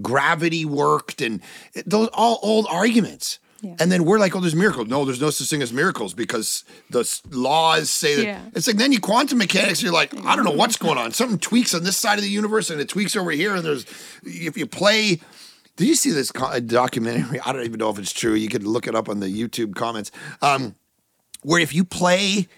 gravity 0.00 0.64
worked, 0.64 1.20
and 1.20 1.40
those 1.84 2.08
all 2.14 2.38
old 2.42 2.66
arguments. 2.70 3.38
Yeah. 3.62 3.76
And 3.78 3.92
then 3.92 4.04
we're 4.04 4.18
like, 4.18 4.34
oh, 4.34 4.40
there's 4.40 4.56
miracles. 4.56 4.88
No, 4.88 5.04
there's 5.04 5.20
no 5.20 5.30
such 5.30 5.48
thing 5.48 5.62
as 5.62 5.72
miracles 5.72 6.14
because 6.14 6.64
the 6.90 7.08
laws 7.30 7.90
say 7.90 8.16
that. 8.16 8.24
Yeah. 8.24 8.40
It's 8.54 8.66
like 8.66 8.76
then 8.76 8.90
you 8.90 9.00
quantum 9.00 9.38
mechanics, 9.38 9.80
you're 9.80 9.92
like, 9.92 10.12
I 10.26 10.34
don't 10.34 10.44
know 10.44 10.50
what's 10.50 10.76
going 10.76 10.98
on. 10.98 11.12
Something 11.12 11.38
tweaks 11.38 11.72
on 11.72 11.84
this 11.84 11.96
side 11.96 12.18
of 12.18 12.24
the 12.24 12.30
universe 12.30 12.70
and 12.70 12.80
it 12.80 12.88
tweaks 12.88 13.14
over 13.14 13.30
here. 13.30 13.54
And 13.54 13.64
there's, 13.64 13.86
if 14.24 14.58
you 14.58 14.66
play, 14.66 15.20
did 15.76 15.86
you 15.86 15.94
see 15.94 16.10
this 16.10 16.32
documentary? 16.32 17.38
I 17.46 17.52
don't 17.52 17.64
even 17.64 17.78
know 17.78 17.90
if 17.90 18.00
it's 18.00 18.12
true. 18.12 18.34
You 18.34 18.48
could 18.48 18.64
look 18.64 18.88
it 18.88 18.96
up 18.96 19.08
on 19.08 19.20
the 19.20 19.28
YouTube 19.28 19.76
comments. 19.76 20.10
Um, 20.42 20.74
where 21.42 21.60
if 21.60 21.72
you 21.72 21.84
play 21.84 22.48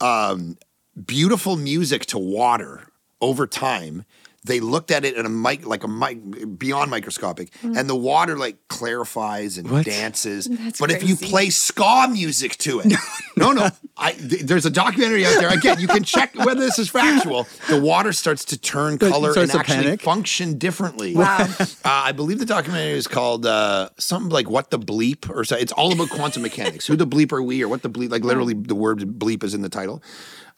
um, 0.00 0.58
beautiful 1.06 1.56
music 1.56 2.06
to 2.06 2.18
water 2.18 2.88
over 3.20 3.46
time, 3.46 4.04
they 4.44 4.60
looked 4.60 4.90
at 4.90 5.04
it 5.04 5.16
in 5.16 5.24
a 5.24 5.28
mic 5.28 5.64
like 5.66 5.84
a 5.84 5.88
mic 5.88 6.58
beyond 6.58 6.90
microscopic, 6.90 7.52
and 7.62 7.88
the 7.88 7.96
water 7.96 8.36
like 8.36 8.56
clarifies 8.68 9.56
and 9.58 9.84
dances. 9.84 10.46
That's 10.46 10.80
but 10.80 10.90
if 10.90 11.08
you 11.08 11.16
play 11.16 11.50
ska 11.50 12.08
music 12.10 12.56
to 12.58 12.80
it, 12.80 12.92
no, 13.36 13.52
no, 13.52 13.70
I, 13.96 14.12
th- 14.12 14.42
there's 14.42 14.66
a 14.66 14.70
documentary 14.70 15.24
out 15.24 15.38
there. 15.38 15.48
Again, 15.48 15.78
you 15.78 15.86
can 15.86 16.02
check 16.02 16.34
whether 16.34 16.60
this 16.60 16.78
is 16.78 16.88
factual. 16.88 17.46
The 17.68 17.80
water 17.80 18.12
starts 18.12 18.44
to 18.46 18.58
turn 18.58 18.98
color 18.98 19.32
and 19.36 19.50
actually 19.50 19.76
panic? 19.76 20.02
function 20.02 20.58
differently. 20.58 21.14
Wow. 21.14 21.46
Uh, 21.60 21.64
I 21.84 22.12
believe 22.12 22.38
the 22.38 22.46
documentary 22.46 22.92
is 22.92 23.06
called 23.06 23.46
uh, 23.46 23.90
something 23.98 24.30
like 24.30 24.50
"What 24.50 24.70
the 24.70 24.78
Bleep" 24.78 25.30
or 25.30 25.44
so. 25.44 25.56
It's 25.56 25.72
all 25.72 25.92
about 25.92 26.10
quantum 26.10 26.42
mechanics. 26.42 26.86
Who 26.86 26.96
the 26.96 27.06
bleep 27.06 27.32
are 27.32 27.42
we, 27.42 27.62
or 27.62 27.68
what 27.68 27.82
the 27.82 27.90
bleep? 27.90 28.10
Like 28.10 28.24
literally, 28.24 28.54
the 28.54 28.74
word 28.74 28.98
bleep 29.00 29.44
is 29.44 29.54
in 29.54 29.62
the 29.62 29.68
title. 29.68 30.02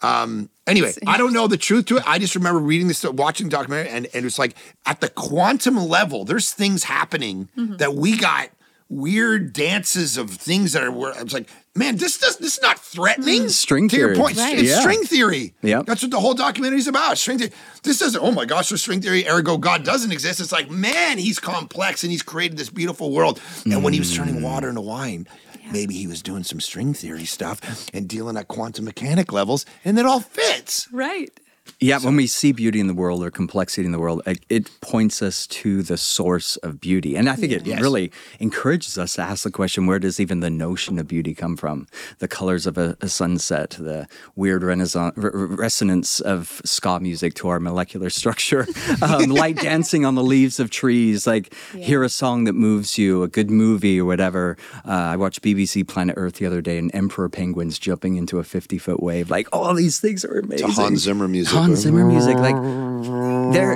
Um, 0.02 0.50
anyway, 0.66 0.92
I 1.06 1.16
don't 1.16 1.32
know 1.32 1.46
the 1.46 1.56
truth 1.56 1.86
to 1.86 1.96
it. 1.98 2.02
I 2.06 2.18
just 2.18 2.34
remember 2.34 2.60
reading 2.60 2.88
this, 2.88 3.04
watching 3.04 3.46
the 3.46 3.50
documentary, 3.50 3.90
and, 3.90 4.06
and 4.14 4.26
it's 4.26 4.38
like 4.38 4.54
at 4.86 5.00
the 5.00 5.08
quantum 5.08 5.76
level, 5.76 6.24
there's 6.24 6.52
things 6.52 6.84
happening 6.84 7.48
mm-hmm. 7.56 7.76
that 7.76 7.94
we 7.94 8.16
got 8.16 8.50
weird 8.90 9.52
dances 9.52 10.16
of 10.16 10.30
things 10.30 10.72
that 10.72 10.82
are. 10.82 10.90
where 10.90 11.12
It's 11.20 11.32
like, 11.32 11.48
man, 11.74 11.96
this 11.96 12.18
does 12.18 12.36
this 12.36 12.56
is 12.56 12.62
not 12.62 12.78
threatening. 12.78 13.44
Mm. 13.44 13.50
String 13.50 13.88
to 13.88 13.96
your 13.96 14.14
point, 14.14 14.36
Right. 14.36 14.58
it's 14.58 14.68
Yeah. 14.68 14.80
string 14.80 15.02
theory. 15.04 15.54
Yeah, 15.62 15.82
That's 15.84 16.02
what 16.02 16.10
the 16.10 16.20
whole 16.20 16.34
documentary 16.34 16.78
is 16.78 16.86
about. 16.86 17.18
String 17.18 17.38
theory. 17.38 17.52
This 17.82 17.98
doesn't, 17.98 18.20
oh 18.22 18.30
my 18.30 18.44
gosh, 18.44 18.68
there's 18.68 18.82
string 18.82 19.00
theory, 19.00 19.26
ergo 19.28 19.58
God 19.58 19.84
doesn't 19.84 20.12
exist. 20.12 20.40
It's 20.40 20.52
like, 20.52 20.70
man, 20.70 21.18
he's 21.18 21.38
complex 21.38 22.02
and 22.04 22.12
he's 22.12 22.22
created 22.22 22.58
this 22.58 22.70
beautiful 22.70 23.10
world. 23.10 23.40
And 23.64 23.82
when 23.82 23.92
he 23.92 23.98
was 23.98 24.14
turning 24.14 24.36
mm. 24.36 24.42
water 24.42 24.68
into 24.68 24.82
wine, 24.82 25.26
maybe 25.72 25.94
he 25.94 26.06
was 26.06 26.22
doing 26.22 26.44
some 26.44 26.60
string 26.60 26.94
theory 26.94 27.24
stuff 27.24 27.88
and 27.92 28.08
dealing 28.08 28.36
at 28.36 28.48
quantum 28.48 28.84
mechanic 28.84 29.32
levels, 29.32 29.66
and 29.84 29.98
it 29.98 30.06
all 30.06 30.20
fits. 30.20 30.88
Right. 30.92 31.38
Yeah, 31.80 31.98
when 31.98 32.16
we 32.16 32.26
see 32.26 32.52
beauty 32.52 32.78
in 32.78 32.86
the 32.86 32.94
world 32.94 33.22
or 33.24 33.30
complexity 33.30 33.84
in 33.86 33.92
the 33.92 33.98
world, 33.98 34.22
it, 34.26 34.44
it 34.48 34.70
points 34.80 35.22
us 35.22 35.46
to 35.48 35.82
the 35.82 35.96
source 35.96 36.56
of 36.58 36.80
beauty. 36.80 37.16
And 37.16 37.28
I 37.28 37.36
think 37.36 37.52
it 37.52 37.66
Yes. 37.66 37.80
really 37.80 38.12
encourages 38.38 38.98
us 38.98 39.14
to 39.14 39.22
ask 39.22 39.44
the 39.44 39.50
question 39.50 39.86
where 39.86 39.98
does 39.98 40.20
even 40.20 40.40
the 40.40 40.50
notion 40.50 40.98
of 40.98 41.08
beauty 41.08 41.34
come 41.34 41.56
from? 41.56 41.86
The 42.18 42.28
colors 42.28 42.66
of 42.66 42.76
a, 42.78 42.96
a 43.00 43.08
sunset, 43.08 43.70
the 43.78 44.06
weird 44.36 44.62
renaissance, 44.62 45.14
re- 45.16 45.30
re- 45.32 45.56
resonance 45.56 46.20
of 46.20 46.60
ska 46.64 47.00
music 47.00 47.34
to 47.34 47.48
our 47.48 47.58
molecular 47.60 48.10
structure, 48.10 48.66
um, 49.02 49.30
light 49.30 49.56
dancing 49.56 50.04
on 50.04 50.14
the 50.14 50.22
leaves 50.24 50.60
of 50.60 50.70
trees, 50.70 51.26
like 51.26 51.54
hear 51.74 52.02
a 52.02 52.08
song 52.10 52.44
that 52.44 52.52
moves 52.54 52.98
you, 52.98 53.22
a 53.22 53.28
good 53.28 53.50
movie 53.50 53.98
or 54.00 54.04
whatever. 54.04 54.56
Uh, 54.86 54.90
I 54.92 55.16
watched 55.16 55.42
BBC 55.42 55.86
Planet 55.88 56.14
Earth 56.18 56.34
the 56.34 56.46
other 56.46 56.60
day 56.60 56.76
and 56.78 56.94
emperor 56.94 57.28
penguins 57.30 57.78
jumping 57.78 58.16
into 58.16 58.38
a 58.38 58.44
50 58.44 58.76
foot 58.78 59.02
wave. 59.02 59.30
Like, 59.30 59.48
all 59.52 59.72
these 59.74 59.98
things 59.98 60.24
are 60.26 60.38
amazing. 60.40 60.68
Hans 60.70 61.00
Zimmer 61.02 61.26
music. 61.28 61.53
Hans 61.54 61.80
Zimmer 61.80 62.04
music, 62.04 62.36
like 62.36 62.56
there, 63.52 63.74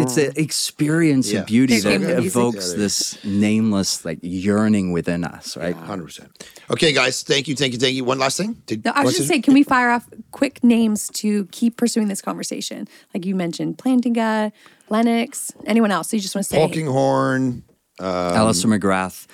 it's 0.00 0.16
an 0.16 0.32
experience 0.36 1.30
Yeah. 1.32 1.40
of 1.40 1.46
beauty 1.46 1.74
There's 1.74 1.84
that 1.84 1.90
game 2.00 2.20
music. 2.20 2.26
evokes 2.26 2.72
this 2.72 3.22
nameless 3.24 4.04
like 4.04 4.18
yearning 4.22 4.92
within 4.92 5.24
us, 5.24 5.56
right? 5.56 5.76
100%. 5.76 6.28
Okay, 6.70 6.92
guys, 6.92 7.22
thank 7.22 7.46
you, 7.48 7.54
thank 7.54 7.72
you, 7.72 7.78
thank 7.78 7.94
you. 7.94 8.04
One 8.04 8.18
last 8.18 8.36
thing. 8.36 8.56
Did, 8.66 8.84
No, 8.84 8.90
I 8.92 9.00
was 9.00 9.04
what's 9.06 9.16
just 9.18 9.26
it- 9.26 9.28
saying, 9.28 9.42
can 9.42 9.54
we 9.54 9.62
fire 9.62 9.90
off 9.90 10.08
quick 10.32 10.62
names 10.64 11.08
to 11.14 11.46
keep 11.52 11.76
pursuing 11.76 12.08
this 12.08 12.20
conversation? 12.20 12.88
Like 13.14 13.24
you 13.24 13.34
mentioned, 13.34 13.78
Plantinga, 13.78 14.50
Lennox, 14.88 15.52
anyone 15.66 15.90
else? 15.92 16.10
So 16.10 16.16
you 16.16 16.22
just 16.22 16.34
want 16.34 16.46
to 16.46 16.50
say, 16.50 16.58
Polkinghorne. 16.58 17.62
Alister 17.98 18.68
McGrath, 18.68 19.26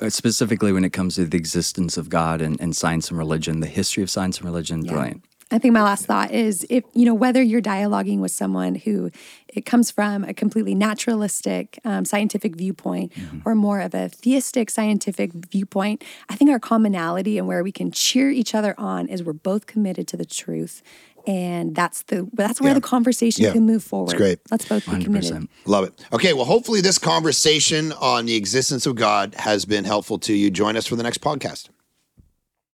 uh, 0.00 0.08
specifically 0.10 0.72
when 0.72 0.84
it 0.84 0.90
comes 0.92 1.16
to 1.16 1.24
the 1.24 1.36
existence 1.36 1.96
of 1.96 2.08
God 2.08 2.40
and, 2.40 2.60
and 2.60 2.76
science 2.76 3.08
and 3.08 3.18
religion, 3.18 3.58
the 3.60 3.66
history 3.66 4.02
of 4.04 4.10
science 4.10 4.36
and 4.38 4.44
religion, 4.44 4.82
brilliant. 4.84 5.24
I 5.50 5.58
think 5.58 5.72
my 5.74 5.82
last 5.82 6.06
thought 6.06 6.32
is 6.32 6.66
if, 6.68 6.82
you 6.92 7.04
know, 7.04 7.14
whether 7.14 7.40
you're 7.40 7.62
dialoguing 7.62 8.18
with 8.18 8.32
someone 8.32 8.74
who 8.74 9.10
it 9.46 9.64
comes 9.64 9.92
from 9.92 10.24
a 10.24 10.34
completely 10.34 10.74
naturalistic 10.74 11.78
um, 11.84 12.04
scientific 12.04 12.56
viewpoint 12.56 13.12
or 13.44 13.54
more 13.54 13.80
of 13.80 13.94
a 13.94 14.08
theistic 14.08 14.70
scientific 14.70 15.30
viewpoint, 15.32 16.02
I 16.28 16.34
think 16.34 16.50
our 16.50 16.58
commonality 16.58 17.38
and 17.38 17.46
where 17.46 17.62
we 17.62 17.70
can 17.70 17.92
cheer 17.92 18.28
each 18.30 18.56
other 18.56 18.74
on 18.76 19.06
is 19.08 19.22
we're 19.22 19.32
both 19.34 19.66
committed 19.66 20.08
to 20.08 20.16
the 20.16 20.24
truth. 20.24 20.82
And 21.28 21.74
that's 21.74 22.02
the 22.02 22.28
that's 22.34 22.60
where 22.60 22.70
Yeah. 22.70 22.74
the 22.74 22.80
conversation 22.80 23.44
Yeah. 23.44 23.52
can 23.52 23.66
move 23.66 23.82
forward. 23.84 24.10
That's 24.10 24.18
great. 24.18 24.38
Let's 24.50 24.64
both 24.68 24.84
be 24.86 25.02
committed. 25.04 25.32
100%. 25.32 25.48
Love 25.64 25.84
it. 25.84 26.04
Okay, 26.12 26.32
well, 26.32 26.44
hopefully 26.44 26.80
this 26.80 26.98
conversation 26.98 27.92
on 28.00 28.26
the 28.26 28.34
existence 28.36 28.86
of 28.86 28.94
God 28.96 29.34
has 29.38 29.64
been 29.64 29.84
helpful 29.84 30.18
to 30.20 30.32
you. 30.34 30.50
Join 30.50 30.76
us 30.76 30.86
for 30.86 30.94
the 30.96 31.02
next 31.02 31.20
podcast. 31.20 31.68